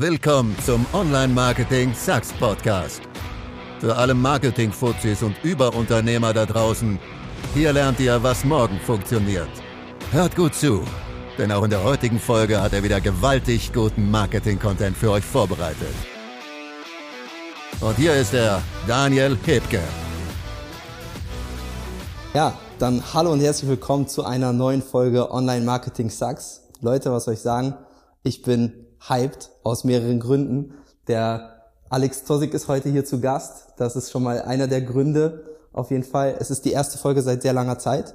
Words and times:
Willkommen 0.00 0.56
zum 0.64 0.86
Online-Marketing 0.92 1.92
Sucks 1.92 2.32
Podcast. 2.34 3.02
Für 3.80 3.96
alle 3.96 4.14
Marketing-Fuzis 4.14 5.24
und 5.24 5.34
Überunternehmer 5.42 6.32
da 6.32 6.46
draußen, 6.46 7.00
hier 7.52 7.72
lernt 7.72 7.98
ihr, 7.98 8.22
was 8.22 8.44
morgen 8.44 8.78
funktioniert. 8.78 9.48
Hört 10.12 10.36
gut 10.36 10.54
zu, 10.54 10.84
denn 11.36 11.50
auch 11.50 11.64
in 11.64 11.70
der 11.70 11.82
heutigen 11.82 12.20
Folge 12.20 12.62
hat 12.62 12.74
er 12.74 12.84
wieder 12.84 13.00
gewaltig 13.00 13.72
guten 13.72 14.08
Marketing-Content 14.08 14.96
für 14.96 15.10
euch 15.10 15.24
vorbereitet. 15.24 15.96
Und 17.80 17.96
hier 17.96 18.14
ist 18.14 18.34
er, 18.34 18.62
Daniel 18.86 19.36
Hebke. 19.46 19.80
Ja, 22.34 22.56
dann 22.78 23.02
hallo 23.12 23.32
und 23.32 23.40
herzlich 23.40 23.68
willkommen 23.68 24.06
zu 24.06 24.24
einer 24.24 24.52
neuen 24.52 24.80
Folge 24.80 25.28
Online 25.32 25.64
Marketing 25.64 26.08
Sucks. 26.08 26.68
Leute, 26.80 27.10
was 27.10 27.24
soll 27.24 27.34
ich 27.34 27.40
sagen? 27.40 27.74
Ich 28.22 28.42
bin 28.42 28.84
hyped 29.08 29.50
aus 29.62 29.84
mehreren 29.84 30.20
Gründen. 30.20 30.74
Der 31.06 31.62
Alex 31.88 32.24
Tosik 32.24 32.54
ist 32.54 32.68
heute 32.68 32.88
hier 32.88 33.04
zu 33.04 33.20
Gast. 33.20 33.68
Das 33.76 33.96
ist 33.96 34.10
schon 34.10 34.22
mal 34.22 34.42
einer 34.42 34.66
der 34.66 34.82
Gründe. 34.82 35.44
Auf 35.72 35.90
jeden 35.90 36.04
Fall. 36.04 36.36
Es 36.38 36.50
ist 36.50 36.64
die 36.64 36.72
erste 36.72 36.98
Folge 36.98 37.22
seit 37.22 37.42
sehr 37.42 37.52
langer 37.52 37.78
Zeit. 37.78 38.14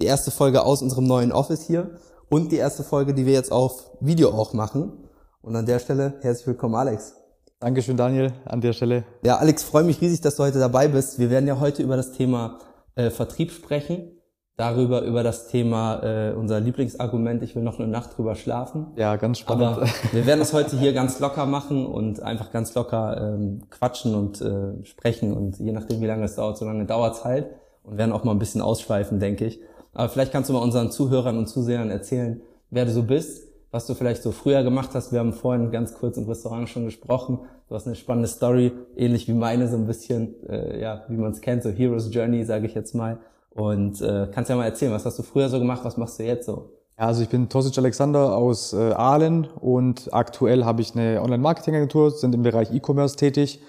Die 0.00 0.06
erste 0.06 0.30
Folge 0.30 0.64
aus 0.64 0.82
unserem 0.82 1.06
neuen 1.06 1.32
Office 1.32 1.62
hier. 1.62 1.90
Und 2.28 2.50
die 2.50 2.56
erste 2.56 2.82
Folge, 2.82 3.14
die 3.14 3.26
wir 3.26 3.34
jetzt 3.34 3.52
auf 3.52 3.90
Video 4.00 4.30
auch 4.30 4.52
machen. 4.52 5.08
Und 5.42 5.54
an 5.54 5.66
der 5.66 5.78
Stelle 5.78 6.14
herzlich 6.22 6.46
willkommen, 6.46 6.74
Alex. 6.74 7.14
Dankeschön, 7.60 7.96
Daniel, 7.96 8.32
an 8.44 8.60
der 8.60 8.72
Stelle. 8.72 9.04
Ja, 9.22 9.36
Alex, 9.36 9.62
freue 9.62 9.84
mich 9.84 10.00
riesig, 10.00 10.20
dass 10.20 10.36
du 10.36 10.42
heute 10.42 10.58
dabei 10.58 10.88
bist. 10.88 11.18
Wir 11.18 11.30
werden 11.30 11.46
ja 11.46 11.60
heute 11.60 11.82
über 11.82 11.96
das 11.96 12.12
Thema 12.12 12.58
äh, 12.96 13.10
Vertrieb 13.10 13.52
sprechen 13.52 14.21
darüber, 14.56 15.02
über 15.02 15.22
das 15.22 15.48
Thema, 15.48 16.02
äh, 16.02 16.32
unser 16.34 16.60
Lieblingsargument, 16.60 17.42
ich 17.42 17.56
will 17.56 17.62
noch 17.62 17.78
eine 17.78 17.88
Nacht 17.88 18.16
drüber 18.16 18.34
schlafen. 18.34 18.88
Ja, 18.96 19.16
ganz 19.16 19.38
spannend. 19.38 19.64
Aber 19.64 19.86
wir 20.12 20.26
werden 20.26 20.40
das 20.40 20.52
heute 20.52 20.78
hier 20.78 20.92
ganz 20.92 21.20
locker 21.20 21.46
machen 21.46 21.86
und 21.86 22.22
einfach 22.22 22.52
ganz 22.52 22.74
locker 22.74 23.34
ähm, 23.34 23.62
quatschen 23.70 24.14
und 24.14 24.40
äh, 24.40 24.84
sprechen 24.84 25.32
und 25.32 25.58
je 25.58 25.72
nachdem, 25.72 26.00
wie 26.00 26.06
lange 26.06 26.24
es 26.24 26.36
dauert, 26.36 26.58
so 26.58 26.64
lange 26.64 26.84
dauert 26.84 27.16
es 27.16 27.24
halt 27.24 27.46
und 27.82 27.96
werden 27.98 28.12
auch 28.12 28.24
mal 28.24 28.32
ein 28.32 28.38
bisschen 28.38 28.60
ausschweifen, 28.60 29.20
denke 29.20 29.46
ich. 29.46 29.60
Aber 29.94 30.08
vielleicht 30.08 30.32
kannst 30.32 30.48
du 30.48 30.54
mal 30.54 30.60
unseren 30.60 30.90
Zuhörern 30.90 31.38
und 31.38 31.46
Zusehern 31.48 31.90
erzählen, 31.90 32.40
wer 32.70 32.84
du 32.84 32.92
so 32.92 33.02
bist, 33.02 33.48
was 33.70 33.86
du 33.86 33.94
vielleicht 33.94 34.22
so 34.22 34.32
früher 34.32 34.62
gemacht 34.62 34.90
hast. 34.94 35.12
Wir 35.12 35.18
haben 35.18 35.32
vorhin 35.32 35.70
ganz 35.70 35.94
kurz 35.94 36.16
im 36.18 36.28
Restaurant 36.28 36.68
schon 36.68 36.84
gesprochen. 36.84 37.40
Du 37.68 37.74
hast 37.74 37.86
eine 37.86 37.96
spannende 37.96 38.28
Story, 38.28 38.72
ähnlich 38.96 39.28
wie 39.28 39.32
meine, 39.32 39.68
so 39.68 39.76
ein 39.76 39.86
bisschen, 39.86 40.34
äh, 40.46 40.80
ja, 40.80 41.04
wie 41.08 41.16
man 41.16 41.32
es 41.32 41.40
kennt, 41.40 41.62
so 41.62 41.70
Hero's 41.70 42.14
Journey, 42.14 42.44
sage 42.44 42.66
ich 42.66 42.74
jetzt 42.74 42.94
mal. 42.94 43.18
Und 43.54 44.00
äh, 44.00 44.28
kannst 44.32 44.50
ja 44.50 44.56
mal 44.56 44.64
erzählen, 44.64 44.92
was 44.92 45.04
hast 45.04 45.18
du 45.18 45.22
früher 45.22 45.48
so 45.48 45.58
gemacht, 45.58 45.80
was 45.84 45.96
machst 45.96 46.18
du 46.18 46.24
jetzt 46.24 46.46
so? 46.46 46.70
Also 46.96 47.22
ich 47.22 47.28
bin 47.28 47.48
Tosic 47.48 47.76
Alexander 47.78 48.36
aus 48.36 48.72
äh, 48.72 48.92
Aalen 48.92 49.46
und 49.60 50.08
aktuell 50.12 50.64
habe 50.64 50.82
ich 50.82 50.94
eine 50.94 51.20
Online-Marketing-Agentur, 51.22 52.10
sind 52.12 52.34
im 52.34 52.42
Bereich 52.42 52.72
E-Commerce 52.72 53.16
tätig, 53.16 53.60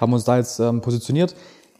haben 0.00 0.12
uns 0.12 0.24
da 0.24 0.36
jetzt 0.36 0.60
ähm, 0.60 0.80
positioniert. 0.80 1.34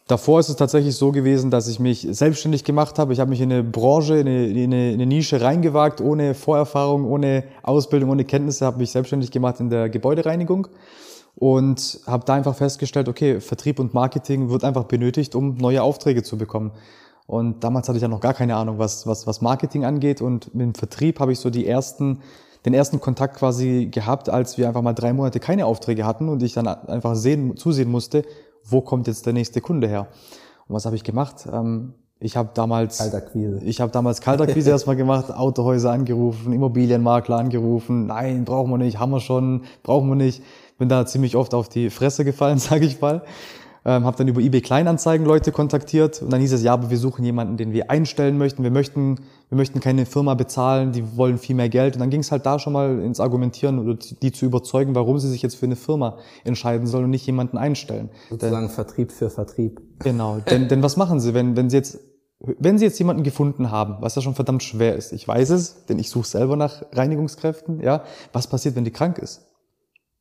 Davor 0.09 0.41
ist 0.41 0.49
es 0.49 0.57
tatsächlich 0.57 0.97
so 0.97 1.13
gewesen, 1.13 1.53
dass 1.53 1.69
ich 1.69 1.79
mich 1.79 2.07
selbstständig 2.11 2.65
gemacht 2.65 2.99
habe. 2.99 3.13
Ich 3.13 3.21
habe 3.21 3.31
mich 3.31 3.41
in 3.41 3.53
eine 3.53 3.63
Branche, 3.63 4.17
in 4.17 4.27
eine, 4.27 4.47
in 4.49 4.57
eine, 4.57 4.89
in 4.89 4.95
eine 4.95 5.07
Nische 5.07 5.41
reingewagt, 5.41 6.01
ohne 6.01 6.35
Vorerfahrung, 6.35 7.05
ohne 7.05 7.45
Ausbildung, 7.63 8.11
ohne 8.11 8.25
Kenntnisse, 8.25 8.67
habe 8.67 8.79
mich 8.79 8.91
selbstständig 8.91 9.31
gemacht 9.31 9.61
in 9.61 9.71
der 9.71 9.89
Gebäudereinigung 9.89 10.67
und 11.37 12.01
habe 12.07 12.25
da 12.27 12.35
einfach 12.35 12.57
festgestellt, 12.57 13.09
okay, 13.09 13.41
Vertrieb 13.41 13.79
und 13.79 13.95
Marketing 13.95 14.51
wird 14.51 14.65
einfach 14.65 14.85
benötigt, 14.85 15.37
um 15.37 15.55
neue 15.55 15.83
Aufträge 15.83 16.25
zu 16.25 16.37
bekommen. 16.37 16.73
Und 17.31 17.63
damals 17.63 17.89
hatte 17.89 17.97
ich 17.97 18.03
ja 18.03 18.09
noch 18.09 18.19
gar 18.19 18.35
keine 18.35 18.57
Ahnung, 18.57 18.81
was, 18.81 19.07
was, 19.07 19.25
was 19.25 19.41
Marketing 19.41 19.85
angeht. 19.85 20.21
Und 20.21 20.53
mit 20.53 20.67
dem 20.67 20.75
Vertrieb 20.75 21.21
habe 21.21 21.31
ich 21.31 21.39
so 21.39 21.49
die 21.49 21.65
ersten, 21.65 22.23
den 22.67 22.75
ersten 22.75 23.01
Kontakt 23.01 23.37
quasi 23.37 23.87
gehabt, 23.89 24.29
als 24.29 24.59
wir 24.59 24.67
einfach 24.67 24.83
mal 24.83 24.95
drei 24.95 25.13
Monate 25.13 25.39
keine 25.39 25.65
Aufträge 25.65 26.05
hatten 26.05 26.29
und 26.29 26.43
ich 26.43 26.55
dann 26.55 26.67
einfach 26.67 27.15
sehen, 27.15 27.57
zusehen 27.57 27.89
musste, 27.89 28.25
wo 28.65 28.81
kommt 28.81 29.07
jetzt 29.07 29.27
der 29.27 29.33
nächste 29.33 29.61
Kunde 29.61 29.87
her. 29.87 30.09
Und 30.67 30.75
was 30.75 30.87
habe 30.87 30.97
ich 30.97 31.05
gemacht? 31.05 31.47
Ähm, 31.53 31.95
ich 32.19 32.37
habe 32.37 32.51
damals 32.53 32.99
Kaltakquise. 32.99 33.61
Ich 33.65 33.81
habe 33.81 33.93
damals 33.93 34.21
Kaltakquise 34.21 34.71
erstmal 34.71 34.97
gemacht, 34.97 35.33
Autohäuser 35.33 35.93
angerufen, 35.93 36.53
Immobilienmakler 36.53 37.37
angerufen. 37.37 38.07
Nein, 38.07 38.45
brauchen 38.45 38.73
wir 38.73 38.79
nicht, 38.79 38.99
haben 38.99 39.13
wir 39.13 39.21
schon, 39.21 39.63
brauchen 39.85 40.09
wir 40.09 40.17
nicht. 40.17 40.43
Bin 40.79 40.89
da 40.89 41.07
ziemlich 41.07 41.37
oft 41.37 41.55
auf 41.55 41.69
die 41.69 41.91
Fresse 41.91 42.25
gefallen, 42.25 42.59
sage 42.59 42.87
ich 42.87 43.01
mal. 43.01 43.23
Ähm, 43.85 44.05
habe 44.05 44.17
dann 44.17 44.29
über 44.29 44.41
eBay 44.41 44.61
Kleinanzeigen 44.61 45.27
Leute 45.27 45.53
kontaktiert 45.53 46.21
und 46.21 46.31
dann 46.31 46.41
hieß 46.41 46.53
es, 46.53 46.63
ja, 46.63 46.75
aber 46.75 46.91
wir 46.91 46.99
suchen 46.99 47.25
jemanden, 47.25 47.57
den 47.57 47.73
wir 47.73 47.91
einstellen 47.91 48.37
möchten. 48.37 48.63
Wir 48.63 48.71
möchten, 48.71 49.17
wir 49.49 49.57
möchten 49.57 49.81
keine 49.81 50.05
Firma 50.05 50.35
bezahlen, 50.35 50.93
die 50.93 51.17
wollen 51.17 51.39
viel 51.39 51.57
mehr 51.57 51.71
Geld. 51.71 51.95
Und 51.95 52.01
dann 52.01 52.11
ging 52.11 52.21
es 52.21 52.31
halt 52.31 52.45
da 52.45 52.59
schon 52.59 52.75
mal 52.75 53.01
ins 53.01 53.21
Argumentieren 53.21 53.79
oder 53.79 53.95
die 53.95 54.33
zu 54.33 54.45
überzeugen, 54.45 54.95
warum 54.95 55.19
sie 55.19 55.31
sich 55.31 55.41
jetzt 55.41 55.57
für 55.57 55.67
eine 55.67 55.77
Firma 55.77 56.19
entscheiden 56.45 56.87
sollen 56.87 57.05
und 57.05 57.11
nicht 57.11 57.27
jemanden 57.27 57.57
einstellen. 57.57 58.11
Sozusagen 58.29 58.67
denn, 58.67 58.75
Vertrieb 58.75 59.13
für 59.13 59.31
Vertrieb. 59.31 59.81
Genau. 60.01 60.39
denn, 60.51 60.69
denn 60.69 60.83
was 60.83 60.99
machen 60.99 61.19
sie, 61.19 61.33
wenn, 61.33 61.57
wenn 61.57 61.71
sie 61.71 61.77
jetzt 61.77 61.99
wenn 62.41 62.79
Sie 62.79 62.87
jetzt 62.87 62.99
jemanden 62.99 63.23
gefunden 63.23 63.71
haben, 63.71 63.97
was 64.01 64.15
ja 64.15 64.23
schon 64.23 64.35
verdammt 64.35 64.63
schwer 64.63 64.97
ist, 64.97 65.13
ich 65.13 65.29
weiß 65.29 65.51
es, 65.51 65.85
denn 65.87 65.99
ich 65.99 66.09
suche 66.09 66.27
selber 66.27 66.57
nach 66.57 66.83
Reinigungskräften, 66.93 67.81
ja, 67.83 68.03
was 68.33 68.47
passiert, 68.47 68.77
wenn 68.77 68.85
die 68.85 68.91
krank 68.91 69.19
ist? 69.19 69.47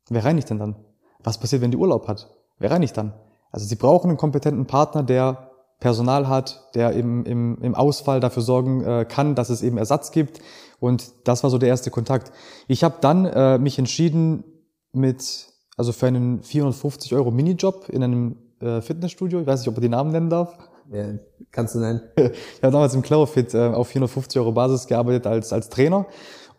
Wer 0.09 0.25
reinigt 0.25 0.49
denn 0.49 0.59
dann? 0.59 0.75
Was 1.23 1.37
passiert, 1.37 1.61
wenn 1.61 1.71
die 1.71 1.77
Urlaub 1.77 2.09
hat? 2.09 2.29
Wer 2.57 2.71
reinigt 2.71 2.97
dann? 2.97 3.13
Also 3.51 3.65
sie 3.65 3.75
brauchen 3.75 4.09
einen 4.09 4.17
kompetenten 4.17 4.65
Partner, 4.65 5.03
der 5.03 5.49
Personal 5.79 6.27
hat, 6.27 6.69
der 6.75 6.91
im, 6.91 7.23
im, 7.25 7.57
im 7.61 7.75
Ausfall 7.75 8.19
dafür 8.19 8.43
sorgen 8.43 8.83
äh, 8.83 9.05
kann, 9.07 9.35
dass 9.35 9.49
es 9.49 9.63
eben 9.63 9.77
Ersatz 9.77 10.11
gibt. 10.11 10.39
Und 10.79 11.11
das 11.23 11.43
war 11.43 11.49
so 11.49 11.57
der 11.57 11.69
erste 11.69 11.89
Kontakt. 11.89 12.31
Ich 12.67 12.83
habe 12.83 12.95
dann 13.01 13.25
äh, 13.25 13.57
mich 13.57 13.79
entschieden 13.79 14.43
mit, 14.91 15.47
also 15.77 15.91
für 15.91 16.07
einen 16.07 16.43
450 16.43 17.13
Euro 17.15 17.31
Minijob 17.31 17.89
in 17.89 18.03
einem 18.03 18.35
äh, 18.61 18.81
Fitnessstudio. 18.81 19.39
Ich 19.39 19.47
weiß 19.47 19.61
nicht, 19.61 19.69
ob 19.69 19.75
ich 19.75 19.81
die 19.81 19.89
Namen 19.89 20.11
nennen 20.11 20.29
darf. 20.29 20.57
Ja, 20.91 21.05
kannst 21.51 21.75
du 21.75 21.79
nennen. 21.79 22.01
ich 22.15 22.63
habe 22.63 22.71
damals 22.71 22.93
im 22.93 23.01
Cloverfit 23.01 23.53
äh, 23.53 23.67
auf 23.67 23.87
450 23.87 24.39
Euro 24.39 24.51
Basis 24.51 24.87
gearbeitet 24.87 25.27
als, 25.27 25.53
als 25.53 25.69
Trainer. 25.69 26.05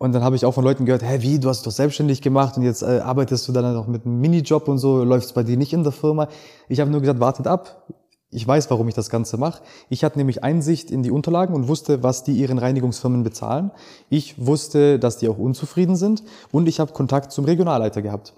Und 0.01 0.15
dann 0.15 0.25
habe 0.25 0.35
ich 0.35 0.47
auch 0.47 0.55
von 0.55 0.65
Leuten 0.65 0.87
gehört, 0.87 1.03
hä, 1.03 1.19
wie, 1.21 1.39
du 1.39 1.51
hast 1.51 1.59
dich 1.59 1.65
doch 1.67 1.77
selbstständig 1.77 2.23
gemacht 2.23 2.57
und 2.57 2.63
jetzt 2.63 2.81
äh, 2.81 3.01
arbeitest 3.05 3.47
du 3.47 3.53
dann 3.53 3.75
noch 3.75 3.87
mit 3.87 4.07
einem 4.07 4.19
Minijob 4.19 4.67
und 4.67 4.79
so, 4.79 5.05
läuft 5.05 5.35
bei 5.35 5.43
dir 5.43 5.59
nicht 5.59 5.75
in 5.75 5.83
der 5.83 5.93
Firma. 5.93 6.29
Ich 6.71 6.81
habe 6.81 6.91
nur 6.91 7.01
gesagt, 7.01 7.21
wartet 7.21 7.47
ab. 7.47 7.87
Ich 8.31 8.49
weiß, 8.49 8.71
warum 8.71 8.89
ich 8.89 8.95
das 8.95 9.11
Ganze 9.11 9.37
mache. 9.37 9.63
Ich 9.91 10.03
hatte 10.03 10.17
nämlich 10.17 10.43
Einsicht 10.43 10.91
in 10.91 11.03
die 11.03 11.11
Unterlagen 11.11 11.55
und 11.55 11.69
wusste, 11.69 12.03
was 12.03 12.25
die 12.25 12.33
ihren 12.33 12.57
Reinigungsfirmen 12.57 13.25
bezahlen. 13.25 13.73
Ich 14.09 14.47
wusste, 14.47 14.99
dass 14.99 15.19
die 15.19 15.29
auch 15.29 15.37
unzufrieden 15.37 15.97
sind 15.97 16.23
und 16.51 16.67
ich 16.67 16.81
habe 16.81 16.95
Kontakt 16.95 17.31
zum 17.31 17.45
Regionalleiter 17.45 18.01
gehabt. 18.01 18.33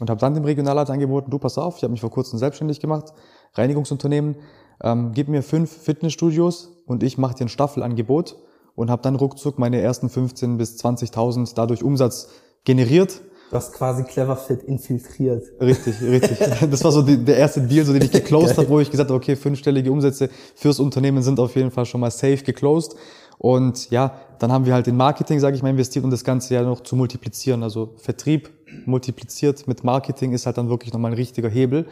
Und 0.00 0.08
habe 0.08 0.20
dann 0.20 0.32
dem 0.32 0.44
Regionalleiter 0.44 0.94
angeboten, 0.94 1.30
du 1.30 1.38
pass 1.38 1.58
auf, 1.58 1.76
ich 1.76 1.82
habe 1.82 1.92
mich 1.92 2.00
vor 2.00 2.10
kurzem 2.10 2.38
selbstständig 2.38 2.80
gemacht, 2.80 3.12
Reinigungsunternehmen, 3.52 4.36
ähm, 4.82 5.12
gib 5.12 5.28
mir 5.28 5.42
fünf 5.42 5.70
Fitnessstudios 5.70 6.70
und 6.86 7.02
ich 7.02 7.18
mache 7.18 7.34
dir 7.34 7.44
ein 7.44 7.50
Staffelangebot 7.50 8.36
und 8.74 8.90
habe 8.90 9.02
dann 9.02 9.16
ruckzuck 9.16 9.58
meine 9.58 9.80
ersten 9.80 10.08
15 10.08 10.56
bis 10.56 10.76
20.000 10.84 11.52
dadurch 11.54 11.82
Umsatz 11.82 12.28
generiert. 12.64 13.20
Du 13.50 13.56
hast 13.56 13.72
quasi 13.72 14.02
Cleverfit 14.04 14.62
infiltriert. 14.62 15.44
Richtig, 15.60 16.00
richtig. 16.02 16.38
Das 16.70 16.82
war 16.82 16.90
so 16.90 17.02
die, 17.02 17.24
der 17.24 17.36
erste 17.36 17.60
Deal, 17.60 17.84
so 17.84 17.92
den 17.92 18.02
ich 18.02 18.10
geclosed 18.12 18.56
habe, 18.56 18.68
wo 18.68 18.80
ich 18.80 18.90
gesagt 18.90 19.10
habe, 19.10 19.16
okay, 19.16 19.36
fünfstellige 19.36 19.92
Umsätze 19.92 20.28
fürs 20.56 20.80
Unternehmen 20.80 21.22
sind 21.22 21.38
auf 21.38 21.54
jeden 21.54 21.70
Fall 21.70 21.86
schon 21.86 22.00
mal 22.00 22.10
safe 22.10 22.38
geclosed. 22.38 22.96
Und 23.38 23.90
ja, 23.90 24.14
dann 24.38 24.50
haben 24.50 24.64
wir 24.66 24.74
halt 24.74 24.88
in 24.88 24.96
Marketing, 24.96 25.38
sage 25.38 25.56
ich 25.56 25.62
mal, 25.62 25.70
investiert, 25.70 26.04
um 26.04 26.10
das 26.10 26.24
Ganze 26.24 26.54
ja 26.54 26.62
noch 26.62 26.80
zu 26.80 26.96
multiplizieren. 26.96 27.62
Also 27.62 27.94
Vertrieb 27.96 28.50
multipliziert 28.86 29.68
mit 29.68 29.84
Marketing 29.84 30.32
ist 30.32 30.46
halt 30.46 30.58
dann 30.58 30.68
wirklich 30.68 30.92
nochmal 30.92 31.12
ein 31.12 31.16
richtiger 31.16 31.48
Hebel 31.48 31.86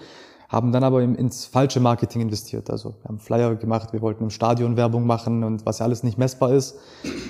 haben 0.52 0.70
dann 0.70 0.84
aber 0.84 1.02
ins 1.02 1.46
falsche 1.46 1.80
Marketing 1.80 2.20
investiert. 2.20 2.68
Also 2.68 2.90
wir 3.00 3.08
haben 3.08 3.18
Flyer 3.18 3.56
gemacht, 3.56 3.94
wir 3.94 4.02
wollten 4.02 4.24
im 4.24 4.30
Stadion 4.30 4.76
Werbung 4.76 5.06
machen 5.06 5.44
und 5.44 5.64
was 5.64 5.78
ja 5.78 5.86
alles 5.86 6.02
nicht 6.02 6.18
messbar 6.18 6.52
ist. 6.52 6.78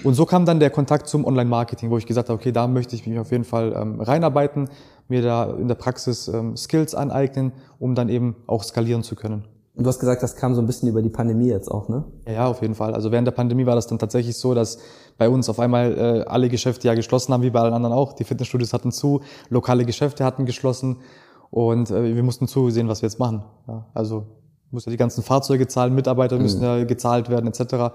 Und 0.03 0.15
so 0.15 0.27
kam 0.27 0.45
dann 0.45 0.59
der 0.59 0.71
Kontakt 0.71 1.07
zum 1.07 1.25
Online-Marketing, 1.25 1.89
wo 1.91 1.99
ich 1.99 2.07
gesagt 2.07 2.29
habe, 2.29 2.41
okay, 2.41 2.51
da 2.51 2.67
möchte 2.67 2.97
ich 2.97 3.07
mich 3.07 3.21
auf 3.21 3.31
jeden 3.31 3.45
Fall 3.45 3.75
ähm, 3.77 4.01
reinarbeiten, 4.01 4.69
mir 5.07 5.23
da 5.23 5.45
in 5.53 5.69
der 5.69 5.77
Praxis 5.77 6.27
ähm, 6.27 6.57
Skills 6.57 6.97
aneignen, 6.97 7.53
um 7.79 7.95
dann 7.95 8.09
eben 8.09 8.35
auch 8.49 8.65
skalieren 8.65 9.05
zu 9.05 9.15
können. 9.15 9.45
Und 9.75 9.85
du 9.85 9.89
hast 9.89 10.01
gesagt, 10.01 10.23
das 10.23 10.37
kam 10.37 10.55
so 10.55 10.61
ein 10.61 10.67
bisschen 10.67 10.89
über 10.89 11.01
die 11.01 11.09
Pandemie 11.09 11.49
jetzt 11.49 11.71
auch, 11.71 11.89
ne? 11.89 12.05
Ja, 12.27 12.47
auf 12.47 12.61
jeden 12.61 12.75
Fall. 12.75 12.93
Also 12.93 13.11
während 13.11 13.27
der 13.27 13.33
Pandemie 13.33 13.65
war 13.65 13.75
das 13.75 13.87
dann 13.87 13.99
tatsächlich 13.99 14.37
so, 14.37 14.53
dass 14.53 14.79
bei 15.17 15.31
uns 15.31 15.49
auf 15.49 15.61
einmal 15.61 15.97
äh, 15.97 16.29
alle 16.29 16.51
Geschäfte 16.51 16.89
ja 16.89 16.95
geschlossen 16.95 17.33
haben, 17.33 17.43
wie 17.43 17.51
bei 17.51 17.61
allen 17.61 17.73
anderen 17.73 17.95
auch. 17.95 18.13
Die 18.13 18.25
Fitnessstudios 18.25 18.75
hatten 18.75 18.93
zu, 18.93 19.23
lokale 19.49 19.87
Geschäfte 19.87 20.25
hatten 20.25 20.45
geschlossen 20.45 20.99
und 21.53 21.91
äh, 21.91 22.17
wir 22.17 22.23
mussten 22.23 22.49
zusehen, 22.49 22.89
was 22.89 23.03
wir 23.03 23.09
jetzt 23.09 23.19
machen. 23.19 23.45
Ja, 23.69 23.87
also 23.93 24.25
musste 24.71 24.91
die 24.91 24.97
ganzen 24.97 25.23
Fahrzeuge 25.23 25.69
zahlen, 25.69 25.95
Mitarbeiter 25.95 26.39
müssen 26.39 26.61
mhm. 26.61 26.65
ja 26.65 26.85
gezahlt 26.85 27.29
werden 27.29 27.47
etc. 27.47 27.95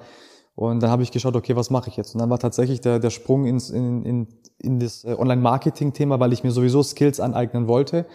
Und 0.53 0.81
dann 0.83 0.91
habe 0.91 1.01
ich 1.01 1.09
geschaut, 1.09 1.35
okay, 1.35 1.55
was 1.55 1.71
mache 1.71 1.89
ich 1.89 1.97
jetzt? 1.97 2.13
Und 2.13 2.21
dann 2.21 2.29
war 2.29 2.37
tatsächlich 2.37 2.81
der, 2.81 2.99
der 2.99 3.09
Sprung 3.09 3.47
ins, 3.47 3.71
in, 3.71 4.05
in, 4.05 4.27
in 4.59 4.79
das 4.79 5.03
äh, 5.03 5.15
Online-Marketing-Thema, 5.17 6.19
weil 6.19 6.33
ich 6.33 6.43
mir 6.43 6.51
sowieso 6.51 6.83
Skills 6.83 7.19
aneignen 7.19 7.67
wollte, 7.67 8.05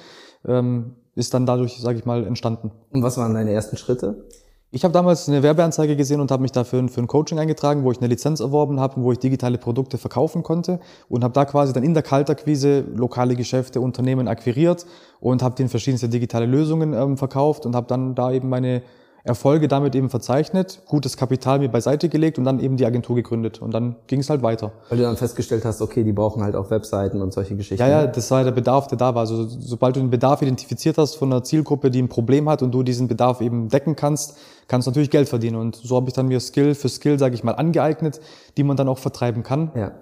ähm, 0.46 0.94
ist 1.16 1.34
dann 1.34 1.44
dadurch, 1.44 1.80
sage 1.80 1.98
ich 1.98 2.04
mal, 2.04 2.24
entstanden. 2.24 2.70
Und 2.92 3.02
was 3.02 3.18
waren 3.18 3.34
deine 3.34 3.50
ersten 3.50 3.76
Schritte? 3.76 4.28
Ich 4.74 4.84
habe 4.84 4.92
damals 4.94 5.28
eine 5.28 5.42
Werbeanzeige 5.42 5.96
gesehen 5.96 6.22
und 6.22 6.30
habe 6.30 6.40
mich 6.40 6.50
dafür 6.50 6.88
für 6.88 7.02
ein 7.02 7.06
Coaching 7.06 7.38
eingetragen, 7.38 7.84
wo 7.84 7.92
ich 7.92 7.98
eine 7.98 8.06
Lizenz 8.06 8.40
erworben 8.40 8.80
habe, 8.80 9.02
wo 9.02 9.12
ich 9.12 9.18
digitale 9.18 9.58
Produkte 9.58 9.98
verkaufen 9.98 10.42
konnte 10.42 10.80
und 11.10 11.22
habe 11.22 11.34
da 11.34 11.44
quasi 11.44 11.74
dann 11.74 11.82
in 11.82 11.92
der 11.92 12.02
Kaltakquise 12.02 12.82
lokale 12.96 13.36
Geschäfte, 13.36 13.82
Unternehmen 13.82 14.28
akquiriert 14.28 14.86
und 15.20 15.42
habe 15.42 15.54
denen 15.56 15.68
verschiedenste 15.68 16.08
digitale 16.08 16.46
Lösungen 16.46 16.94
ähm, 16.94 17.18
verkauft 17.18 17.66
und 17.66 17.76
habe 17.76 17.86
dann 17.86 18.14
da 18.14 18.32
eben 18.32 18.48
meine 18.48 18.80
Erfolge 19.24 19.68
damit 19.68 19.94
eben 19.94 20.10
verzeichnet, 20.10 20.82
gutes 20.86 21.16
Kapital 21.16 21.60
mir 21.60 21.68
beiseite 21.68 22.08
gelegt 22.08 22.38
und 22.38 22.44
dann 22.44 22.58
eben 22.58 22.76
die 22.76 22.84
Agentur 22.84 23.14
gegründet. 23.14 23.62
Und 23.62 23.72
dann 23.72 23.94
ging 24.08 24.18
es 24.18 24.28
halt 24.28 24.42
weiter. 24.42 24.72
Weil 24.88 24.98
du 24.98 25.04
dann 25.04 25.16
festgestellt 25.16 25.64
hast, 25.64 25.80
okay, 25.80 26.02
die 26.02 26.12
brauchen 26.12 26.42
halt 26.42 26.56
auch 26.56 26.70
Webseiten 26.70 27.22
und 27.22 27.32
solche 27.32 27.54
Geschichten. 27.54 27.80
Ja, 27.80 27.88
ja, 27.88 28.06
das 28.08 28.30
war 28.32 28.42
der 28.42 28.50
Bedarf, 28.50 28.88
der 28.88 28.98
da 28.98 29.14
war. 29.14 29.20
Also 29.20 29.46
sobald 29.46 29.94
du 29.94 30.00
den 30.00 30.10
Bedarf 30.10 30.42
identifiziert 30.42 30.98
hast 30.98 31.14
von 31.14 31.32
einer 31.32 31.44
Zielgruppe, 31.44 31.92
die 31.92 32.02
ein 32.02 32.08
Problem 32.08 32.48
hat 32.48 32.62
und 32.62 32.72
du 32.72 32.82
diesen 32.82 33.06
Bedarf 33.06 33.40
eben 33.40 33.68
decken 33.68 33.94
kannst, 33.94 34.36
kannst 34.66 34.86
du 34.86 34.90
natürlich 34.90 35.10
Geld 35.10 35.28
verdienen. 35.28 35.56
Und 35.56 35.76
so 35.76 35.94
habe 35.94 36.08
ich 36.08 36.14
dann 36.14 36.26
mir 36.26 36.40
Skill 36.40 36.74
für 36.74 36.88
Skill, 36.88 37.20
sage 37.20 37.36
ich 37.36 37.44
mal, 37.44 37.52
angeeignet, 37.52 38.20
die 38.56 38.64
man 38.64 38.76
dann 38.76 38.88
auch 38.88 38.98
vertreiben 38.98 39.44
kann. 39.44 39.70
Ja. 39.76 39.92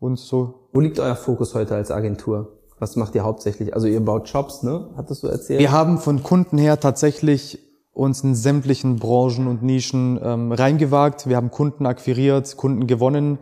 Und 0.00 0.18
so. 0.18 0.68
Wo 0.72 0.80
liegt 0.80 0.98
euer 0.98 1.14
Fokus 1.14 1.54
heute 1.54 1.76
als 1.76 1.92
Agentur? 1.92 2.52
Was 2.80 2.96
macht 2.96 3.14
ihr 3.14 3.22
hauptsächlich? 3.22 3.74
Also 3.74 3.86
ihr 3.86 4.04
baut 4.04 4.28
Shops, 4.28 4.62
ne? 4.62 4.90
Hattest 4.96 5.22
du 5.22 5.28
erzählt? 5.28 5.60
Wir 5.60 5.72
haben 5.72 5.98
von 5.98 6.22
Kunden 6.22 6.58
her 6.58 6.78
tatsächlich 6.78 7.65
uns 7.96 8.22
in 8.22 8.34
sämtlichen 8.34 8.96
Branchen 8.96 9.46
und 9.46 9.62
Nischen 9.62 10.20
ähm, 10.22 10.52
reingewagt. 10.52 11.28
Wir 11.28 11.36
haben 11.36 11.50
Kunden 11.50 11.86
akquiriert, 11.86 12.56
Kunden 12.56 12.86
gewonnen 12.86 13.38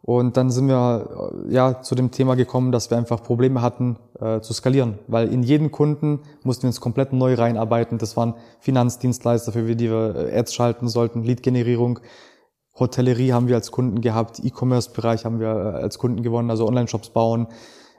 und 0.00 0.38
dann 0.38 0.50
sind 0.50 0.68
wir 0.68 1.42
äh, 1.46 1.52
ja 1.52 1.82
zu 1.82 1.94
dem 1.94 2.10
Thema 2.10 2.34
gekommen, 2.34 2.72
dass 2.72 2.88
wir 2.88 2.96
einfach 2.96 3.22
Probleme 3.22 3.60
hatten 3.60 3.98
äh, 4.18 4.40
zu 4.40 4.54
skalieren, 4.54 4.98
weil 5.08 5.30
in 5.30 5.42
jeden 5.42 5.70
Kunden 5.70 6.20
mussten 6.42 6.62
wir 6.62 6.68
uns 6.68 6.80
komplett 6.80 7.12
neu 7.12 7.34
reinarbeiten. 7.34 7.98
Das 7.98 8.16
waren 8.16 8.34
Finanzdienstleister, 8.60 9.52
für 9.52 9.76
die 9.76 9.90
wir 9.90 10.16
äh, 10.16 10.38
Ads 10.38 10.54
schalten 10.54 10.88
sollten, 10.88 11.22
Lead-Generierung. 11.22 12.00
Hotellerie 12.78 13.34
haben 13.34 13.48
wir 13.48 13.56
als 13.56 13.70
Kunden 13.70 14.00
gehabt, 14.00 14.40
E-Commerce-Bereich 14.42 15.26
haben 15.26 15.38
wir 15.38 15.48
äh, 15.48 15.82
als 15.82 15.98
Kunden 15.98 16.22
gewonnen, 16.22 16.50
also 16.50 16.66
Online-Shops 16.66 17.10
bauen. 17.10 17.48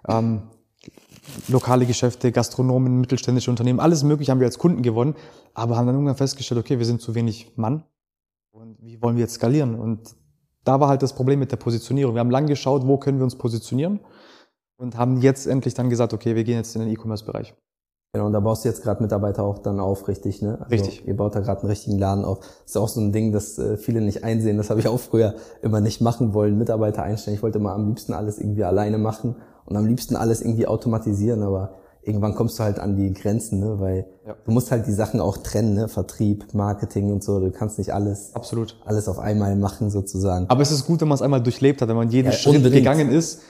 Ähm, 0.08 0.42
lokale 1.48 1.86
Geschäfte, 1.86 2.32
Gastronomen, 2.32 3.00
mittelständische 3.00 3.50
Unternehmen, 3.52 3.80
alles 3.80 4.04
mögliche 4.04 4.32
haben 4.32 4.40
wir 4.40 4.48
als 4.48 4.58
Kunden 4.58 4.82
gewonnen, 4.82 5.16
aber 5.54 5.78
haben 5.78 5.86
dann 5.88 5.96
irgendwann 5.96 6.16
festgestellt, 6.16 6.60
okay, 6.60 6.80
wir 6.80 6.86
sind 6.86 7.02
zu 7.02 7.16
wenig 7.16 7.54
Mann 7.56 7.84
und 8.52 8.78
wie 8.82 9.02
wollen 9.02 9.16
wir 9.16 9.24
jetzt 9.24 9.36
skalieren? 9.36 9.76
Und 9.76 10.16
da 10.64 10.80
war 10.80 10.90
halt 10.90 11.02
das 11.02 11.14
Problem 11.14 11.40
mit 11.40 11.52
der 11.52 11.58
Positionierung. 11.58 12.16
Wir 12.16 12.20
haben 12.20 12.32
lang 12.32 12.48
geschaut, 12.48 12.86
wo 12.86 12.98
können 12.98 13.18
wir 13.18 13.24
uns 13.24 13.38
positionieren 13.38 14.00
und 14.78 14.98
haben 14.98 15.22
jetzt 15.22 15.48
endlich 15.48 15.74
dann 15.74 15.90
gesagt, 15.90 16.14
okay, 16.14 16.36
wir 16.36 16.44
gehen 16.44 16.58
jetzt 16.58 16.76
in 16.76 16.82
den 16.82 16.92
E-Commerce-Bereich. 16.92 17.56
Genau, 18.12 18.26
und 18.26 18.34
da 18.34 18.40
baust 18.40 18.66
du 18.66 18.70
jetzt 18.70 18.82
gerade 18.82 19.04
Mitarbeiter 19.04 19.44
auch 19.44 19.60
dann 19.60 19.80
auf, 19.80 20.08
richtig, 20.08 20.42
ne? 20.42 20.58
Also 20.60 20.70
richtig. 20.72 21.08
Ihr 21.08 21.16
baut 21.16 21.36
da 21.36 21.42
gerade 21.42 21.62
einen 21.62 21.70
richtigen 21.70 22.00
Laden 22.00 22.26
auf. 22.26 22.40
Das 22.40 22.72
ist 22.72 22.78
auch 22.78 22.88
so 22.88 23.00
ein 23.00 23.12
Ding, 23.12 23.32
das 23.32 23.60
äh, 23.60 23.78
viele 23.78 24.02
nicht 24.02 24.24
einsehen. 24.24 24.58
Das 24.58 24.72
habe 24.72 24.80
ich 24.80 24.88
auch 24.88 25.00
früher 25.00 25.36
immer 25.62 25.80
nicht 25.80 26.02
machen 26.02 26.34
wollen, 26.34 26.58
Mitarbeiter 26.58 27.04
einstellen. 27.04 27.38
Ich 27.38 27.44
wollte 27.44 27.60
immer 27.60 27.74
am 27.74 27.88
liebsten 27.88 28.14
alles 28.14 28.40
irgendwie 28.40 28.64
alleine 28.64 28.98
machen 28.98 29.36
und 29.70 29.78
am 29.78 29.86
liebsten 29.86 30.16
alles 30.16 30.42
irgendwie 30.42 30.68
automatisieren, 30.68 31.44
aber 31.44 31.76
irgendwann 32.02 32.36
kommst 32.36 32.58
du 32.60 32.64
halt 32.64 32.80
an 32.80 32.96
die 32.96 33.14
Grenzen, 33.14 33.60
ne? 33.60 33.80
weil 33.80 34.08
ja. 34.26 34.36
du 34.46 34.52
musst 34.52 34.72
halt 34.72 34.88
die 34.88 34.94
Sachen 34.94 35.20
auch 35.20 35.38
trennen, 35.38 35.76
ne? 35.76 35.88
Vertrieb, 35.88 36.54
Marketing 36.54 37.12
und 37.12 37.24
so. 37.24 37.40
Du 37.40 37.52
kannst 37.52 37.78
nicht 37.78 37.94
alles, 37.94 38.34
Absolut. 38.34 38.78
alles 38.86 39.08
auf 39.08 39.20
einmal 39.20 39.56
machen 39.56 39.90
sozusagen. 39.90 40.46
Aber 40.50 40.62
es 40.62 40.72
ist 40.72 40.86
gut, 40.86 41.02
wenn 41.02 41.08
man 41.08 41.16
es 41.16 41.22
einmal 41.22 41.42
durchlebt 41.42 41.82
hat, 41.82 41.90
wenn 41.90 41.96
man 41.96 42.10
jeden 42.10 42.28
ja, 42.28 42.32
Schritt 42.32 42.58
unbedingt. 42.58 42.84
gegangen 42.84 43.12
ist. 43.12 43.42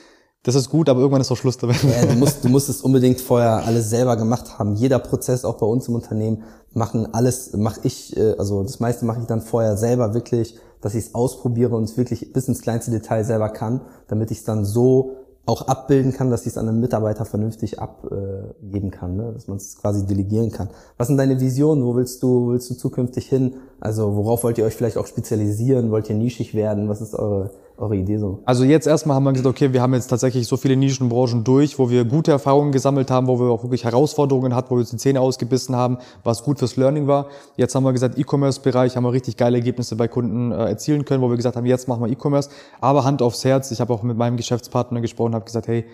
Das 0.42 0.54
ist 0.54 0.70
gut, 0.70 0.88
aber 0.88 1.00
irgendwann 1.00 1.20
ist 1.20 1.30
auch 1.30 1.36
Schluss 1.36 1.58
damit. 1.58 1.82
Ja, 1.82 2.06
du 2.06 2.14
musst, 2.14 2.44
du 2.44 2.48
musst 2.48 2.70
es 2.70 2.80
unbedingt 2.80 3.20
vorher 3.20 3.64
alles 3.66 3.90
selber 3.90 4.16
gemacht 4.16 4.58
haben. 4.58 4.74
Jeder 4.74 4.98
Prozess, 4.98 5.44
auch 5.44 5.58
bei 5.58 5.66
uns 5.66 5.86
im 5.88 5.94
Unternehmen, 5.94 6.44
machen 6.72 7.12
alles, 7.12 7.52
mache 7.54 7.80
ich, 7.82 8.16
äh, 8.16 8.34
also 8.38 8.62
das 8.62 8.80
meiste 8.80 9.04
mache 9.04 9.20
ich 9.20 9.26
dann 9.26 9.42
vorher 9.42 9.76
selber 9.76 10.14
wirklich, 10.14 10.58
dass 10.80 10.94
ich 10.94 11.06
es 11.06 11.14
ausprobiere 11.14 11.76
und 11.76 11.84
es 11.84 11.98
wirklich 11.98 12.32
bis 12.32 12.48
ins 12.48 12.62
kleinste 12.62 12.90
Detail 12.90 13.22
selber 13.24 13.50
kann, 13.50 13.82
damit 14.08 14.30
ich 14.30 14.38
es 14.38 14.44
dann 14.44 14.64
so 14.64 15.16
auch 15.46 15.62
abbilden 15.62 16.12
kann, 16.12 16.30
dass 16.30 16.42
ich 16.42 16.48
es 16.48 16.58
an 16.58 16.68
einen 16.68 16.80
Mitarbeiter 16.80 17.24
vernünftig 17.24 17.80
abgeben 17.80 18.90
kann, 18.90 19.16
ne? 19.16 19.32
dass 19.32 19.48
man 19.48 19.56
es 19.56 19.76
quasi 19.76 20.06
delegieren 20.06 20.52
kann. 20.52 20.68
Was 20.96 21.08
sind 21.08 21.16
deine 21.16 21.40
Visionen? 21.40 21.84
Wo 21.84 21.96
willst 21.96 22.22
du, 22.22 22.50
willst 22.50 22.70
du 22.70 22.74
zukünftig 22.74 23.28
hin? 23.28 23.54
Also 23.80 24.14
worauf 24.14 24.44
wollt 24.44 24.58
ihr 24.58 24.64
euch 24.64 24.76
vielleicht 24.76 24.96
auch 24.96 25.06
spezialisieren? 25.06 25.90
Wollt 25.90 26.08
ihr 26.08 26.14
nischig 26.14 26.54
werden? 26.54 26.88
Was 26.88 27.00
ist 27.00 27.14
eure 27.14 27.50
eure 27.80 27.96
Idee 27.96 28.18
so? 28.18 28.40
Also 28.44 28.64
jetzt 28.64 28.86
erstmal 28.86 29.16
haben 29.16 29.24
wir 29.24 29.32
gesagt, 29.32 29.48
okay, 29.48 29.72
wir 29.72 29.82
haben 29.82 29.94
jetzt 29.94 30.08
tatsächlich 30.08 30.46
so 30.46 30.56
viele 30.56 30.76
Nischenbranchen 30.76 31.44
durch, 31.44 31.78
wo 31.78 31.90
wir 31.90 32.04
gute 32.04 32.30
Erfahrungen 32.30 32.72
gesammelt 32.72 33.10
haben, 33.10 33.26
wo 33.26 33.38
wir 33.40 33.50
auch 33.50 33.62
wirklich 33.62 33.84
Herausforderungen 33.84 34.54
hatten, 34.54 34.70
wo 34.70 34.76
wir 34.76 34.80
uns 34.80 34.90
die 34.90 34.96
Zähne 34.96 35.20
ausgebissen 35.20 35.74
haben, 35.74 35.98
was 36.24 36.42
gut 36.42 36.58
fürs 36.58 36.76
Learning 36.76 37.06
war. 37.06 37.26
Jetzt 37.56 37.74
haben 37.74 37.84
wir 37.84 37.92
gesagt, 37.92 38.18
E-Commerce-Bereich 38.18 38.96
haben 38.96 39.04
wir 39.04 39.12
richtig 39.12 39.36
geile 39.36 39.56
Ergebnisse 39.58 39.96
bei 39.96 40.08
Kunden 40.08 40.52
äh, 40.52 40.68
erzielen 40.68 41.04
können, 41.04 41.22
wo 41.22 41.28
wir 41.28 41.36
gesagt 41.36 41.56
haben, 41.56 41.66
jetzt 41.66 41.88
machen 41.88 42.02
wir 42.04 42.10
E-Commerce. 42.10 42.50
Aber 42.80 43.04
Hand 43.04 43.22
aufs 43.22 43.44
Herz, 43.44 43.70
ich 43.70 43.80
habe 43.80 43.92
auch 43.92 44.02
mit 44.02 44.16
meinem 44.16 44.36
Geschäftspartner 44.36 45.00
gesprochen, 45.00 45.34
habe 45.34 45.44
gesagt, 45.44 45.68
hey, 45.68 45.84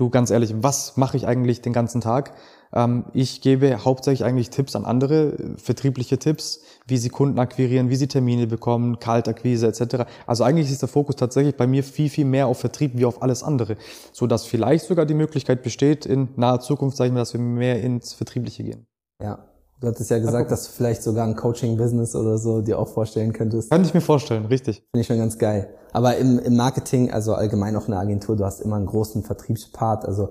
du 0.00 0.10
ganz 0.10 0.30
ehrlich, 0.30 0.54
was 0.56 0.96
mache 0.96 1.16
ich 1.16 1.26
eigentlich 1.26 1.60
den 1.60 1.72
ganzen 1.72 2.00
Tag? 2.00 2.32
Ähm, 2.72 3.04
ich 3.12 3.40
gebe 3.40 3.84
hauptsächlich 3.84 4.24
eigentlich 4.24 4.50
Tipps 4.50 4.74
an 4.74 4.84
andere, 4.84 5.36
vertriebliche 5.56 6.18
Tipps, 6.18 6.62
wie 6.86 6.96
sie 6.96 7.10
Kunden 7.10 7.38
akquirieren, 7.38 7.90
wie 7.90 7.96
sie 7.96 8.08
Termine 8.08 8.46
bekommen, 8.46 8.98
Kaltakquise 8.98 9.66
etc. 9.66 10.06
Also 10.26 10.44
eigentlich 10.44 10.70
ist 10.70 10.82
der 10.82 10.88
Fokus 10.88 11.16
tatsächlich 11.16 11.56
bei 11.56 11.66
mir 11.66 11.84
viel, 11.84 12.08
viel 12.08 12.24
mehr 12.24 12.46
auf 12.46 12.58
Vertrieb 12.58 12.92
wie 12.94 13.04
auf 13.04 13.22
alles 13.22 13.42
andere. 13.42 13.76
So 14.12 14.26
dass 14.26 14.46
vielleicht 14.46 14.86
sogar 14.86 15.06
die 15.06 15.14
Möglichkeit 15.14 15.62
besteht, 15.62 16.06
in 16.06 16.28
naher 16.36 16.60
Zukunft, 16.60 16.96
sage 16.96 17.08
ich 17.08 17.14
mal, 17.14 17.20
dass 17.20 17.34
wir 17.34 17.40
mehr 17.40 17.80
ins 17.82 18.14
Vertriebliche 18.14 18.64
gehen. 18.64 18.86
Ja. 19.22 19.49
Du 19.80 19.86
hattest 19.86 20.10
ja 20.10 20.18
gesagt, 20.18 20.50
dass 20.50 20.66
du 20.66 20.72
vielleicht 20.72 21.02
sogar 21.02 21.26
ein 21.26 21.36
Coaching-Business 21.36 22.14
oder 22.14 22.36
so 22.36 22.60
dir 22.60 22.78
auch 22.78 22.88
vorstellen 22.88 23.32
könntest. 23.32 23.70
Kann 23.70 23.82
ich 23.82 23.94
mir 23.94 24.02
vorstellen, 24.02 24.44
richtig. 24.44 24.82
Finde 24.90 25.00
ich 25.00 25.06
schon 25.06 25.16
ganz 25.16 25.38
geil. 25.38 25.70
Aber 25.92 26.18
im, 26.18 26.38
im 26.38 26.54
Marketing, 26.54 27.10
also 27.10 27.34
allgemein 27.34 27.74
auch 27.76 27.86
in 27.86 27.92
der 27.92 28.00
Agentur, 28.00 28.36
du 28.36 28.44
hast 28.44 28.60
immer 28.60 28.76
einen 28.76 28.86
großen 28.86 29.22
Vertriebspart. 29.22 30.04
Also 30.04 30.28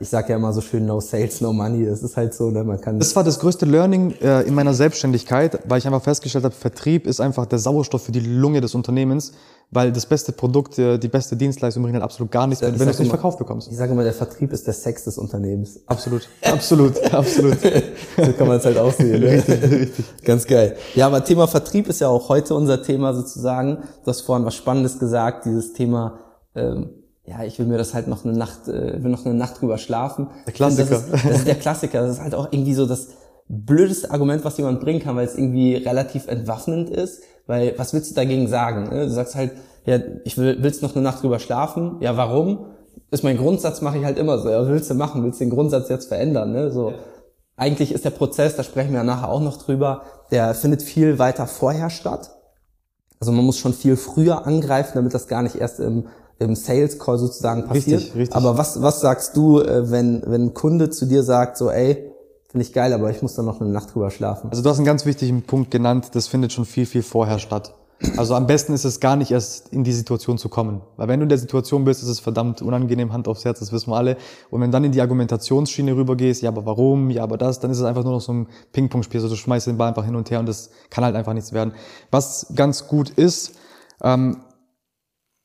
ich 0.00 0.08
sage 0.08 0.30
ja 0.30 0.36
immer 0.36 0.52
so 0.54 0.62
schön, 0.62 0.86
no 0.86 0.98
sales, 0.98 1.42
no 1.42 1.52
money. 1.52 1.84
Das 1.84 2.02
ist 2.02 2.16
halt 2.16 2.32
so, 2.32 2.50
ne? 2.50 2.64
man 2.64 2.80
kann. 2.80 2.98
Das 2.98 3.14
war 3.14 3.22
das 3.22 3.38
größte 3.38 3.66
Learning 3.66 4.14
äh, 4.22 4.42
in 4.42 4.54
meiner 4.54 4.72
Selbstständigkeit, 4.72 5.60
weil 5.68 5.78
ich 5.78 5.86
einfach 5.86 6.02
festgestellt 6.02 6.44
habe, 6.44 6.54
Vertrieb 6.54 7.06
ist 7.06 7.20
einfach 7.20 7.44
der 7.44 7.58
Sauerstoff 7.58 8.04
für 8.04 8.12
die 8.12 8.20
Lunge 8.20 8.62
des 8.62 8.74
Unternehmens, 8.74 9.32
weil 9.70 9.92
das 9.92 10.06
beste 10.06 10.32
Produkt, 10.32 10.78
äh, 10.78 10.96
die 10.96 11.08
beste 11.08 11.36
Dienstleistung 11.36 11.82
bringt 11.82 11.94
halt 11.94 12.02
absolut 12.02 12.32
gar 12.32 12.46
nichts, 12.46 12.62
wenn, 12.62 12.72
wenn 12.78 12.86
du 12.86 12.90
es 12.92 12.98
nicht 12.98 13.10
verkauft 13.10 13.38
bekommst. 13.38 13.70
Ich 13.70 13.76
sage 13.76 13.92
immer, 13.92 14.02
der 14.02 14.14
Vertrieb 14.14 14.52
ist 14.52 14.66
der 14.66 14.72
Sex 14.72 15.04
des 15.04 15.18
Unternehmens. 15.18 15.80
Absolut, 15.86 16.26
absolut, 16.42 16.96
absolut. 17.12 17.58
so 17.60 18.32
kann 18.32 18.48
man 18.48 18.56
es 18.56 18.64
halt 18.64 18.78
auch 18.78 18.94
sehen. 18.94 19.20
Ne? 19.20 19.32
Richtig, 19.32 19.62
richtig. 19.62 20.04
Ganz 20.24 20.46
geil. 20.46 20.76
Ja, 20.94 21.08
aber 21.08 21.22
Thema 21.22 21.46
Vertrieb 21.46 21.88
ist 21.88 22.00
ja 22.00 22.08
auch 22.08 22.30
heute 22.30 22.54
unser 22.54 22.82
Thema 22.82 23.12
sozusagen. 23.12 23.82
Du 24.02 24.06
hast 24.06 24.22
vorhin 24.22 24.46
was 24.46 24.54
Spannendes 24.54 24.98
gesagt, 24.98 25.44
dieses 25.44 25.74
Thema 25.74 26.20
ähm, 26.54 26.99
ja, 27.30 27.44
ich 27.44 27.58
will 27.58 27.66
mir 27.66 27.78
das 27.78 27.94
halt 27.94 28.08
noch 28.08 28.24
eine 28.24 28.36
Nacht, 28.36 28.66
äh, 28.66 29.02
will 29.02 29.10
noch 29.10 29.24
eine 29.24 29.34
Nacht 29.34 29.60
drüber 29.60 29.78
schlafen. 29.78 30.28
Der 30.46 30.52
Klassiker. 30.52 30.90
Das 30.90 31.04
ist, 31.04 31.12
das 31.12 31.38
ist 31.38 31.46
der 31.46 31.54
Klassiker. 31.54 32.02
Das 32.02 32.16
ist 32.16 32.22
halt 32.22 32.34
auch 32.34 32.48
irgendwie 32.50 32.74
so 32.74 32.86
das 32.86 33.08
blödeste 33.48 34.10
Argument, 34.10 34.44
was 34.44 34.56
jemand 34.56 34.80
bringen 34.80 35.00
kann, 35.00 35.16
weil 35.16 35.26
es 35.26 35.36
irgendwie 35.36 35.76
relativ 35.76 36.26
entwaffnend 36.26 36.90
ist. 36.90 37.22
Weil 37.46 37.74
was 37.76 37.92
willst 37.92 38.10
du 38.10 38.14
dagegen 38.14 38.48
sagen? 38.48 38.88
Ne? 38.90 39.06
Du 39.06 39.10
sagst 39.10 39.36
halt, 39.36 39.52
ja, 39.86 39.98
ich 40.24 40.38
will, 40.38 40.58
willst 40.60 40.82
noch 40.82 40.94
eine 40.94 41.02
Nacht 41.02 41.22
drüber 41.22 41.38
schlafen? 41.38 41.96
Ja, 42.00 42.16
warum? 42.16 42.66
Ist 43.12 43.24
mein 43.24 43.36
Grundsatz, 43.36 43.80
mache 43.80 43.98
ich 43.98 44.04
halt 44.04 44.18
immer 44.18 44.38
so. 44.38 44.50
Ja, 44.50 44.62
was 44.62 44.68
willst 44.68 44.90
du 44.90 44.94
machen? 44.94 45.22
Willst 45.22 45.40
du 45.40 45.44
den 45.44 45.50
Grundsatz 45.50 45.88
jetzt 45.88 46.08
verändern? 46.08 46.52
Ne? 46.52 46.70
So. 46.70 46.90
Ja. 46.90 46.96
Eigentlich 47.56 47.92
ist 47.92 48.04
der 48.04 48.10
Prozess, 48.10 48.56
da 48.56 48.62
sprechen 48.64 48.92
wir 48.92 49.04
nachher 49.04 49.28
auch 49.28 49.40
noch 49.40 49.58
drüber, 49.58 50.02
der 50.30 50.54
findet 50.54 50.82
viel 50.82 51.18
weiter 51.18 51.46
vorher 51.46 51.90
statt. 51.90 52.30
Also 53.20 53.32
man 53.32 53.44
muss 53.44 53.58
schon 53.58 53.74
viel 53.74 53.96
früher 53.96 54.46
angreifen, 54.46 54.92
damit 54.94 55.12
das 55.12 55.28
gar 55.28 55.42
nicht 55.42 55.56
erst 55.56 55.78
im 55.78 56.06
im 56.40 56.56
Sales 56.56 56.98
Call 56.98 57.18
sozusagen 57.18 57.66
passiert. 57.66 58.00
Richtig, 58.00 58.16
richtig. 58.16 58.36
Aber 58.36 58.58
was, 58.58 58.82
was 58.82 59.00
sagst 59.00 59.36
du, 59.36 59.60
äh, 59.60 59.90
wenn, 59.90 60.22
wenn 60.26 60.46
ein 60.46 60.54
Kunde 60.54 60.90
zu 60.90 61.06
dir 61.06 61.22
sagt, 61.22 61.56
so, 61.56 61.70
ey, 61.70 62.10
finde 62.50 62.66
ich 62.66 62.72
geil, 62.72 62.92
aber 62.92 63.10
ich 63.10 63.22
muss 63.22 63.34
da 63.34 63.42
noch 63.42 63.60
eine 63.60 63.70
Nacht 63.70 63.94
drüber 63.94 64.10
schlafen? 64.10 64.50
Also 64.50 64.62
du 64.62 64.68
hast 64.68 64.78
einen 64.78 64.86
ganz 64.86 65.06
wichtigen 65.06 65.42
Punkt 65.42 65.70
genannt, 65.70 66.10
das 66.14 66.26
findet 66.26 66.52
schon 66.52 66.64
viel, 66.64 66.86
viel 66.86 67.02
vorher 67.02 67.38
statt. 67.38 67.74
Also 68.16 68.34
am 68.34 68.46
besten 68.46 68.72
ist 68.72 68.84
es 68.84 68.98
gar 68.98 69.16
nicht 69.16 69.30
erst 69.30 69.68
in 69.74 69.84
die 69.84 69.92
Situation 69.92 70.38
zu 70.38 70.48
kommen. 70.48 70.80
Weil 70.96 71.08
wenn 71.08 71.20
du 71.20 71.24
in 71.24 71.28
der 71.28 71.36
Situation 71.36 71.84
bist, 71.84 72.02
ist 72.02 72.08
es 72.08 72.18
verdammt 72.18 72.62
unangenehm, 72.62 73.12
Hand 73.12 73.28
aufs 73.28 73.44
Herz, 73.44 73.60
das 73.60 73.72
wissen 73.72 73.90
wir 73.90 73.96
alle. 73.96 74.16
Und 74.48 74.62
wenn 74.62 74.72
dann 74.72 74.84
in 74.84 74.92
die 74.92 75.02
Argumentationsschiene 75.02 75.94
rübergehst, 75.94 76.40
ja, 76.40 76.48
aber 76.48 76.64
warum, 76.64 77.10
ja, 77.10 77.22
aber 77.22 77.36
das, 77.36 77.60
dann 77.60 77.70
ist 77.70 77.78
es 77.78 77.84
einfach 77.84 78.02
nur 78.02 78.14
noch 78.14 78.22
so 78.22 78.32
ein 78.32 78.46
Ping-Pong-Spiel. 78.72 79.20
Also 79.20 79.28
du 79.28 79.36
schmeißt 79.36 79.66
den 79.66 79.76
Ball 79.76 79.88
einfach 79.88 80.06
hin 80.06 80.16
und 80.16 80.30
her 80.30 80.40
und 80.40 80.46
das 80.46 80.70
kann 80.88 81.04
halt 81.04 81.14
einfach 81.14 81.34
nichts 81.34 81.52
werden. 81.52 81.74
Was 82.10 82.46
ganz 82.54 82.88
gut 82.88 83.10
ist, 83.10 83.52
ähm, 84.02 84.38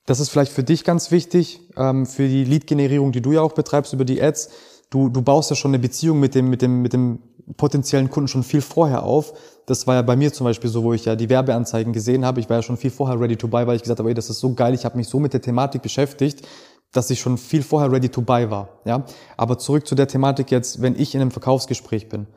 das 0.06 0.20
ist 0.20 0.30
vielleicht 0.30 0.52
für 0.52 0.64
dich 0.64 0.84
ganz 0.84 1.12
wichtig, 1.12 1.62
ähm, 1.78 2.06
für 2.06 2.28
die 2.28 2.44
Lead-Generierung, 2.44 3.12
die 3.12 3.22
du 3.22 3.34
ja 3.34 3.42
auch 3.42 3.54
betreibst 3.54 3.94
über 3.94 4.06
die 4.06 4.22
Ads. 4.22 4.50
Du, 4.90 5.10
du 5.10 5.22
baust 5.22 5.50
ja 5.50 5.56
schon 5.56 5.72
eine 5.72 5.80
Beziehung 5.80 6.20
mit 6.20 6.36
dem, 6.36 6.50
mit 6.50 6.62
dem, 6.62 6.82
mit 6.82 6.94
dem 6.94 7.20
potenziellen 7.58 8.10
Kunden 8.10 8.28
schon 8.28 8.44
viel 8.44 8.62
vorher 8.62 9.04
auf. 9.04 9.34
Das 9.66 9.88
war 9.88 9.96
ja 9.96 10.02
bei 10.02 10.16
mir 10.16 10.32
zum 10.32 10.46
Beispiel 10.46 10.70
so, 10.70 10.84
wo 10.84 10.94
ich 10.94 11.06
ja 11.06 11.16
die 11.16 11.30
Werbeanzeigen 11.30 11.92
gesehen 11.92 12.26
habe. 12.26 12.40
Ich 12.40 12.50
war 12.50 12.58
ja 12.58 12.64
schon 12.64 12.78
viel 12.78 12.92
vorher 12.92 13.20
ready 13.20 13.36
to 13.36 13.48
buy, 13.48 13.66
weil 13.66 13.76
ich 13.76 13.82
gesagt 13.82 14.00
habe, 14.00 14.10
ey, 14.10 14.16
das 14.16 14.30
ist 14.30 14.40
so 14.40 14.54
geil, 14.54 14.74
ich 14.74 14.86
habe 14.86 14.98
mich 14.98 15.08
so 15.08 15.20
mit 15.20 15.34
der 15.34 15.42
Thematik 15.42 15.82
beschäftigt, 15.82 16.48
dass 16.92 17.10
ich 17.10 17.20
schon 17.20 17.38
viel 17.38 17.64
vorher 17.64 17.92
ready 17.92 18.10
to 18.10 18.22
buy 18.22 18.50
war. 18.50 18.70
Ja, 18.86 19.06
aber 19.38 19.58
zurück 19.58 19.88
zu 19.88 19.96
der 19.96 20.08
Thematik 20.08 20.52
jetzt, 20.52 20.82
wenn 20.82 21.00
ich 21.00 21.16
in 21.16 21.22
einem 21.22 21.32
Verkaufsgespräch 21.32 22.10
bin 22.10 22.28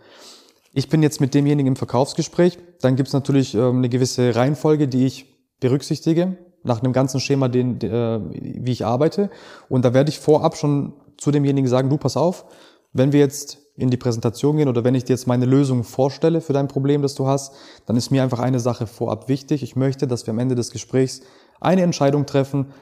ich 0.72 0.88
bin 0.88 1.02
jetzt 1.02 1.20
mit 1.20 1.34
demjenigen 1.34 1.68
im 1.68 1.76
Verkaufsgespräch, 1.76 2.58
dann 2.80 2.96
gibt 2.96 3.08
es 3.08 3.12
natürlich 3.12 3.54
ähm, 3.54 3.78
eine 3.78 3.88
gewisse 3.88 4.34
Reihenfolge, 4.34 4.88
die 4.88 5.06
ich 5.06 5.26
berücksichtige, 5.60 6.36
nach 6.62 6.82
einem 6.82 6.92
ganzen 6.92 7.20
Schema, 7.20 7.48
den, 7.48 7.80
äh, 7.80 8.20
wie 8.30 8.72
ich 8.72 8.84
arbeite. 8.84 9.30
Und 9.68 9.84
da 9.84 9.94
werde 9.94 10.10
ich 10.10 10.18
vorab 10.18 10.56
schon 10.56 10.92
zu 11.16 11.30
demjenigen 11.30 11.68
sagen, 11.68 11.90
du 11.90 11.96
pass 11.96 12.16
auf, 12.16 12.44
wenn 12.92 13.12
wir 13.12 13.20
jetzt 13.20 13.58
in 13.76 13.90
die 13.90 13.96
Präsentation 13.96 14.56
gehen 14.56 14.68
oder 14.68 14.82
wenn 14.82 14.94
ich 14.94 15.04
dir 15.04 15.12
jetzt 15.12 15.26
meine 15.26 15.46
Lösung 15.46 15.84
vorstelle 15.84 16.40
für 16.40 16.52
dein 16.52 16.68
Problem, 16.68 17.00
das 17.02 17.14
du 17.14 17.26
hast, 17.26 17.54
dann 17.86 17.96
ist 17.96 18.10
mir 18.10 18.22
einfach 18.22 18.40
eine 18.40 18.58
Sache 18.58 18.86
vorab 18.86 19.28
wichtig. 19.28 19.62
Ich 19.62 19.76
möchte, 19.76 20.08
dass 20.08 20.26
wir 20.26 20.32
am 20.32 20.40
Ende 20.40 20.56
des 20.56 20.70
Gesprächs 20.70 21.20
eine 21.60 21.82
Entscheidung 21.82 22.26
treffen. 22.26 22.72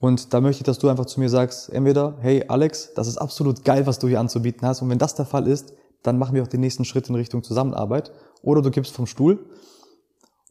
Und 0.00 0.34
da 0.34 0.40
möchte 0.40 0.62
ich, 0.62 0.64
dass 0.64 0.80
du 0.80 0.88
einfach 0.88 1.06
zu 1.06 1.20
mir 1.20 1.28
sagst, 1.28 1.72
entweder, 1.72 2.16
hey 2.20 2.44
Alex, 2.48 2.92
das 2.94 3.06
ist 3.06 3.18
absolut 3.18 3.64
geil, 3.64 3.86
was 3.86 4.00
du 4.00 4.08
hier 4.08 4.18
anzubieten 4.18 4.66
hast. 4.66 4.82
Und 4.82 4.90
wenn 4.90 4.98
das 4.98 5.14
der 5.14 5.26
Fall 5.26 5.46
ist, 5.46 5.72
dann 6.02 6.18
machen 6.18 6.34
wir 6.34 6.42
auch 6.42 6.48
den 6.48 6.60
nächsten 6.60 6.84
Schritt 6.84 7.08
in 7.08 7.14
Richtung 7.14 7.44
Zusammenarbeit. 7.44 8.10
Oder 8.42 8.60
du 8.60 8.72
gibst 8.72 8.92
vom 8.92 9.06
Stuhl 9.06 9.38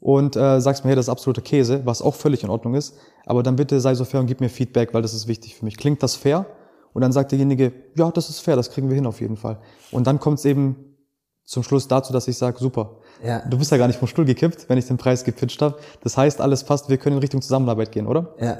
und 0.01 0.36
äh, 0.36 0.60
sagst 0.60 0.84
mir, 0.84 0.89
hey, 0.89 0.96
das 0.96 1.05
ist 1.05 1.10
absoluter 1.10 1.41
Käse, 1.41 1.86
was 1.86 2.01
auch 2.01 2.15
völlig 2.15 2.43
in 2.43 2.50
Ordnung 2.50 2.74
ist. 2.74 2.98
Aber 3.25 3.43
dann 3.43 3.55
bitte 3.55 3.79
sei 3.79 3.93
so 3.96 4.03
fair 4.03 4.20
und 4.20 4.25
gib 4.25 4.41
mir 4.41 4.50
Feedback, 4.50 4.93
weil 4.93 5.03
das 5.03 5.13
ist 5.13 5.27
wichtig 5.27 5.55
für 5.55 5.63
mich. 5.63 5.77
Klingt 5.77 6.01
das 6.01 6.15
fair? 6.15 6.48
Und 6.91 7.03
dann 7.03 7.12
sagt 7.12 7.31
derjenige, 7.31 7.72
ja, 7.96 8.12
das 8.12 8.29
ist 8.29 8.39
fair, 8.39 8.55
das 8.55 8.72
kriegen 8.72 8.89
wir 8.89 8.96
hin 8.96 9.05
auf 9.05 9.22
jeden 9.22 9.38
Fall. 9.38 9.60
Und 9.91 10.08
dann 10.08 10.20
kommt 10.20 10.39
es 10.39 10.46
eben 10.46 10.98
zum 11.46 11.63
Schluss 11.63 11.88
dazu, 11.88 12.12
dass 12.12 12.27
ich 12.27 12.38
sage, 12.38 12.58
super. 12.60 12.98
Ja. 13.24 13.48
Du 13.48 13.58
bist 13.60 13.72
ja 13.72 13.77
gar 13.77 13.88
nicht 13.88 14.00
vom 14.00 14.08
Stuhl 14.08 14.25
gekippt, 14.25 14.67
wenn 14.70 14.77
ich 14.77 14.88
den 14.88 14.98
Preis 14.98 15.24
gepitcht 15.24 15.62
habe. 15.62 15.77
Das 16.01 16.17
heißt, 16.17 16.41
alles 16.41 16.63
passt, 16.63 16.89
wir 16.89 16.98
können 16.98 17.17
in 17.17 17.22
Richtung 17.22 17.41
Zusammenarbeit 17.41 17.91
gehen, 17.91 18.08
oder? 18.08 18.34
Ja. 18.39 18.58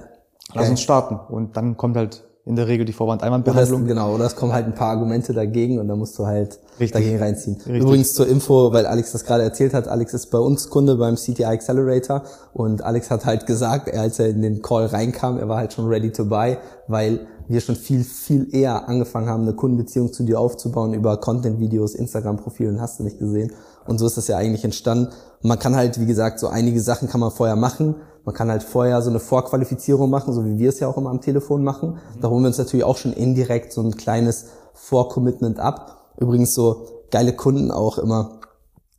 Lass 0.54 0.70
uns 0.70 0.82
starten. 0.82 1.20
Und 1.34 1.58
dann 1.58 1.76
kommt 1.76 1.98
halt 1.98 2.24
in 2.44 2.56
der 2.56 2.68
Regel 2.68 2.86
die 2.86 2.94
Vorwand-Einwandbehandlung. 2.94 3.86
Genau, 3.86 4.16
oder 4.16 4.26
es 4.26 4.36
kommen 4.36 4.52
halt 4.52 4.66
ein 4.66 4.74
paar 4.74 4.90
Argumente 4.90 5.34
dagegen 5.34 5.80
und 5.80 5.88
dann 5.88 6.00
musst 6.00 6.18
du 6.18 6.26
halt 6.26 6.60
Richtig. 6.80 6.92
dagegen 6.92 7.20
reinziehen. 7.20 7.56
Richtig. 7.58 7.82
Übrigens 7.82 8.14
zur 8.14 8.28
Info, 8.28 8.74
weil 8.74 8.88
Alex 8.88 9.12
das 9.12 9.26
gerade 9.26 9.44
erzählt 9.44 9.74
hat, 9.74 9.88
Alex 9.88 10.14
ist 10.14 10.28
bei 10.28 10.40
uns 10.40 10.70
Kunde 10.70 10.96
beim 10.96 11.16
CTI 11.16 11.46
Accelerator 11.46 12.24
und 12.54 12.84
Alex 12.84 13.12
hat 13.12 13.26
halt 13.26 13.46
gesagt, 13.46 13.94
als 13.94 14.18
er 14.18 14.30
in 14.30 14.42
den 14.42 14.62
Call 14.64 14.88
reinkam, 14.88 15.38
er 15.38 15.48
war 15.50 15.58
halt 15.58 15.74
schon 15.74 15.88
ready 15.88 16.12
to 16.12 16.26
buy, 16.26 16.58
weil 16.88 17.28
wir 17.48 17.62
schon 17.62 17.76
viel, 17.76 18.04
viel 18.04 18.48
eher 18.56 18.88
angefangen 18.88 19.28
haben, 19.28 19.44
eine 19.44 19.54
Kundenbeziehung 19.54 20.12
zu 20.12 20.24
dir 20.24 20.40
aufzubauen 20.40 20.94
über 20.94 21.18
Content-Videos, 21.18 21.96
Instagram-Profilen, 21.96 22.82
hast 22.82 23.00
du 23.00 23.04
nicht 23.04 23.20
gesehen. 23.20 23.52
Und 23.86 24.00
so 24.00 24.08
ist 24.08 24.18
das 24.18 24.28
ja 24.28 24.38
eigentlich 24.38 24.64
entstanden. 24.64 25.10
Man 25.42 25.60
kann 25.60 25.76
halt, 25.76 26.00
wie 26.00 26.06
gesagt, 26.06 26.40
so 26.40 26.48
einige 26.48 26.82
Sachen 26.82 27.10
kann 27.10 27.20
man 27.20 27.32
vorher 27.32 27.56
machen, 27.56 27.96
man 28.26 28.36
kann 28.36 28.50
halt 28.50 28.64
vorher 28.64 29.02
so 29.02 29.10
eine 29.10 29.20
Vorqualifizierung 29.20 30.10
machen, 30.10 30.34
so 30.34 30.46
wie 30.46 30.60
wir 30.60 30.70
es 30.70 30.80
ja 30.80 30.88
auch 30.88 30.98
immer 30.98 31.10
am 31.10 31.22
Telefon 31.22 31.64
machen. 31.64 31.98
Da 32.20 32.30
holen 32.30 32.44
wir 32.44 32.48
uns 32.48 32.58
natürlich 32.58 32.84
auch 32.84 32.98
schon 32.98 33.14
indirekt 33.14 33.74
so 33.74 33.82
ein 33.82 33.96
kleines 33.96 34.48
Vorcommitment 34.74 35.60
ab. 35.60 36.14
Übrigens 36.18 36.54
so 36.54 36.86
geile 37.10 37.34
Kunden 37.34 37.72
auch 37.72 37.98
immer 37.98 38.42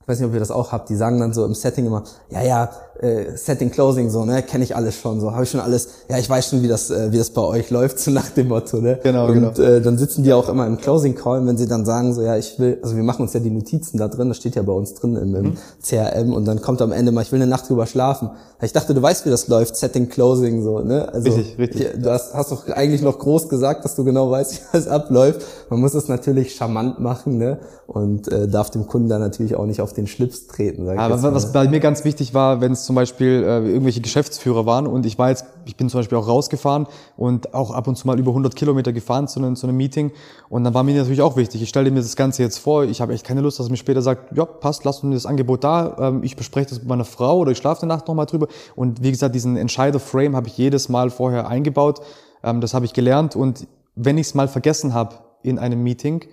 ich 0.03 0.09
weiß 0.09 0.19
nicht, 0.19 0.29
ob 0.29 0.35
ihr 0.35 0.41
das 0.41 0.51
auch 0.51 0.73
habt, 0.73 0.89
die 0.89 0.97
sagen 0.97 1.21
dann 1.21 1.33
so 1.33 1.45
im 1.45 1.55
Setting 1.55 1.87
immer, 1.87 2.03
ja, 2.29 2.43
ja, 2.43 2.71
äh, 3.01 3.37
Setting 3.37 3.71
Closing 3.71 4.11
so, 4.11 4.25
ne, 4.25 4.43
kenne 4.43 4.65
ich 4.65 4.77
alles 4.77 4.97
schon, 4.97 5.21
so, 5.21 5.33
habe 5.33 5.45
ich 5.45 5.51
schon 5.51 5.61
alles, 5.61 5.89
ja, 6.09 6.19
ich 6.19 6.29
weiß 6.29 6.51
schon, 6.51 6.63
wie 6.63 6.69
das, 6.69 6.91
äh, 6.91 7.13
wie 7.13 7.19
das 7.19 7.31
bei 7.31 7.43
euch 7.43 7.71
läuft, 7.71 7.99
so 7.99 8.11
nach 8.11 8.29
dem 8.31 8.49
Motto, 8.49 8.81
ne? 8.81 8.99
Genau, 9.03 9.27
und, 9.27 9.35
genau. 9.35 9.51
Äh, 9.61 9.81
dann 9.81 9.99
sitzen 9.99 10.23
die 10.23 10.33
auch 10.33 10.49
immer 10.49 10.67
im 10.67 10.77
Closing 10.77 11.15
Call, 11.15 11.45
wenn 11.47 11.57
sie 11.57 11.67
dann 11.67 11.85
sagen, 11.85 12.15
so, 12.15 12.23
ja, 12.23 12.37
ich 12.37 12.59
will, 12.59 12.79
also 12.83 12.97
wir 12.97 13.03
machen 13.03 13.23
uns 13.23 13.33
ja 13.33 13.41
die 13.41 13.51
Notizen 13.51 13.99
da 13.99 14.09
drin, 14.09 14.29
das 14.29 14.37
steht 14.37 14.55
ja 14.55 14.63
bei 14.63 14.73
uns 14.73 14.95
drin 14.95 15.17
im, 15.17 15.35
im 15.35 15.45
mhm. 15.45 15.57
CRM 15.83 16.33
und 16.33 16.45
dann 16.45 16.61
kommt 16.61 16.83
am 16.83 16.93
Ende 16.93 17.13
mal, 17.13 17.23
ich 17.23 17.33
will 17.33 17.41
eine 17.41 17.51
Nacht 17.51 17.69
drüber 17.69 17.87
schlafen. 17.87 18.31
Ich 18.61 18.73
dachte, 18.73 18.95
du 18.95 19.03
weißt, 19.03 19.27
wie 19.27 19.31
das 19.31 19.49
läuft, 19.49 19.75
Setting 19.75 20.09
Closing, 20.09 20.63
so, 20.63 20.79
ne? 20.81 21.13
Also, 21.13 21.33
richtig, 21.33 21.59
richtig. 21.59 21.81
Ich, 21.95 22.03
du 22.03 22.11
hast, 22.11 22.33
hast 22.35 22.53
doch 22.53 22.69
eigentlich 22.69 23.03
noch 23.03 23.19
groß 23.19 23.49
gesagt, 23.49 23.85
dass 23.85 23.97
du 23.97 24.05
genau 24.05 24.31
weißt, 24.31 24.53
wie 24.55 24.59
das 24.73 24.87
abläuft. 24.87 25.45
Man 25.69 25.81
muss 25.81 25.95
es 25.95 26.09
natürlich 26.09 26.55
charmant 26.55 27.01
machen, 27.01 27.39
ne? 27.39 27.59
Und 27.89 28.31
äh, 28.31 28.47
darf 28.47 28.71
dem 28.71 28.87
Kunden 28.87 29.09
dann 29.09 29.21
natürlich 29.21 29.57
auch 29.57 29.67
nicht 29.67 29.81
auf 29.81 29.93
den 29.93 30.07
Schlips 30.07 30.47
treten. 30.47 30.87
Sag 30.87 30.99
Aber 30.99 31.21
was 31.35 31.53
bei 31.53 31.69
mir 31.69 31.81
ganz 31.81 32.05
wichtig 32.05 32.35
war, 32.35 32.61
wenn 32.61 32.73
es 32.83 32.87
zum 32.87 32.97
Beispiel 32.97 33.43
äh, 33.43 33.67
irgendwelche 33.67 34.01
Geschäftsführer 34.01 34.67
waren 34.67 34.87
und 34.87 35.07
ich 35.07 35.19
war 35.19 35.31
jetzt, 35.31 35.47
ich 35.65 35.77
bin 35.77 35.89
zum 35.89 36.01
Beispiel 36.01 36.19
auch 36.19 36.29
rausgefahren 36.29 36.87
und 37.17 37.55
auch 37.55 37.71
ab 37.71 37.89
und 37.89 37.97
zu 37.97 38.07
mal 38.07 38.19
über 38.19 38.31
100 38.31 38.55
Kilometer 38.55 38.93
gefahren 38.93 39.29
zu 39.29 39.41
einem, 39.41 39.57
zu 39.57 39.67
einem 39.67 39.77
Meeting 39.77 40.13
und 40.49 40.65
dann 40.65 40.75
war 40.75 40.83
mir 40.83 40.95
natürlich 40.95 41.23
auch 41.23 41.37
wichtig, 41.37 41.63
ich 41.63 41.69
stelle 41.69 41.91
mir 41.91 42.01
das 42.01 42.17
Ganze 42.17 42.43
jetzt 42.43 42.59
vor, 42.59 42.85
ich 42.85 43.01
habe 43.01 43.15
echt 43.15 43.25
keine 43.25 43.41
Lust, 43.41 43.59
dass 43.59 43.71
mir 43.71 43.77
später 43.77 44.03
sagt, 44.03 44.37
ja, 44.37 44.45
passt, 44.45 44.85
lass 44.85 45.03
uns 45.03 45.15
das 45.15 45.27
Angebot 45.27 45.65
da, 45.65 45.97
ähm, 45.99 46.23
ich 46.23 46.37
bespreche 46.37 46.69
das 46.69 46.79
mit 46.81 46.89
meiner 46.89 47.05
Frau 47.05 47.39
oder 47.39 47.53
ich 47.53 47.59
schlafe 47.59 47.83
eine 47.83 47.95
Nacht 47.95 48.09
nochmal 48.09 48.27
drüber 48.27 48.49
und 48.77 49.03
wie 49.03 49.11
gesagt, 49.11 49.35
diesen 49.35 49.57
Entscheider-Frame 49.57 50.37
habe 50.37 50.49
ich 50.49 50.59
jedes 50.59 50.89
Mal 50.89 51.11
vorher 51.11 51.49
eingebaut, 51.49 52.01
ähm, 52.43 52.61
das 52.61 52.75
habe 52.75 52.85
ich 52.85 52.93
gelernt 52.93 53.37
und 53.37 53.67
wenn 53.95 54.19
ich 54.19 54.29
es 54.29 54.35
mal 54.35 54.49
vergessen 54.49 54.95
habe 54.95 55.17
in 55.43 55.59
einem 55.59 55.83
Meeting, 55.83 56.25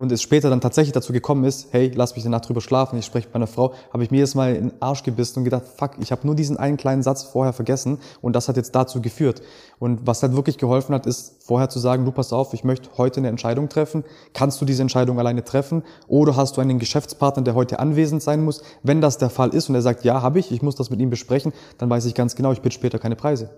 und 0.00 0.10
es 0.10 0.22
später 0.22 0.48
dann 0.48 0.62
tatsächlich 0.62 0.94
dazu 0.94 1.12
gekommen 1.12 1.44
ist, 1.44 1.68
hey, 1.72 1.92
lass 1.94 2.16
mich 2.16 2.24
Nacht 2.24 2.48
drüber 2.48 2.62
schlafen, 2.62 2.98
ich 2.98 3.04
spreche 3.04 3.26
mit 3.26 3.34
meiner 3.34 3.46
Frau, 3.46 3.74
habe 3.92 4.02
ich 4.02 4.10
mir 4.10 4.20
jetzt 4.20 4.34
mal 4.34 4.54
in 4.54 4.70
den 4.70 4.82
Arsch 4.82 5.02
gebissen 5.02 5.40
und 5.40 5.44
gedacht, 5.44 5.64
fuck, 5.76 5.92
ich 6.00 6.10
habe 6.10 6.26
nur 6.26 6.34
diesen 6.34 6.56
einen 6.56 6.78
kleinen 6.78 7.02
Satz 7.02 7.22
vorher 7.22 7.52
vergessen 7.52 7.98
und 8.22 8.34
das 8.34 8.48
hat 8.48 8.56
jetzt 8.56 8.74
dazu 8.74 9.02
geführt. 9.02 9.42
Und 9.78 10.06
was 10.06 10.22
halt 10.22 10.34
wirklich 10.34 10.56
geholfen 10.56 10.94
hat, 10.94 11.04
ist 11.04 11.44
vorher 11.44 11.68
zu 11.68 11.78
sagen, 11.78 12.06
du 12.06 12.12
pass 12.12 12.32
auf, 12.32 12.54
ich 12.54 12.64
möchte 12.64 12.88
heute 12.96 13.20
eine 13.20 13.28
Entscheidung 13.28 13.68
treffen. 13.68 14.04
Kannst 14.32 14.58
du 14.62 14.64
diese 14.64 14.80
Entscheidung 14.80 15.18
alleine 15.18 15.44
treffen 15.44 15.82
oder 16.08 16.34
hast 16.34 16.56
du 16.56 16.62
einen 16.62 16.78
Geschäftspartner, 16.78 17.42
der 17.42 17.54
heute 17.54 17.78
anwesend 17.78 18.22
sein 18.22 18.42
muss? 18.42 18.62
Wenn 18.82 19.02
das 19.02 19.18
der 19.18 19.28
Fall 19.28 19.50
ist 19.50 19.68
und 19.68 19.74
er 19.74 19.82
sagt, 19.82 20.04
ja, 20.04 20.22
habe 20.22 20.38
ich, 20.38 20.50
ich 20.50 20.62
muss 20.62 20.76
das 20.76 20.88
mit 20.88 21.00
ihm 21.00 21.10
besprechen, 21.10 21.52
dann 21.76 21.90
weiß 21.90 22.06
ich 22.06 22.14
ganz 22.14 22.36
genau, 22.36 22.52
ich 22.52 22.62
bitte 22.62 22.74
später 22.74 22.98
keine 22.98 23.16
Preise 23.16 23.50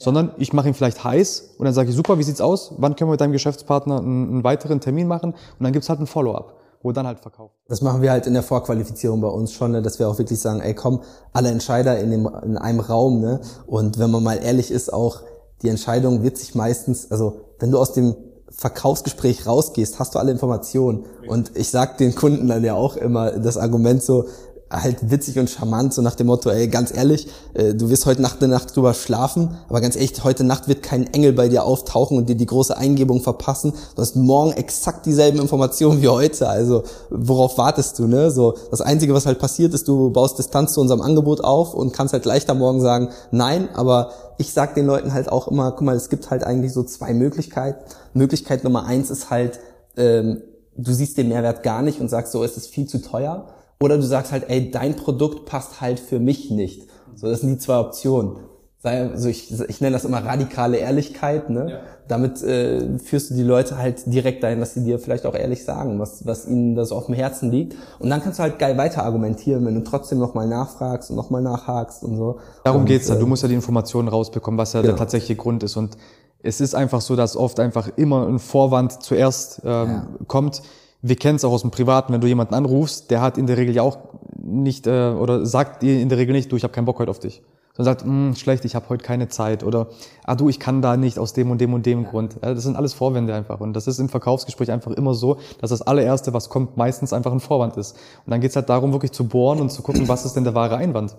sondern 0.00 0.32
ich 0.38 0.52
mache 0.54 0.66
ihn 0.66 0.74
vielleicht 0.74 1.04
heiß 1.04 1.56
und 1.58 1.66
dann 1.66 1.74
sage 1.74 1.90
ich, 1.90 1.94
super, 1.94 2.18
wie 2.18 2.22
sieht's 2.22 2.40
aus? 2.40 2.72
Wann 2.78 2.96
können 2.96 3.08
wir 3.08 3.12
mit 3.12 3.20
deinem 3.20 3.32
Geschäftspartner 3.32 3.98
einen, 3.98 4.28
einen 4.30 4.44
weiteren 4.44 4.80
Termin 4.80 5.06
machen? 5.06 5.32
Und 5.32 5.62
dann 5.62 5.72
gibt's 5.72 5.90
halt 5.90 6.00
ein 6.00 6.06
Follow-up, 6.06 6.54
wo 6.82 6.90
dann 6.90 7.06
halt 7.06 7.20
verkauft. 7.20 7.54
Das 7.68 7.82
machen 7.82 8.00
wir 8.00 8.10
halt 8.10 8.26
in 8.26 8.32
der 8.32 8.42
Vorqualifizierung 8.42 9.20
bei 9.20 9.28
uns 9.28 9.52
schon, 9.52 9.72
ne, 9.72 9.82
dass 9.82 9.98
wir 9.98 10.08
auch 10.08 10.18
wirklich 10.18 10.40
sagen, 10.40 10.60
ey 10.60 10.74
komm, 10.74 11.02
alle 11.34 11.50
Entscheider 11.50 11.98
in, 11.98 12.10
dem, 12.10 12.26
in 12.42 12.56
einem 12.56 12.80
Raum. 12.80 13.20
Ne? 13.20 13.40
Und 13.66 13.98
wenn 13.98 14.10
man 14.10 14.22
mal 14.22 14.42
ehrlich 14.42 14.70
ist, 14.70 14.90
auch 14.90 15.20
die 15.60 15.68
Entscheidung 15.68 16.22
wird 16.22 16.38
sich 16.38 16.54
meistens, 16.54 17.10
also 17.10 17.42
wenn 17.58 17.70
du 17.70 17.78
aus 17.78 17.92
dem 17.92 18.16
Verkaufsgespräch 18.48 19.46
rausgehst, 19.46 19.98
hast 19.98 20.14
du 20.14 20.18
alle 20.18 20.32
Informationen. 20.32 21.04
Und 21.28 21.56
ich 21.56 21.70
sag 21.70 21.98
den 21.98 22.14
Kunden 22.14 22.48
dann 22.48 22.64
ja 22.64 22.74
auch 22.74 22.96
immer 22.96 23.32
das 23.32 23.56
Argument 23.56 24.02
so, 24.02 24.24
halt 24.70 25.10
witzig 25.10 25.38
und 25.38 25.50
charmant, 25.50 25.92
so 25.92 26.00
nach 26.00 26.14
dem 26.14 26.28
Motto, 26.28 26.48
ey, 26.48 26.68
ganz 26.68 26.94
ehrlich, 26.94 27.26
äh, 27.54 27.74
du 27.74 27.90
wirst 27.90 28.06
heute 28.06 28.22
Nacht 28.22 28.40
eine 28.40 28.52
Nacht 28.52 28.74
drüber 28.74 28.94
schlafen, 28.94 29.56
aber 29.68 29.80
ganz 29.80 29.96
ehrlich, 29.96 30.22
heute 30.22 30.44
Nacht 30.44 30.68
wird 30.68 30.82
kein 30.82 31.12
Engel 31.12 31.32
bei 31.32 31.48
dir 31.48 31.64
auftauchen 31.64 32.16
und 32.16 32.28
dir 32.28 32.36
die 32.36 32.46
große 32.46 32.76
Eingebung 32.76 33.20
verpassen. 33.20 33.72
Du 33.96 34.02
hast 34.02 34.14
morgen 34.14 34.52
exakt 34.52 35.06
dieselben 35.06 35.40
Informationen 35.40 36.02
wie 36.02 36.08
heute, 36.08 36.48
also 36.48 36.84
worauf 37.10 37.58
wartest 37.58 37.98
du, 37.98 38.06
ne? 38.06 38.30
So, 38.30 38.54
das 38.70 38.80
Einzige, 38.80 39.12
was 39.12 39.26
halt 39.26 39.40
passiert, 39.40 39.74
ist, 39.74 39.88
du 39.88 40.10
baust 40.10 40.38
Distanz 40.38 40.74
zu 40.74 40.80
unserem 40.80 41.00
Angebot 41.00 41.42
auf 41.42 41.74
und 41.74 41.92
kannst 41.92 42.12
halt 42.12 42.24
leichter 42.24 42.54
morgen 42.54 42.80
sagen, 42.80 43.08
nein, 43.32 43.68
aber 43.74 44.12
ich 44.38 44.52
sag 44.52 44.74
den 44.74 44.86
Leuten 44.86 45.12
halt 45.12 45.30
auch 45.30 45.48
immer, 45.48 45.72
guck 45.72 45.82
mal, 45.82 45.96
es 45.96 46.08
gibt 46.08 46.30
halt 46.30 46.44
eigentlich 46.44 46.72
so 46.72 46.84
zwei 46.84 47.12
Möglichkeiten. 47.12 47.84
Möglichkeit 48.14 48.64
Nummer 48.64 48.84
eins 48.84 49.10
ist 49.10 49.30
halt, 49.30 49.58
ähm, 49.96 50.42
du 50.76 50.92
siehst 50.92 51.18
den 51.18 51.28
Mehrwert 51.28 51.62
gar 51.62 51.82
nicht 51.82 52.00
und 52.00 52.08
sagst, 52.08 52.32
so, 52.32 52.44
es 52.44 52.56
ist 52.56 52.68
viel 52.68 52.86
zu 52.86 53.02
teuer. 53.02 53.48
Oder 53.82 53.96
du 53.96 54.02
sagst 54.02 54.30
halt, 54.30 54.44
ey, 54.48 54.70
dein 54.70 54.94
Produkt 54.94 55.46
passt 55.46 55.80
halt 55.80 56.00
für 56.00 56.18
mich 56.18 56.50
nicht. 56.50 56.86
So, 57.14 57.28
das 57.28 57.40
sind 57.40 57.50
die 57.50 57.58
zwei 57.58 57.78
Optionen. 57.78 58.36
Sei, 58.82 59.10
also 59.10 59.28
ich, 59.28 59.52
ich 59.68 59.80
nenne 59.80 59.92
das 59.94 60.04
immer 60.04 60.24
radikale 60.24 60.78
Ehrlichkeit. 60.78 61.50
Ne? 61.50 61.70
Ja. 61.70 61.78
Damit 62.08 62.42
äh, 62.42 62.98
führst 62.98 63.30
du 63.30 63.34
die 63.34 63.42
Leute 63.42 63.78
halt 63.78 64.02
direkt 64.06 64.42
dahin, 64.42 64.60
dass 64.60 64.74
sie 64.74 64.84
dir 64.84 64.98
vielleicht 64.98 65.24
auch 65.26 65.34
ehrlich 65.34 65.64
sagen, 65.64 65.98
was, 65.98 66.26
was 66.26 66.46
ihnen 66.46 66.74
da 66.74 66.84
so 66.84 66.94
auf 66.94 67.06
dem 67.06 67.14
Herzen 67.14 67.50
liegt. 67.50 67.74
Und 67.98 68.10
dann 68.10 68.22
kannst 68.22 68.38
du 68.38 68.42
halt 68.42 68.58
geil 68.58 68.76
weiter 68.76 69.02
argumentieren, 69.04 69.64
wenn 69.64 69.74
du 69.74 69.82
trotzdem 69.82 70.18
nochmal 70.18 70.46
nachfragst 70.46 71.10
und 71.10 71.16
nochmal 71.16 71.42
nachhakst 71.42 72.02
und 72.04 72.16
so. 72.16 72.38
Darum 72.64 72.82
und, 72.82 72.86
geht's 72.86 73.08
ja. 73.08 73.14
Du 73.14 73.24
äh, 73.24 73.28
musst 73.28 73.42
ja 73.42 73.48
die 73.48 73.54
Informationen 73.54 74.08
rausbekommen, 74.08 74.58
was 74.58 74.74
ja 74.74 74.82
genau. 74.82 74.92
der 74.92 74.98
tatsächliche 74.98 75.36
Grund 75.36 75.62
ist. 75.62 75.76
Und 75.76 75.96
es 76.42 76.60
ist 76.60 76.74
einfach 76.74 77.00
so, 77.00 77.16
dass 77.16 77.36
oft 77.36 77.60
einfach 77.60 77.88
immer 77.96 78.26
ein 78.26 78.38
Vorwand 78.38 79.02
zuerst 79.02 79.62
ähm, 79.64 79.88
ja. 79.88 80.06
kommt 80.26 80.62
wir 81.02 81.16
kennen 81.16 81.36
es 81.36 81.44
auch 81.44 81.52
aus 81.52 81.62
dem 81.62 81.70
Privaten, 81.70 82.12
wenn 82.12 82.20
du 82.20 82.26
jemanden 82.26 82.54
anrufst, 82.54 83.10
der 83.10 83.20
hat 83.20 83.38
in 83.38 83.46
der 83.46 83.56
Regel 83.56 83.74
ja 83.74 83.82
auch 83.82 83.98
nicht 84.36 84.86
äh, 84.86 85.10
oder 85.10 85.46
sagt 85.46 85.82
dir 85.82 86.00
in 86.00 86.08
der 86.08 86.18
Regel 86.18 86.32
nicht, 86.32 86.50
du, 86.52 86.56
ich 86.56 86.62
habe 86.62 86.72
keinen 86.72 86.84
Bock 86.84 86.98
heute 86.98 87.10
auf 87.10 87.18
dich. 87.18 87.42
Sondern 87.76 87.94
sagt, 87.94 88.04
hm, 88.04 88.34
schlecht, 88.34 88.64
ich 88.64 88.74
habe 88.74 88.88
heute 88.88 89.04
keine 89.04 89.28
Zeit 89.28 89.64
oder 89.64 89.88
ah 90.24 90.34
du, 90.34 90.48
ich 90.48 90.58
kann 90.58 90.82
da 90.82 90.96
nicht 90.96 91.18
aus 91.18 91.32
dem 91.32 91.50
und 91.50 91.60
dem 91.60 91.72
und 91.72 91.86
dem 91.86 92.02
ja. 92.02 92.10
Grund. 92.10 92.36
Ja, 92.42 92.52
das 92.52 92.64
sind 92.64 92.76
alles 92.76 92.92
Vorwände 92.92 93.32
einfach 93.34 93.60
und 93.60 93.72
das 93.74 93.86
ist 93.86 93.98
im 93.98 94.08
Verkaufsgespräch 94.08 94.70
einfach 94.70 94.90
immer 94.90 95.14
so, 95.14 95.38
dass 95.60 95.70
das 95.70 95.82
allererste, 95.82 96.34
was 96.34 96.48
kommt, 96.48 96.76
meistens 96.76 97.12
einfach 97.12 97.32
ein 97.32 97.40
Vorwand 97.40 97.76
ist. 97.76 97.96
Und 98.26 98.32
dann 98.32 98.40
geht's 98.40 98.56
halt 98.56 98.68
darum, 98.68 98.92
wirklich 98.92 99.12
zu 99.12 99.26
bohren 99.26 99.60
und 99.60 99.70
zu 99.70 99.82
gucken, 99.82 100.08
was 100.08 100.24
ist 100.24 100.34
denn 100.34 100.44
der 100.44 100.54
wahre 100.54 100.76
Einwand. 100.76 101.16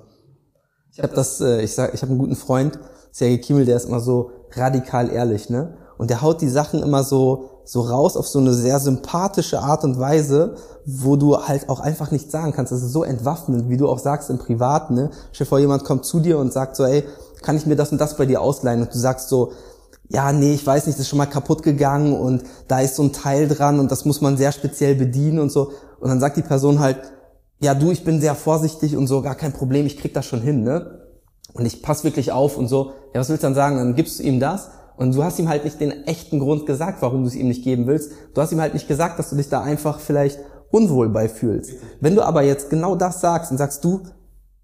Ich 0.91 1.01
habe 1.01 1.15
das, 1.15 1.39
äh, 1.41 1.63
ich 1.63 1.73
sag, 1.73 1.93
ich 1.93 2.01
habe 2.01 2.11
einen 2.11 2.19
guten 2.19 2.35
Freund, 2.35 2.77
Sergei 3.11 3.37
Kimmel, 3.37 3.65
der 3.65 3.77
ist 3.77 3.85
immer 3.85 3.99
so 3.99 4.31
radikal 4.53 5.09
ehrlich, 5.09 5.49
ne? 5.49 5.77
Und 5.97 6.09
der 6.09 6.21
haut 6.21 6.41
die 6.41 6.49
Sachen 6.49 6.81
immer 6.83 7.03
so 7.03 7.50
so 7.63 7.81
raus 7.81 8.17
auf 8.17 8.27
so 8.27 8.39
eine 8.39 8.53
sehr 8.53 8.79
sympathische 8.79 9.59
Art 9.59 9.83
und 9.83 9.99
Weise, 9.99 10.55
wo 10.85 11.15
du 11.15 11.37
halt 11.37 11.69
auch 11.69 11.79
einfach 11.79 12.11
nichts 12.11 12.31
sagen 12.31 12.53
kannst. 12.53 12.71
Das 12.71 12.81
ist 12.81 12.91
so 12.91 13.03
entwaffnend, 13.03 13.69
wie 13.69 13.77
du 13.77 13.87
auch 13.87 13.99
sagst 13.99 14.29
im 14.29 14.37
Privaten. 14.37 14.95
Ne? 14.95 15.11
Stell 15.31 15.45
dir 15.45 15.49
vor, 15.49 15.59
jemand 15.59 15.83
kommt 15.83 16.05
zu 16.05 16.19
dir 16.19 16.37
und 16.37 16.51
sagt 16.51 16.75
so, 16.75 16.85
ey, 16.85 17.03
kann 17.41 17.55
ich 17.55 17.65
mir 17.65 17.75
das 17.75 17.91
und 17.91 17.99
das 17.99 18.17
bei 18.17 18.25
dir 18.25 18.41
ausleihen? 18.41 18.81
Und 18.81 18.93
du 18.93 18.97
sagst 18.97 19.29
so, 19.29 19.53
ja, 20.09 20.33
nee, 20.33 20.53
ich 20.53 20.65
weiß 20.65 20.87
nicht, 20.87 20.97
das 20.97 21.03
ist 21.03 21.09
schon 21.09 21.17
mal 21.17 21.25
kaputt 21.25 21.63
gegangen 21.63 22.13
und 22.13 22.43
da 22.67 22.81
ist 22.81 22.95
so 22.95 23.03
ein 23.03 23.13
Teil 23.13 23.47
dran 23.47 23.79
und 23.79 23.91
das 23.91 24.03
muss 24.03 24.19
man 24.19 24.35
sehr 24.35 24.51
speziell 24.51 24.95
bedienen 24.95 25.39
und 25.39 25.51
so. 25.51 25.71
Und 25.99 26.09
dann 26.09 26.19
sagt 26.19 26.37
die 26.37 26.41
Person 26.41 26.79
halt, 26.79 26.97
ja, 27.61 27.75
du, 27.75 27.91
ich 27.91 28.03
bin 28.03 28.19
sehr 28.19 28.35
vorsichtig 28.35 28.97
und 28.97 29.07
so, 29.07 29.21
gar 29.21 29.35
kein 29.35 29.53
Problem, 29.53 29.85
ich 29.85 29.97
krieg 29.97 30.13
das 30.13 30.25
schon 30.25 30.41
hin, 30.41 30.63
ne? 30.63 30.99
Und 31.53 31.65
ich 31.65 31.81
pass 31.81 32.03
wirklich 32.03 32.31
auf 32.31 32.57
und 32.57 32.67
so. 32.67 32.91
Ja, 33.13 33.19
was 33.19 33.29
willst 33.29 33.43
du 33.43 33.47
dann 33.47 33.55
sagen? 33.55 33.77
Dann 33.77 33.95
gibst 33.95 34.19
du 34.19 34.23
ihm 34.23 34.39
das 34.39 34.69
und 34.97 35.15
du 35.15 35.23
hast 35.23 35.39
ihm 35.39 35.49
halt 35.49 35.63
nicht 35.63 35.79
den 35.79 36.05
echten 36.05 36.39
Grund 36.39 36.65
gesagt, 36.65 37.01
warum 37.01 37.21
du 37.21 37.27
es 37.27 37.35
ihm 37.35 37.47
nicht 37.47 37.63
geben 37.63 37.87
willst. 37.87 38.11
Du 38.33 38.41
hast 38.41 38.51
ihm 38.51 38.61
halt 38.61 38.73
nicht 38.73 38.87
gesagt, 38.87 39.17
dass 39.19 39.29
du 39.29 39.35
dich 39.35 39.49
da 39.49 39.61
einfach 39.61 39.99
vielleicht 39.99 40.39
unwohl 40.71 41.09
bei 41.09 41.27
fühlst. 41.27 41.73
Wenn 41.99 42.15
du 42.15 42.21
aber 42.21 42.43
jetzt 42.43 42.69
genau 42.69 42.95
das 42.95 43.21
sagst 43.21 43.51
und 43.51 43.57
sagst, 43.57 43.83
du, 43.83 44.03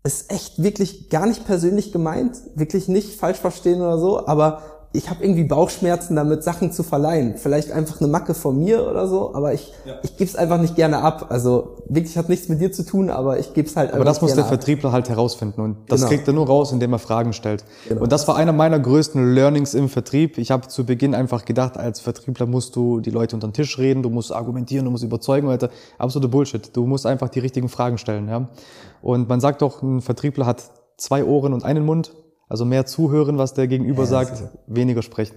ist 0.04 0.32
echt 0.32 0.64
wirklich 0.64 1.10
gar 1.10 1.26
nicht 1.26 1.46
persönlich 1.46 1.92
gemeint, 1.92 2.38
wirklich 2.56 2.88
nicht 2.88 3.20
falsch 3.20 3.40
verstehen 3.40 3.82
oder 3.82 4.00
so, 4.00 4.26
aber 4.26 4.62
ich 4.94 5.10
habe 5.10 5.24
irgendwie 5.24 5.44
Bauchschmerzen 5.44 6.16
damit, 6.16 6.44
Sachen 6.44 6.72
zu 6.72 6.82
verleihen. 6.82 7.36
Vielleicht 7.38 7.72
einfach 7.72 8.00
eine 8.00 8.10
Macke 8.10 8.34
von 8.34 8.58
mir 8.58 8.90
oder 8.90 9.08
so, 9.08 9.36
aber 9.36 9.54
ich, 9.54 9.74
ja. 9.86 9.96
ich 10.02 10.18
gebe 10.18 10.30
es 10.30 10.36
einfach 10.36 10.60
nicht 10.60 10.76
gerne 10.76 11.00
ab. 11.00 11.28
Also 11.30 11.78
wirklich 11.88 12.18
hat 12.18 12.30
nichts 12.30 12.48
mit 12.48 12.62
dir 12.62 12.72
zu 12.72 12.86
tun, 12.86 13.10
aber 13.10 13.38
ich 13.38 13.54
gebe 13.54 13.68
es 13.68 13.76
halt 13.76 13.94
Aber 13.94 14.06
das 14.06 14.22
muss 14.22 14.34
der 14.34 14.46
ab. 14.46 14.50
Vertriebler 14.50 14.92
halt 14.92 15.10
herausfinden 15.10 15.62
und 15.62 15.78
das 15.88 16.02
genau. 16.02 16.10
kriegt 16.10 16.28
er 16.28 16.34
nur 16.34 16.48
raus, 16.48 16.72
indem 16.72 16.94
er 16.94 17.00
Fragen 17.00 17.34
stellt. 17.34 17.66
Genau. 17.88 18.02
Und 18.02 18.12
das 18.12 18.28
war 18.28 18.38
einer 18.38 18.54
meiner 18.54 18.80
größten 18.80 19.34
Learnings 19.34 19.74
im 19.74 19.90
Vertrieb. 19.90 20.38
Ich 20.38 20.52
habe 20.52 20.68
zu 20.68 20.86
Beginn 20.86 21.14
einfach 21.14 21.44
gedacht, 21.46 21.78
als 21.78 22.00
Vertriebler 22.00 22.46
musst 22.46 22.76
du 22.76 23.02
die 23.02 23.12
Leute 23.12 23.36
unter 23.36 23.48
den 23.48 23.54
Tisch 23.54 23.78
reden, 23.78 24.04
du 24.04 24.10
musst 24.10 24.32
argumentieren, 24.32 24.86
du 24.86 24.92
musst 24.92 25.04
überzeugen, 25.04 25.48
Leute. 25.48 25.70
Absolute 25.98 26.30
Bullshit. 26.30 26.76
Du 26.76 26.86
musst 26.86 27.06
einfach 27.06 27.30
die 27.30 27.40
richtigen 27.40 27.70
Fragen 27.70 27.98
stellen. 27.98 28.28
Ja? 28.30 28.48
Und 29.02 29.28
man 29.28 29.42
sagt 29.42 29.62
doch, 29.62 29.82
ein 29.82 30.02
Vertriebler 30.02 30.46
hat 30.46 30.64
zwei 30.98 31.24
Ohren 31.24 31.54
und 31.54 31.64
einen 31.64 31.86
Mund. 31.86 32.12
Also 32.50 32.66
mehr 32.66 32.86
zuhören, 32.86 33.38
was 33.38 33.54
der 33.54 33.68
Gegenüber 33.68 34.04
ja, 34.04 34.10
sagt, 34.10 34.44
weniger 34.68 35.02
sprechen. 35.02 35.36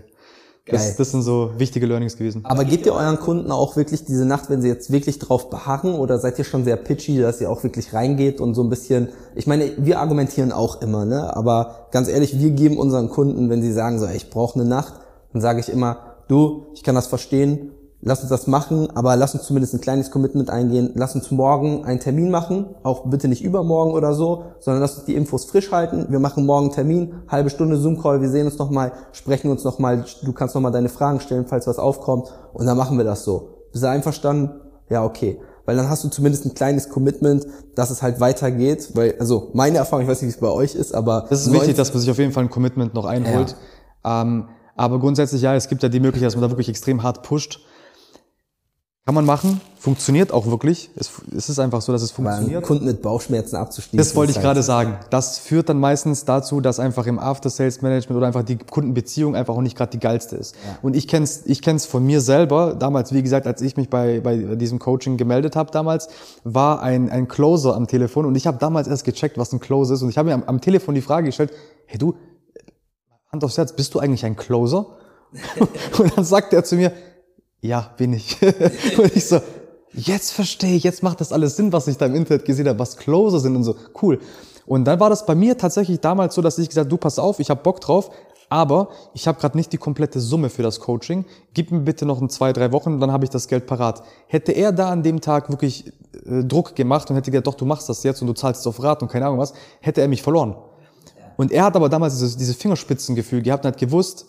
Das, 0.66 0.96
das, 0.96 1.10
sind 1.10 1.22
so 1.22 1.52
wichtige 1.56 1.86
Learnings 1.86 2.16
gewesen. 2.16 2.44
Aber 2.44 2.64
gebt 2.64 2.86
ihr 2.86 2.92
euren 2.92 3.18
Kunden 3.18 3.50
auch 3.50 3.76
wirklich 3.76 4.04
diese 4.04 4.24
Nacht, 4.24 4.50
wenn 4.50 4.62
sie 4.62 4.68
jetzt 4.68 4.92
wirklich 4.92 5.18
drauf 5.18 5.50
beharren 5.50 5.94
oder 5.94 6.18
seid 6.18 6.38
ihr 6.38 6.44
schon 6.44 6.64
sehr 6.64 6.76
pitchy, 6.76 7.18
dass 7.18 7.40
ihr 7.40 7.50
auch 7.50 7.64
wirklich 7.64 7.92
reingeht 7.92 8.40
und 8.40 8.54
so 8.54 8.62
ein 8.62 8.68
bisschen, 8.68 9.08
ich 9.34 9.46
meine, 9.46 9.72
wir 9.78 9.98
argumentieren 9.98 10.52
auch 10.52 10.80
immer, 10.80 11.04
ne? 11.04 11.34
Aber 11.34 11.88
ganz 11.90 12.08
ehrlich, 12.08 12.38
wir 12.38 12.50
geben 12.50 12.78
unseren 12.78 13.08
Kunden, 13.08 13.50
wenn 13.50 13.62
sie 13.62 13.72
sagen 13.72 13.98
so, 13.98 14.06
ey, 14.06 14.16
ich 14.16 14.30
brauche 14.30 14.60
eine 14.60 14.68
Nacht, 14.68 14.94
dann 15.32 15.42
sage 15.42 15.60
ich 15.60 15.70
immer, 15.70 16.16
du, 16.28 16.66
ich 16.74 16.84
kann 16.84 16.94
das 16.94 17.08
verstehen, 17.08 17.72
lass 18.02 18.20
uns 18.20 18.30
das 18.30 18.46
machen, 18.46 18.88
aber 18.94 19.16
lass 19.16 19.34
uns 19.34 19.44
zumindest 19.44 19.74
ein 19.74 19.80
kleines 19.80 20.10
Commitment 20.10 20.50
eingehen. 20.50 20.92
Lass 20.94 21.14
uns 21.14 21.30
morgen 21.30 21.84
einen 21.84 22.00
Termin 22.00 22.30
machen, 22.30 22.66
auch 22.82 23.06
bitte 23.06 23.28
nicht 23.28 23.42
übermorgen 23.42 23.92
oder 23.92 24.14
so, 24.14 24.44
sondern 24.60 24.80
lass 24.80 24.96
uns 24.96 25.04
die 25.04 25.14
Infos 25.14 25.44
frisch 25.44 25.70
halten. 25.70 26.06
Wir 26.08 26.18
machen 26.18 26.46
morgen 26.46 26.66
einen 26.66 26.74
Termin, 26.74 27.14
halbe 27.28 27.50
Stunde 27.50 27.76
Zoom-Call, 27.76 28.20
wir 28.20 28.30
sehen 28.30 28.46
uns 28.46 28.58
nochmal, 28.58 28.92
sprechen 29.12 29.50
uns 29.50 29.64
nochmal, 29.64 30.04
du 30.22 30.32
kannst 30.32 30.54
nochmal 30.54 30.72
deine 30.72 30.88
Fragen 30.88 31.20
stellen, 31.20 31.46
falls 31.46 31.66
was 31.66 31.78
aufkommt 31.78 32.32
und 32.52 32.66
dann 32.66 32.76
machen 32.76 32.96
wir 32.96 33.04
das 33.04 33.24
so. 33.24 33.66
Bist 33.72 33.84
du 33.84 33.88
einverstanden? 33.88 34.50
Ja, 34.88 35.04
okay. 35.04 35.40
Weil 35.66 35.76
dann 35.76 35.88
hast 35.88 36.02
du 36.02 36.08
zumindest 36.08 36.46
ein 36.46 36.54
kleines 36.54 36.88
Commitment, 36.88 37.46
dass 37.76 37.90
es 37.90 38.02
halt 38.02 38.18
weitergeht. 38.18 38.90
Weil, 38.94 39.14
also 39.20 39.50
meine 39.52 39.78
Erfahrung, 39.78 40.02
ich 40.02 40.10
weiß 40.10 40.22
nicht, 40.22 40.32
wie 40.32 40.34
es 40.34 40.40
bei 40.40 40.48
euch 40.48 40.74
ist, 40.74 40.92
aber. 40.92 41.26
Das 41.30 41.46
ist 41.46 41.52
wichtig, 41.52 41.76
dass 41.76 41.92
man 41.92 42.00
sich 42.00 42.10
auf 42.10 42.18
jeden 42.18 42.32
Fall 42.32 42.44
ein 42.44 42.50
Commitment 42.50 42.94
noch 42.94 43.04
einholt. 43.04 43.54
Ja. 44.04 44.22
Ähm, 44.22 44.48
aber 44.74 44.98
grundsätzlich 44.98 45.42
ja, 45.42 45.54
es 45.54 45.68
gibt 45.68 45.82
ja 45.82 45.88
die 45.88 46.00
Möglichkeit, 46.00 46.28
dass 46.28 46.34
man 46.34 46.42
da 46.42 46.50
wirklich 46.50 46.68
extrem 46.68 47.02
hart 47.02 47.22
pusht. 47.22 47.60
Kann 49.10 49.16
man 49.16 49.24
machen, 49.24 49.60
funktioniert 49.76 50.30
auch 50.30 50.46
wirklich. 50.46 50.88
Es, 50.94 51.10
es 51.36 51.48
ist 51.48 51.58
einfach 51.58 51.82
so, 51.82 51.90
dass 51.90 52.00
es 52.00 52.12
funktioniert. 52.12 52.62
Kunden 52.62 52.84
mit 52.84 53.02
Bauchschmerzen 53.02 53.56
abzuschließen. 53.56 53.98
Das 53.98 54.14
wollte 54.14 54.30
ich 54.30 54.36
halt 54.36 54.44
gerade 54.44 54.62
sagen. 54.62 54.98
Das 55.10 55.40
führt 55.40 55.68
dann 55.68 55.80
meistens 55.80 56.24
dazu, 56.24 56.60
dass 56.60 56.78
einfach 56.78 57.06
im 57.06 57.18
After-Sales-Management 57.18 58.16
oder 58.16 58.28
einfach 58.28 58.44
die 58.44 58.56
Kundenbeziehung 58.56 59.34
einfach 59.34 59.56
auch 59.56 59.62
nicht 59.62 59.76
gerade 59.76 59.90
die 59.90 59.98
geilste 59.98 60.36
ist. 60.36 60.54
Ja. 60.54 60.78
Und 60.82 60.94
ich 60.94 61.08
kenn's, 61.08 61.42
ich 61.46 61.60
kenn's 61.60 61.86
von 61.86 62.06
mir 62.06 62.20
selber. 62.20 62.76
Damals, 62.78 63.12
wie 63.12 63.20
gesagt, 63.20 63.48
als 63.48 63.62
ich 63.62 63.76
mich 63.76 63.90
bei, 63.90 64.20
bei 64.20 64.36
diesem 64.54 64.78
Coaching 64.78 65.16
gemeldet 65.16 65.56
habe 65.56 65.72
damals, 65.72 66.08
war 66.44 66.80
ein, 66.80 67.10
ein 67.10 67.26
Closer 67.26 67.74
am 67.74 67.88
Telefon 67.88 68.26
und 68.26 68.36
ich 68.36 68.46
habe 68.46 68.58
damals 68.58 68.86
erst 68.86 69.02
gecheckt, 69.04 69.38
was 69.38 69.52
ein 69.52 69.58
Closer 69.58 69.94
ist. 69.94 70.02
Und 70.02 70.10
ich 70.10 70.18
habe 70.18 70.28
mir 70.28 70.34
am, 70.34 70.44
am 70.44 70.60
Telefon 70.60 70.94
die 70.94 71.02
Frage 71.02 71.26
gestellt, 71.26 71.50
hey 71.86 71.98
du, 71.98 72.14
Hand 73.32 73.42
aufs 73.42 73.58
Herz, 73.58 73.72
bist 73.72 73.92
du 73.92 73.98
eigentlich 73.98 74.24
ein 74.24 74.36
Closer? 74.36 74.86
und 75.98 76.16
dann 76.16 76.24
sagt 76.24 76.52
er 76.52 76.62
zu 76.62 76.76
mir, 76.76 76.92
ja, 77.60 77.92
bin 77.96 78.12
ich. 78.12 78.36
und 78.98 79.16
ich 79.16 79.26
so, 79.26 79.40
jetzt 79.92 80.32
verstehe 80.32 80.76
ich, 80.76 80.82
jetzt 80.82 81.02
macht 81.02 81.20
das 81.20 81.32
alles 81.32 81.56
Sinn, 81.56 81.72
was 81.72 81.86
ich 81.88 81.96
da 81.96 82.06
im 82.06 82.14
Internet 82.14 82.44
gesehen 82.44 82.68
habe, 82.68 82.78
was 82.78 82.96
Closer 82.96 83.40
sind 83.40 83.56
und 83.56 83.64
so. 83.64 83.76
Cool. 84.00 84.18
Und 84.66 84.84
dann 84.84 85.00
war 85.00 85.10
das 85.10 85.26
bei 85.26 85.34
mir 85.34 85.58
tatsächlich 85.58 86.00
damals 86.00 86.34
so, 86.34 86.42
dass 86.42 86.58
ich 86.58 86.68
gesagt, 86.68 86.90
du 86.90 86.96
pass 86.96 87.18
auf, 87.18 87.40
ich 87.40 87.50
habe 87.50 87.62
Bock 87.62 87.80
drauf, 87.80 88.10
aber 88.48 88.88
ich 89.14 89.28
habe 89.28 89.40
gerade 89.40 89.56
nicht 89.56 89.72
die 89.72 89.78
komplette 89.78 90.20
Summe 90.20 90.50
für 90.50 90.62
das 90.62 90.80
Coaching. 90.80 91.24
Gib 91.54 91.70
mir 91.70 91.80
bitte 91.80 92.04
noch 92.04 92.20
in 92.20 92.28
zwei, 92.28 92.52
drei 92.52 92.72
Wochen, 92.72 93.00
dann 93.00 93.12
habe 93.12 93.24
ich 93.24 93.30
das 93.30 93.48
Geld 93.48 93.66
parat. 93.66 94.02
Hätte 94.26 94.52
er 94.52 94.72
da 94.72 94.90
an 94.90 95.02
dem 95.02 95.20
Tag 95.20 95.50
wirklich 95.50 95.92
äh, 96.26 96.44
Druck 96.44 96.74
gemacht 96.74 97.10
und 97.10 97.16
hätte 97.16 97.30
gesagt, 97.30 97.46
doch, 97.46 97.54
du 97.54 97.64
machst 97.64 97.88
das 97.88 98.02
jetzt 98.02 98.20
und 98.20 98.26
du 98.26 98.32
zahlst 98.32 98.60
es 98.60 98.66
auf 98.66 98.82
Rat 98.82 99.02
und 99.02 99.10
keine 99.10 99.26
Ahnung 99.26 99.38
was, 99.38 99.54
hätte 99.80 100.00
er 100.00 100.08
mich 100.08 100.22
verloren. 100.22 100.56
Und 101.36 101.52
er 101.52 101.64
hat 101.64 101.76
aber 101.76 101.88
damals 101.88 102.14
dieses, 102.14 102.36
dieses 102.36 102.56
Fingerspitzengefühl 102.56 103.40
gehabt 103.40 103.64
und 103.64 103.72
hat 103.72 103.78
gewusst, 103.78 104.26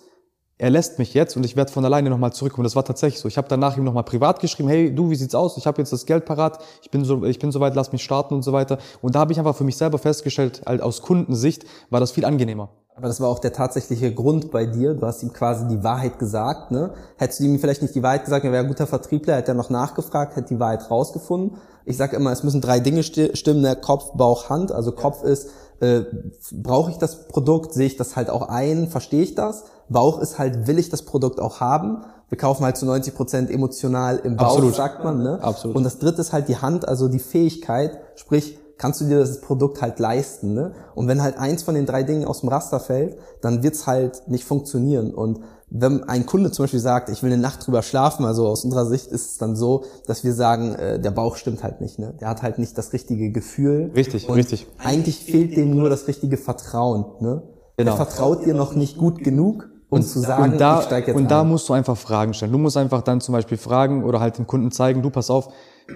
er 0.61 0.69
lässt 0.69 0.99
mich 0.99 1.15
jetzt 1.15 1.35
und 1.35 1.43
ich 1.43 1.55
werde 1.55 1.71
von 1.71 1.83
alleine 1.83 2.11
nochmal 2.11 2.33
zurückkommen. 2.33 2.65
Das 2.65 2.75
war 2.75 2.85
tatsächlich 2.85 3.19
so. 3.19 3.27
Ich 3.27 3.37
habe 3.37 3.47
danach 3.49 3.77
ihm 3.77 3.83
nochmal 3.83 4.03
privat 4.03 4.39
geschrieben, 4.39 4.69
hey, 4.69 4.93
du, 4.93 5.09
wie 5.09 5.15
sieht's 5.15 5.33
aus? 5.33 5.57
Ich 5.57 5.65
habe 5.65 5.81
jetzt 5.81 5.91
das 5.91 6.05
Geld 6.05 6.23
parat, 6.23 6.59
ich 6.83 6.91
bin 6.91 7.03
so, 7.03 7.23
ich 7.23 7.39
bin 7.39 7.51
soweit, 7.51 7.73
lass 7.73 7.91
mich 7.91 8.03
starten 8.03 8.35
und 8.35 8.43
so 8.43 8.53
weiter. 8.53 8.77
Und 9.01 9.15
da 9.15 9.21
habe 9.21 9.31
ich 9.31 9.39
einfach 9.39 9.55
für 9.55 9.63
mich 9.63 9.75
selber 9.75 9.97
festgestellt, 9.97 10.61
halt 10.63 10.83
aus 10.83 11.01
Kundensicht 11.01 11.65
war 11.89 11.99
das 11.99 12.11
viel 12.11 12.25
angenehmer. 12.25 12.69
Aber 12.95 13.07
das 13.07 13.19
war 13.19 13.29
auch 13.29 13.39
der 13.39 13.53
tatsächliche 13.53 14.13
Grund 14.13 14.51
bei 14.51 14.67
dir. 14.67 14.93
Du 14.93 15.07
hast 15.07 15.23
ihm 15.23 15.33
quasi 15.33 15.67
die 15.67 15.83
Wahrheit 15.83 16.19
gesagt. 16.19 16.69
Ne? 16.69 16.93
Hättest 17.17 17.39
du 17.39 17.45
ihm 17.45 17.57
vielleicht 17.57 17.81
nicht 17.81 17.95
die 17.95 18.03
Wahrheit 18.03 18.25
gesagt, 18.25 18.45
er 18.45 18.51
wäre 18.51 18.63
ein 18.63 18.69
guter 18.69 18.85
Vertriebler, 18.85 19.37
hätte 19.37 19.53
er 19.53 19.55
noch 19.55 19.71
nachgefragt, 19.71 20.35
hätte 20.35 20.49
die 20.53 20.59
Wahrheit 20.59 20.91
rausgefunden. 20.91 21.57
Ich 21.85 21.97
sage 21.97 22.15
immer, 22.15 22.31
es 22.31 22.43
müssen 22.43 22.61
drei 22.61 22.79
Dinge 22.79 23.01
stimmen, 23.01 23.61
ne? 23.61 23.75
Kopf, 23.75 24.11
Bauch, 24.13 24.49
Hand. 24.51 24.71
Also 24.71 24.91
Kopf 24.91 25.23
ist, 25.23 25.49
äh, 25.81 26.03
brauche 26.51 26.91
ich 26.91 26.97
das 26.97 27.27
Produkt, 27.27 27.73
sehe 27.73 27.87
ich 27.87 27.97
das 27.97 28.15
halt 28.15 28.29
auch 28.29 28.47
ein, 28.47 28.87
verstehe 28.87 29.23
ich 29.23 29.35
das? 29.35 29.65
Bauch 29.89 30.21
ist 30.21 30.39
halt, 30.39 30.67
will 30.67 30.79
ich 30.79 30.89
das 30.89 31.01
Produkt 31.01 31.39
auch 31.39 31.59
haben? 31.59 32.03
Wir 32.29 32.37
kaufen 32.37 32.63
halt 32.63 32.77
zu 32.77 32.85
90 32.85 33.15
Prozent 33.15 33.51
emotional 33.51 34.19
im 34.23 34.37
Bauch, 34.37 34.53
Absolut. 34.53 34.75
sagt 34.75 35.03
man. 35.03 35.21
Ne? 35.21 35.39
Absolut. 35.41 35.75
Und 35.75 35.83
das 35.83 35.99
dritte 35.99 36.21
ist 36.21 36.31
halt 36.31 36.47
die 36.47 36.57
Hand, 36.57 36.87
also 36.87 37.09
die 37.09 37.19
Fähigkeit, 37.19 37.99
sprich, 38.15 38.57
kannst 38.77 39.01
du 39.01 39.05
dir 39.05 39.19
das 39.19 39.41
Produkt 39.41 39.81
halt 39.81 39.99
leisten. 39.99 40.53
Ne? 40.53 40.71
Und 40.95 41.07
wenn 41.07 41.21
halt 41.21 41.37
eins 41.37 41.63
von 41.63 41.75
den 41.75 41.85
drei 41.85 42.03
Dingen 42.03 42.25
aus 42.25 42.39
dem 42.39 42.49
Raster 42.49 42.79
fällt, 42.79 43.17
dann 43.41 43.63
wird's 43.63 43.85
halt 43.85 44.27
nicht 44.27 44.45
funktionieren. 44.45 45.13
Und 45.13 45.41
wenn 45.73 46.03
ein 46.03 46.25
Kunde 46.25 46.51
zum 46.51 46.63
Beispiel 46.63 46.81
sagt, 46.81 47.09
ich 47.09 47.23
will 47.23 47.31
eine 47.31 47.41
Nacht 47.41 47.65
drüber 47.65 47.81
schlafen, 47.81 48.25
also 48.25 48.45
aus 48.47 48.65
unserer 48.65 48.85
Sicht 48.85 49.07
ist 49.07 49.31
es 49.31 49.37
dann 49.37 49.55
so, 49.55 49.85
dass 50.05 50.25
wir 50.25 50.33
sagen, 50.33 50.75
äh, 50.75 50.99
der 50.99 51.11
Bauch 51.11 51.37
stimmt 51.37 51.63
halt 51.63 51.79
nicht. 51.79 51.97
Ne? 51.97 52.13
Der 52.19 52.27
hat 52.27 52.41
halt 52.41 52.59
nicht 52.59 52.77
das 52.77 52.91
richtige 52.91 53.31
Gefühl. 53.31 53.89
Richtig, 53.95 54.27
und 54.27 54.35
richtig. 54.35 54.67
Eigentlich 54.79 55.19
fehlt 55.19 55.55
dem 55.55 55.73
nur 55.73 55.89
das 55.89 56.07
richtige 56.07 56.35
Vertrauen. 56.35 57.05
Ne? 57.21 57.43
Genau. 57.77 57.95
Der 57.95 58.05
vertraut 58.05 58.45
dir 58.45 58.53
noch 58.53 58.75
nicht 58.75 58.97
gut 58.97 59.23
genug 59.23 59.69
und, 59.87 60.03
zu 60.03 60.19
sagen, 60.19 60.53
und 60.53 60.59
da, 60.59 60.79
ich 60.79 60.85
steig 60.85 61.07
jetzt 61.07 61.15
Und 61.15 61.23
ein. 61.23 61.29
da 61.29 61.45
musst 61.45 61.69
du 61.69 61.73
einfach 61.73 61.97
Fragen 61.97 62.33
stellen. 62.33 62.51
Du 62.51 62.57
musst 62.57 62.75
einfach 62.75 63.01
dann 63.01 63.21
zum 63.21 63.31
Beispiel 63.31 63.57
fragen 63.57 64.03
oder 64.03 64.19
halt 64.19 64.37
den 64.37 64.47
Kunden 64.47 64.71
zeigen, 64.71 65.01
du 65.01 65.09
pass 65.09 65.29
auf, 65.29 65.53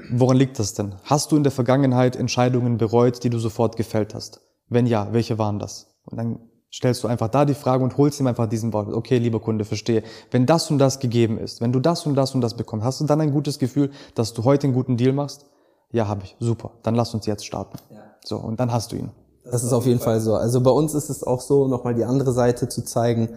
woran 0.09 0.37
liegt 0.37 0.57
das 0.57 0.73
denn? 0.73 0.95
Hast 1.03 1.33
du 1.33 1.35
in 1.35 1.43
der 1.43 1.51
Vergangenheit 1.51 2.15
Entscheidungen 2.15 2.77
bereut, 2.77 3.25
die 3.25 3.29
du 3.29 3.39
sofort 3.39 3.75
gefällt 3.75 4.15
hast? 4.15 4.39
Wenn 4.69 4.85
ja, 4.87 5.09
welche 5.11 5.37
waren 5.37 5.59
das? 5.59 5.87
Und 6.05 6.17
dann 6.17 6.39
stellst 6.75 7.03
du 7.03 7.07
einfach 7.07 7.29
da 7.29 7.45
die 7.45 7.53
Frage 7.53 7.83
und 7.83 7.97
holst 7.97 8.19
ihm 8.19 8.27
einfach 8.27 8.47
diesen 8.47 8.73
Wort. 8.73 8.89
Okay, 8.89 9.17
lieber 9.17 9.39
Kunde, 9.39 9.63
verstehe. 9.63 10.03
Wenn 10.31 10.45
das 10.45 10.69
und 10.69 10.77
das 10.77 10.99
gegeben 10.99 11.37
ist, 11.37 11.61
wenn 11.61 11.71
du 11.71 11.79
das 11.79 12.05
und 12.05 12.15
das 12.15 12.35
und 12.35 12.41
das 12.41 12.55
bekommst, 12.55 12.85
hast 12.85 12.99
du 12.99 13.05
dann 13.05 13.21
ein 13.21 13.31
gutes 13.31 13.59
Gefühl, 13.59 13.91
dass 14.13 14.33
du 14.33 14.43
heute 14.43 14.67
einen 14.67 14.73
guten 14.73 14.97
Deal 14.97 15.13
machst? 15.13 15.45
Ja, 15.91 16.09
habe 16.09 16.23
ich. 16.25 16.35
Super. 16.39 16.71
Dann 16.83 16.95
lass 16.95 17.13
uns 17.13 17.25
jetzt 17.25 17.45
starten. 17.45 17.77
Ja. 17.89 18.01
So, 18.25 18.37
und 18.37 18.59
dann 18.59 18.73
hast 18.73 18.91
du 18.91 18.97
ihn. 18.97 19.11
Das 19.45 19.63
ist 19.63 19.71
auf 19.71 19.85
jeden 19.85 19.99
Fall 19.99 20.19
so. 20.19 20.33
Also 20.35 20.59
bei 20.59 20.71
uns 20.71 20.93
ist 20.95 21.09
es 21.09 21.23
auch 21.23 21.39
so, 21.39 21.67
nochmal 21.67 21.93
die 21.93 22.03
andere 22.03 22.33
Seite 22.33 22.67
zu 22.67 22.83
zeigen. 22.83 23.29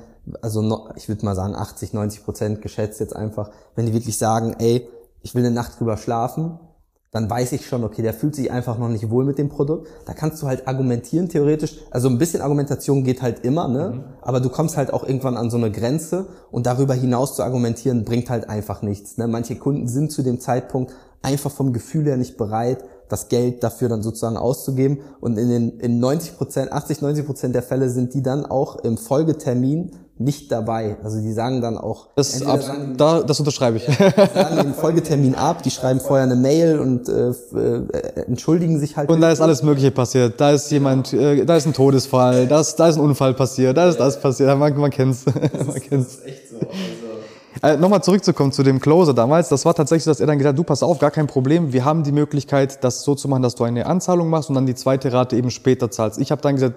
Also 0.42 0.88
ich 0.96 1.08
würde 1.08 1.24
mal 1.24 1.36
sagen 1.36 1.54
80, 1.54 1.92
90 1.92 2.24
Prozent 2.24 2.62
geschätzt 2.62 2.98
jetzt 2.98 3.14
einfach. 3.14 3.50
Wenn 3.76 3.86
die 3.86 3.92
wirklich 3.92 4.18
sagen, 4.18 4.56
ey, 4.58 4.88
ich 5.22 5.34
will 5.34 5.44
eine 5.44 5.54
Nacht 5.54 5.78
drüber 5.78 5.96
schlafen, 5.96 6.58
dann 7.10 7.30
weiß 7.30 7.52
ich 7.52 7.66
schon, 7.66 7.84
okay, 7.84 8.02
der 8.02 8.12
fühlt 8.12 8.34
sich 8.34 8.50
einfach 8.50 8.78
noch 8.78 8.88
nicht 8.88 9.08
wohl 9.08 9.24
mit 9.24 9.38
dem 9.38 9.48
Produkt. 9.48 9.88
Da 10.04 10.12
kannst 10.12 10.42
du 10.42 10.46
halt 10.46 10.68
argumentieren, 10.68 11.28
theoretisch. 11.28 11.78
Also 11.90 12.08
ein 12.08 12.18
bisschen 12.18 12.42
Argumentation 12.42 13.02
geht 13.02 13.22
halt 13.22 13.44
immer, 13.44 13.66
ne? 13.66 13.92
Mhm. 13.94 14.04
Aber 14.20 14.40
du 14.40 14.50
kommst 14.50 14.76
halt 14.76 14.92
auch 14.92 15.04
irgendwann 15.04 15.36
an 15.36 15.50
so 15.50 15.56
eine 15.56 15.70
Grenze 15.70 16.26
und 16.50 16.66
darüber 16.66 16.94
hinaus 16.94 17.34
zu 17.34 17.42
argumentieren 17.42 18.04
bringt 18.04 18.28
halt 18.28 18.48
einfach 18.50 18.82
nichts. 18.82 19.16
Ne? 19.16 19.26
Manche 19.26 19.56
Kunden 19.56 19.88
sind 19.88 20.12
zu 20.12 20.22
dem 20.22 20.38
Zeitpunkt 20.38 20.92
einfach 21.22 21.50
vom 21.50 21.72
Gefühl 21.72 22.04
her 22.04 22.16
nicht 22.16 22.36
bereit, 22.36 22.84
das 23.08 23.28
Geld 23.28 23.64
dafür 23.64 23.88
dann 23.88 24.02
sozusagen 24.02 24.36
auszugeben. 24.36 24.98
Und 25.20 25.38
in 25.38 25.48
den 25.48 25.80
in 25.80 26.00
90 26.00 26.36
Prozent, 26.36 26.72
80, 26.72 27.00
90 27.00 27.26
Prozent 27.26 27.54
der 27.54 27.62
Fälle 27.62 27.88
sind 27.88 28.12
die 28.12 28.22
dann 28.22 28.44
auch 28.44 28.76
im 28.76 28.98
Folgetermin 28.98 29.92
nicht 30.18 30.50
dabei. 30.50 30.96
Also 31.02 31.20
die 31.20 31.32
sagen 31.32 31.60
dann 31.60 31.78
auch, 31.78 32.08
Das, 32.16 32.42
ab, 32.42 32.62
sagen, 32.62 32.94
da, 32.96 33.22
das 33.22 33.38
unterschreibe 33.38 33.76
ich. 33.76 33.84
sagen 33.84 34.56
den 34.56 34.74
Folgetermin 34.74 35.34
ab, 35.34 35.62
die 35.62 35.70
schreiben 35.70 36.00
vorher 36.00 36.24
eine 36.24 36.36
Mail 36.36 36.78
und 36.78 37.08
äh, 37.08 37.30
äh, 37.30 38.20
entschuldigen 38.26 38.78
sich 38.80 38.96
halt. 38.96 39.08
Und 39.08 39.20
da 39.20 39.30
ist 39.30 39.40
alles 39.40 39.62
Mögliche 39.62 39.90
passiert. 39.90 40.40
Da 40.40 40.50
ist 40.50 40.70
jemand, 40.70 41.12
äh, 41.12 41.44
da 41.44 41.56
ist 41.56 41.66
ein 41.66 41.72
Todesfall, 41.72 42.46
da 42.46 42.60
ist, 42.60 42.76
da 42.76 42.88
ist 42.88 42.96
ein 42.96 43.02
Unfall 43.02 43.34
passiert, 43.34 43.76
da 43.76 43.88
ist 43.88 43.98
das 43.98 44.20
passiert. 44.20 44.58
Man, 44.58 44.76
man 44.76 44.90
kennt's. 44.90 45.24
man 45.66 45.80
kennt's. 45.80 46.18
echt 46.24 46.50
so. 46.50 46.56
Also 46.56 47.07
Äh, 47.62 47.76
Nochmal 47.76 48.02
zurückzukommen 48.02 48.52
zu 48.52 48.62
dem 48.62 48.80
Closer 48.80 49.14
damals. 49.14 49.48
Das 49.48 49.64
war 49.64 49.74
tatsächlich, 49.74 50.04
dass 50.04 50.20
er 50.20 50.26
dann 50.26 50.38
gesagt 50.38 50.54
hat, 50.54 50.58
du 50.58 50.64
pass 50.64 50.82
auf, 50.82 50.98
gar 50.98 51.10
kein 51.10 51.26
Problem. 51.26 51.72
Wir 51.72 51.84
haben 51.84 52.04
die 52.04 52.12
Möglichkeit, 52.12 52.84
das 52.84 53.02
so 53.02 53.14
zu 53.14 53.28
machen, 53.28 53.42
dass 53.42 53.56
du 53.56 53.64
eine 53.64 53.86
Anzahlung 53.86 54.30
machst 54.30 54.48
und 54.48 54.54
dann 54.54 54.66
die 54.66 54.74
zweite 54.74 55.12
Rate 55.12 55.36
eben 55.36 55.50
später 55.50 55.90
zahlst. 55.90 56.20
Ich 56.20 56.30
habe 56.30 56.40
dann 56.40 56.54
gesagt, 56.54 56.76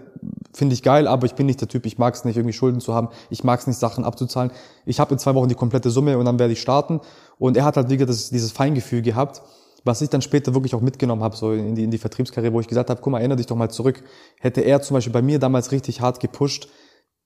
finde 0.54 0.74
ich 0.74 0.82
geil, 0.82 1.08
aber 1.08 1.26
ich 1.26 1.36
bin 1.36 1.46
nicht 1.46 1.62
der 1.62 1.68
Typ, 1.68 1.86
ich 1.86 1.98
mag 1.98 2.16
es 2.16 2.26
nicht, 2.26 2.36
irgendwie 2.36 2.54
Schulden 2.54 2.82
zu 2.82 2.94
haben. 2.94 3.10
Ich 3.30 3.44
mag 3.44 3.60
es 3.60 3.68
nicht, 3.68 3.78
Sachen 3.78 4.04
abzuzahlen. 4.04 4.52
Ich 4.86 5.00
habe 5.00 5.14
in 5.14 5.20
zwei 5.20 5.36
Wochen 5.36 5.50
die 5.50 5.56
komplette 5.56 5.92
Summe 5.92 6.18
und 6.18 6.26
dann 6.26 6.40
werde 6.40 6.54
ich 6.54 6.62
starten. 6.62 7.00
Und 7.38 7.58
er 7.58 7.66
hat 7.66 7.78
halt, 7.78 7.90
wie 7.90 7.98
gesagt, 7.98 8.10
das, 8.10 8.30
dieses 8.30 8.52
Feingefühl 8.52 9.02
gehabt, 9.02 9.42
was 9.84 10.02
ich 10.02 10.10
dann 10.10 10.22
später 10.22 10.54
wirklich 10.54 10.76
auch 10.76 10.82
mitgenommen 10.82 11.24
habe, 11.24 11.36
so 11.36 11.54
in 11.54 11.76
die, 11.76 11.84
in 11.84 11.92
die 11.92 11.98
Vertriebskarriere, 11.98 12.54
wo 12.54 12.60
ich 12.60 12.68
gesagt 12.68 12.90
habe, 12.90 13.02
guck 13.02 13.12
mal, 13.12 13.20
erinnere 13.20 13.38
dich 13.38 13.48
doch 13.48 13.56
mal 13.56 13.70
zurück. 13.70 14.04
Hätte 14.40 14.62
er 14.62 14.82
zum 14.82 14.96
Beispiel 14.96 15.14
bei 15.14 15.22
mir 15.22 15.40
damals 15.40 15.72
richtig 15.72 16.02
hart 16.02 16.20
gepusht, 16.20 16.70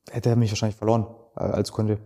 hätte 0.09 0.29
er 0.29 0.35
mich 0.35 0.51
wahrscheinlich 0.51 0.77
verloren 0.77 1.07
äh, 1.35 1.43
als 1.43 1.71
Kunde. 1.71 1.99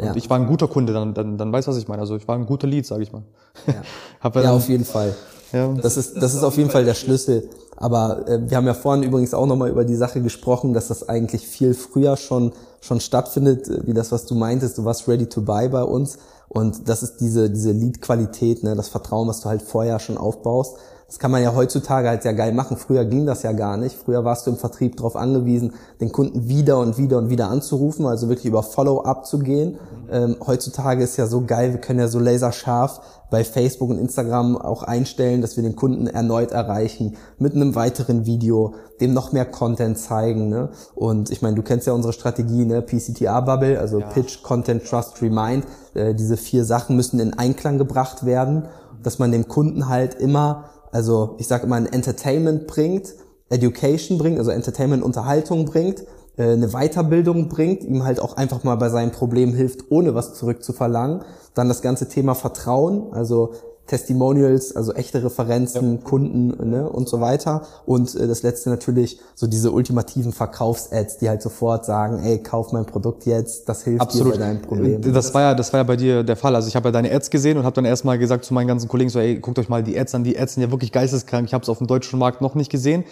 Und 0.00 0.06
Ja. 0.06 0.16
ich 0.16 0.30
war 0.30 0.38
ein 0.38 0.46
guter 0.46 0.68
Kunde, 0.68 0.92
dann, 0.92 1.12
dann, 1.14 1.36
dann 1.38 1.52
weiß 1.52 1.66
was 1.66 1.76
ich 1.76 1.88
meine. 1.88 2.00
Also 2.02 2.16
ich 2.16 2.26
war 2.28 2.36
ein 2.36 2.46
guter 2.46 2.66
Lead, 2.68 2.86
sage 2.86 3.02
ich 3.02 3.12
mal. 3.12 3.22
Ja. 3.66 3.82
Er 4.34 4.42
Ja, 4.42 4.52
auf 4.52 4.68
jeden 4.68 4.84
Fall. 4.84 5.14
ja, 5.52 5.72
Das 5.74 5.96
ist, 5.96 6.20
das 6.22 6.34
ist 6.34 6.42
auf 6.44 6.56
jeden 6.56 6.70
Fall 6.70 6.84
der 6.84 6.94
Schlüssel. 6.94 7.48
Aber 7.76 8.26
äh, 8.28 8.40
wir 8.48 8.56
haben 8.56 8.66
ja 8.66 8.74
vorhin 8.74 9.02
übrigens 9.02 9.34
auch 9.34 9.46
nochmal 9.46 9.70
über 9.70 9.84
die 9.84 9.94
Sache 9.96 10.20
gesprochen, 10.20 10.72
dass 10.72 10.88
das 10.88 11.08
eigentlich 11.08 11.46
viel 11.46 11.74
früher 11.74 12.16
schon, 12.16 12.52
schon 12.80 13.00
stattfindet, 13.00 13.68
äh, 13.68 13.86
wie 13.86 13.94
das, 13.94 14.12
was 14.12 14.26
du 14.26 14.34
meintest. 14.34 14.78
Du 14.78 14.84
warst 14.84 15.08
ready 15.08 15.26
to 15.26 15.42
buy 15.42 15.68
bei 15.68 15.82
uns. 15.82 16.18
Und 16.48 16.88
das 16.88 17.02
ist 17.02 17.18
diese, 17.20 17.50
diese 17.50 17.72
Lead-Qualität, 17.72 18.62
ne, 18.62 18.74
das 18.74 18.88
Vertrauen, 18.88 19.28
was 19.28 19.40
du 19.40 19.48
halt 19.48 19.62
vorher 19.62 19.98
schon 19.98 20.16
aufbaust. 20.16 20.76
Das 21.08 21.18
kann 21.18 21.30
man 21.30 21.42
ja 21.42 21.54
heutzutage 21.54 22.06
halt 22.06 22.22
sehr 22.22 22.34
geil 22.34 22.52
machen. 22.52 22.76
Früher 22.76 23.06
ging 23.06 23.24
das 23.24 23.42
ja 23.42 23.52
gar 23.52 23.78
nicht. 23.78 23.96
Früher 23.96 24.26
warst 24.26 24.46
du 24.46 24.50
im 24.50 24.58
Vertrieb 24.58 24.98
darauf 24.98 25.16
angewiesen, 25.16 25.72
den 26.02 26.12
Kunden 26.12 26.48
wieder 26.48 26.78
und 26.80 26.98
wieder 26.98 27.16
und 27.16 27.30
wieder 27.30 27.48
anzurufen, 27.48 28.04
also 28.04 28.28
wirklich 28.28 28.44
über 28.44 28.62
Follow-up 28.62 29.24
zu 29.24 29.38
gehen. 29.38 29.78
Ähm, 30.10 30.36
heutzutage 30.46 31.02
ist 31.02 31.16
ja 31.16 31.26
so 31.26 31.46
geil, 31.46 31.72
wir 31.72 31.80
können 31.80 31.98
ja 31.98 32.08
so 32.08 32.18
laserscharf 32.18 33.00
bei 33.30 33.42
Facebook 33.42 33.88
und 33.88 33.98
Instagram 33.98 34.58
auch 34.58 34.82
einstellen, 34.82 35.40
dass 35.40 35.56
wir 35.56 35.62
den 35.62 35.76
Kunden 35.76 36.08
erneut 36.08 36.52
erreichen 36.52 37.16
mit 37.38 37.54
einem 37.54 37.74
weiteren 37.74 38.26
Video, 38.26 38.74
dem 39.00 39.14
noch 39.14 39.32
mehr 39.32 39.46
Content 39.46 39.96
zeigen. 39.96 40.50
Ne? 40.50 40.68
Und 40.94 41.30
ich 41.30 41.40
meine, 41.40 41.56
du 41.56 41.62
kennst 41.62 41.86
ja 41.86 41.94
unsere 41.94 42.12
Strategie, 42.12 42.66
ne? 42.66 42.82
PCTA-Bubble, 42.82 43.78
also 43.78 44.02
Pitch, 44.12 44.42
Content, 44.42 44.84
Trust, 44.84 45.22
Remind. 45.22 45.64
Äh, 45.94 46.14
diese 46.14 46.36
vier 46.36 46.66
Sachen 46.66 46.96
müssen 46.96 47.18
in 47.18 47.32
Einklang 47.32 47.78
gebracht 47.78 48.26
werden, 48.26 48.66
dass 49.02 49.18
man 49.18 49.32
dem 49.32 49.48
Kunden 49.48 49.88
halt 49.88 50.14
immer, 50.14 50.64
also 50.92 51.36
ich 51.38 51.46
sage 51.46 51.64
immer, 51.64 51.76
ein 51.76 51.86
Entertainment 51.86 52.66
bringt, 52.66 53.14
Education 53.50 54.18
bringt, 54.18 54.38
also 54.38 54.50
Entertainment, 54.50 55.02
Unterhaltung 55.02 55.64
bringt, 55.64 56.04
äh, 56.36 56.52
eine 56.52 56.68
Weiterbildung 56.68 57.48
bringt, 57.48 57.84
ihm 57.84 58.04
halt 58.04 58.20
auch 58.20 58.36
einfach 58.36 58.64
mal 58.64 58.76
bei 58.76 58.88
seinem 58.88 59.12
Problem 59.12 59.54
hilft, 59.54 59.90
ohne 59.90 60.14
was 60.14 60.34
zurückzuverlangen. 60.34 61.22
Dann 61.54 61.68
das 61.68 61.82
ganze 61.82 62.08
Thema 62.08 62.34
Vertrauen, 62.34 63.12
also 63.12 63.52
Testimonials, 63.88 64.76
also 64.76 64.92
echte 64.92 65.24
Referenzen, 65.24 66.04
Kunden 66.04 66.70
ne, 66.70 66.88
und 66.88 67.08
so 67.08 67.20
weiter. 67.20 67.62
Und 67.86 68.14
äh, 68.14 68.28
das 68.28 68.42
letzte 68.42 68.70
natürlich 68.70 69.18
so 69.34 69.46
diese 69.46 69.72
ultimativen 69.72 70.32
Verkaufs-Ads, 70.32 71.18
die 71.18 71.28
halt 71.28 71.42
sofort 71.42 71.84
sagen, 71.84 72.22
ey, 72.22 72.38
kauf 72.38 72.72
mein 72.72 72.84
Produkt 72.84 73.26
jetzt, 73.26 73.68
das 73.68 73.82
hilft 73.82 74.02
Absolut. 74.02 74.34
dir 74.34 74.38
bei 74.38 74.44
deinem 74.44 74.62
Problem. 74.62 75.12
Das 75.12 75.34
war 75.34 75.40
ja, 75.42 75.54
das 75.54 75.72
war 75.72 75.80
ja 75.80 75.84
bei 75.84 75.96
dir 75.96 76.22
der 76.22 76.36
Fall. 76.36 76.54
Also 76.54 76.68
ich 76.68 76.76
habe 76.76 76.88
ja 76.88 76.92
deine 76.92 77.10
Ads 77.10 77.30
gesehen 77.30 77.56
und 77.56 77.64
habe 77.64 77.74
dann 77.74 77.86
erstmal 77.86 78.18
gesagt 78.18 78.44
zu 78.44 78.54
meinen 78.54 78.68
ganzen 78.68 78.88
Kollegen 78.88 79.10
so, 79.10 79.18
ey, 79.18 79.38
guckt 79.38 79.58
euch 79.58 79.68
mal 79.68 79.82
die 79.82 79.98
Ads 79.98 80.14
an. 80.14 80.22
Die 80.22 80.38
Ads 80.38 80.54
sind 80.54 80.62
ja 80.62 80.70
wirklich 80.70 80.92
geisteskrank. 80.92 81.46
Ich 81.46 81.54
habe 81.54 81.62
es 81.62 81.68
auf 81.68 81.78
dem 81.78 81.86
deutschen 81.86 82.18
Markt 82.18 82.42
noch 82.42 82.54
nicht 82.54 82.70
gesehen. 82.70 83.04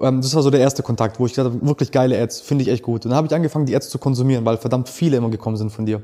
Ähm, 0.00 0.20
Das 0.20 0.34
war 0.34 0.42
so 0.42 0.50
der 0.50 0.60
erste 0.60 0.84
Kontakt, 0.84 1.18
wo 1.18 1.26
ich 1.26 1.32
gesagt 1.32 1.52
habe, 1.52 1.66
wirklich 1.66 1.90
geile 1.90 2.20
Ads, 2.20 2.40
finde 2.40 2.62
ich 2.62 2.70
echt 2.70 2.84
gut. 2.84 3.04
Und 3.04 3.10
dann 3.10 3.16
habe 3.16 3.26
ich 3.26 3.34
angefangen, 3.34 3.66
die 3.66 3.74
Ads 3.74 3.90
zu 3.90 3.98
konsumieren, 3.98 4.44
weil 4.44 4.58
verdammt 4.58 4.88
viele 4.88 5.16
immer 5.16 5.30
gekommen 5.30 5.56
sind 5.56 5.70
von 5.70 5.86
dir. 5.86 6.00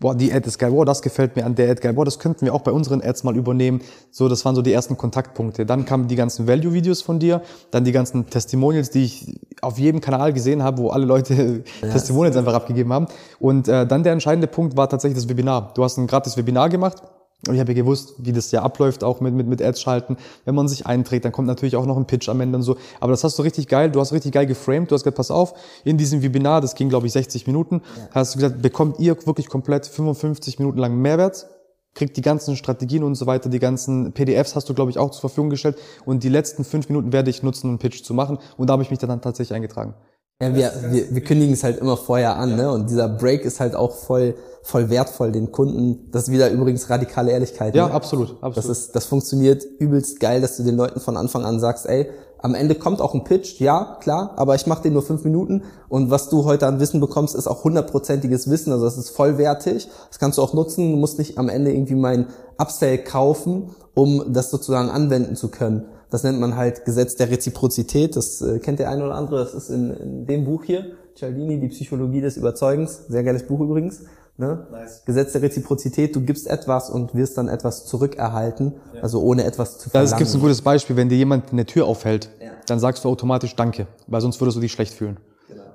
Boah, 0.00 0.14
die 0.14 0.32
Ad 0.32 0.46
ist 0.46 0.58
geil, 0.58 0.72
boah, 0.72 0.84
das 0.84 1.02
gefällt 1.02 1.36
mir 1.36 1.46
an 1.46 1.54
der 1.54 1.70
Ad 1.70 1.80
geil, 1.80 1.92
boah, 1.92 2.04
das 2.04 2.18
könnten 2.18 2.44
wir 2.44 2.54
auch 2.54 2.62
bei 2.62 2.72
unseren 2.72 3.00
Ads 3.00 3.22
mal 3.22 3.36
übernehmen. 3.36 3.80
So, 4.10 4.28
das 4.28 4.44
waren 4.44 4.56
so 4.56 4.62
die 4.62 4.72
ersten 4.72 4.96
Kontaktpunkte. 4.96 5.64
Dann 5.66 5.84
kamen 5.84 6.08
die 6.08 6.16
ganzen 6.16 6.48
Value-Videos 6.48 7.00
von 7.00 7.20
dir, 7.20 7.42
dann 7.70 7.84
die 7.84 7.92
ganzen 7.92 8.28
Testimonials, 8.28 8.90
die 8.90 9.04
ich 9.04 9.40
auf 9.62 9.78
jedem 9.78 10.00
Kanal 10.00 10.32
gesehen 10.32 10.62
habe, 10.62 10.78
wo 10.78 10.90
alle 10.90 11.04
Leute 11.04 11.62
Testimonials 11.80 12.36
einfach 12.36 12.54
abgegeben 12.54 12.92
haben. 12.92 13.06
Und 13.38 13.68
äh, 13.68 13.86
dann 13.86 14.02
der 14.02 14.12
entscheidende 14.12 14.48
Punkt 14.48 14.76
war 14.76 14.88
tatsächlich 14.88 15.16
das 15.16 15.28
Webinar. 15.28 15.72
Du 15.74 15.84
hast 15.84 15.96
ein 15.96 16.08
gratis 16.08 16.36
Webinar 16.36 16.68
gemacht. 16.68 17.02
Und 17.48 17.54
ich 17.54 17.60
habe 17.60 17.72
ja 17.72 17.76
gewusst, 17.76 18.14
wie 18.18 18.32
das 18.32 18.50
ja 18.50 18.62
abläuft, 18.62 19.04
auch 19.04 19.20
mit, 19.20 19.34
mit, 19.34 19.46
mit 19.46 19.62
Ads 19.62 19.80
schalten. 19.80 20.16
Wenn 20.44 20.54
man 20.54 20.68
sich 20.68 20.86
einträgt, 20.86 21.24
dann 21.24 21.32
kommt 21.32 21.46
natürlich 21.46 21.76
auch 21.76 21.86
noch 21.86 21.96
ein 21.96 22.06
Pitch 22.06 22.28
am 22.28 22.40
Ende 22.40 22.56
und 22.56 22.62
so. 22.62 22.76
Aber 23.00 23.12
das 23.12 23.24
hast 23.24 23.38
du 23.38 23.42
richtig 23.42 23.68
geil, 23.68 23.90
du 23.90 24.00
hast 24.00 24.12
richtig 24.12 24.32
geil 24.32 24.46
geframed. 24.46 24.90
Du 24.90 24.94
hast 24.94 25.02
gesagt, 25.02 25.16
pass 25.16 25.30
auf, 25.30 25.54
in 25.84 25.98
diesem 25.98 26.22
Webinar, 26.22 26.60
das 26.60 26.74
ging, 26.74 26.88
glaube 26.88 27.06
ich, 27.06 27.12
60 27.12 27.46
Minuten, 27.46 27.82
hast 28.12 28.34
du 28.34 28.38
gesagt, 28.38 28.62
bekommt 28.62 28.98
ihr 28.98 29.16
wirklich 29.26 29.48
komplett 29.48 29.86
55 29.86 30.58
Minuten 30.58 30.78
lang 30.78 30.96
Mehrwert, 30.96 31.46
kriegt 31.94 32.16
die 32.16 32.22
ganzen 32.22 32.56
Strategien 32.56 33.02
und 33.02 33.14
so 33.14 33.26
weiter, 33.26 33.48
die 33.48 33.58
ganzen 33.58 34.12
PDFs 34.12 34.56
hast 34.56 34.68
du, 34.68 34.74
glaube 34.74 34.90
ich, 34.90 34.98
auch 34.98 35.10
zur 35.10 35.20
Verfügung 35.20 35.50
gestellt. 35.50 35.76
Und 36.04 36.24
die 36.24 36.28
letzten 36.28 36.64
fünf 36.64 36.88
Minuten 36.88 37.12
werde 37.12 37.30
ich 37.30 37.42
nutzen, 37.42 37.66
um 37.66 37.70
einen 37.72 37.78
Pitch 37.78 38.02
zu 38.02 38.14
machen. 38.14 38.38
Und 38.56 38.68
da 38.68 38.72
habe 38.72 38.82
ich 38.82 38.90
mich 38.90 38.98
dann 38.98 39.20
tatsächlich 39.20 39.54
eingetragen. 39.54 39.94
Ja, 40.42 40.54
wir, 40.54 40.72
wir, 40.90 41.14
wir 41.14 41.20
kündigen 41.22 41.54
es 41.54 41.62
halt 41.62 41.78
immer 41.78 41.96
vorher 41.96 42.36
an, 42.36 42.56
ne? 42.56 42.70
Und 42.70 42.90
dieser 42.90 43.08
Break 43.08 43.44
ist 43.44 43.60
halt 43.60 43.76
auch 43.76 43.92
voll, 43.92 44.34
voll 44.62 44.90
wertvoll 44.90 45.30
den 45.30 45.52
Kunden. 45.52 46.10
Das 46.10 46.24
ist 46.24 46.32
wieder 46.32 46.50
übrigens 46.50 46.90
radikale 46.90 47.30
Ehrlichkeit. 47.30 47.74
Ja, 47.74 47.86
ne? 47.86 47.94
absolut, 47.94 48.30
absolut. 48.42 48.56
Das 48.56 48.66
ist, 48.66 48.96
das 48.96 49.06
funktioniert 49.06 49.64
übelst 49.78 50.18
geil, 50.18 50.40
dass 50.40 50.56
du 50.56 50.64
den 50.64 50.76
Leuten 50.76 50.98
von 50.98 51.16
Anfang 51.16 51.44
an 51.44 51.60
sagst, 51.60 51.86
ey, 51.86 52.10
am 52.44 52.54
Ende 52.54 52.74
kommt 52.74 53.00
auch 53.00 53.14
ein 53.14 53.24
Pitch, 53.24 53.58
ja, 53.58 53.96
klar, 54.02 54.34
aber 54.36 54.54
ich 54.54 54.66
mache 54.66 54.82
den 54.82 54.92
nur 54.92 55.02
fünf 55.02 55.24
Minuten 55.24 55.62
und 55.88 56.10
was 56.10 56.28
du 56.28 56.44
heute 56.44 56.66
an 56.66 56.78
Wissen 56.78 57.00
bekommst, 57.00 57.34
ist 57.34 57.46
auch 57.46 57.64
hundertprozentiges 57.64 58.50
Wissen, 58.50 58.70
also 58.70 58.84
das 58.84 58.98
ist 58.98 59.08
vollwertig, 59.08 59.88
das 60.10 60.18
kannst 60.18 60.36
du 60.36 60.42
auch 60.42 60.52
nutzen, 60.52 60.90
du 60.90 60.98
musst 60.98 61.18
nicht 61.18 61.38
am 61.38 61.48
Ende 61.48 61.72
irgendwie 61.72 61.94
mein 61.94 62.26
Upsell 62.58 62.98
kaufen, 62.98 63.74
um 63.94 64.30
das 64.34 64.50
sozusagen 64.50 64.90
anwenden 64.90 65.36
zu 65.36 65.48
können. 65.48 65.86
Das 66.14 66.22
nennt 66.22 66.38
man 66.38 66.54
halt 66.54 66.84
Gesetz 66.84 67.16
der 67.16 67.28
Reziprozität, 67.28 68.14
das 68.14 68.40
äh, 68.40 68.60
kennt 68.60 68.78
der 68.78 68.88
eine 68.88 69.04
oder 69.04 69.16
andere, 69.16 69.42
das 69.42 69.52
ist 69.52 69.68
in, 69.68 69.90
in 69.90 70.26
dem 70.26 70.44
Buch 70.44 70.62
hier, 70.62 70.92
Cialdini, 71.16 71.58
die 71.58 71.66
Psychologie 71.66 72.20
des 72.20 72.36
Überzeugens, 72.36 73.06
sehr 73.08 73.24
geiles 73.24 73.44
Buch 73.48 73.58
übrigens. 73.58 74.02
Ne? 74.36 74.64
Gesetz 75.06 75.32
der 75.32 75.42
Reziprozität, 75.42 76.14
du 76.14 76.20
gibst 76.20 76.46
etwas 76.46 76.88
und 76.88 77.16
wirst 77.16 77.36
dann 77.36 77.48
etwas 77.48 77.86
zurückerhalten, 77.86 78.74
also 79.02 79.22
ohne 79.22 79.42
etwas 79.42 79.78
zu 79.78 79.90
verlangen. 79.90 80.12
Da 80.12 80.18
gibt 80.18 80.32
ein 80.32 80.40
gutes 80.40 80.62
Beispiel, 80.62 80.94
wenn 80.94 81.08
dir 81.08 81.18
jemand 81.18 81.50
eine 81.50 81.66
Tür 81.66 81.86
aufhält, 81.86 82.30
dann 82.68 82.78
sagst 82.78 83.04
du 83.04 83.08
automatisch 83.08 83.56
Danke, 83.56 83.88
weil 84.06 84.20
sonst 84.20 84.40
würdest 84.40 84.56
du 84.56 84.60
dich 84.60 84.70
schlecht 84.70 84.94
fühlen. 84.94 85.16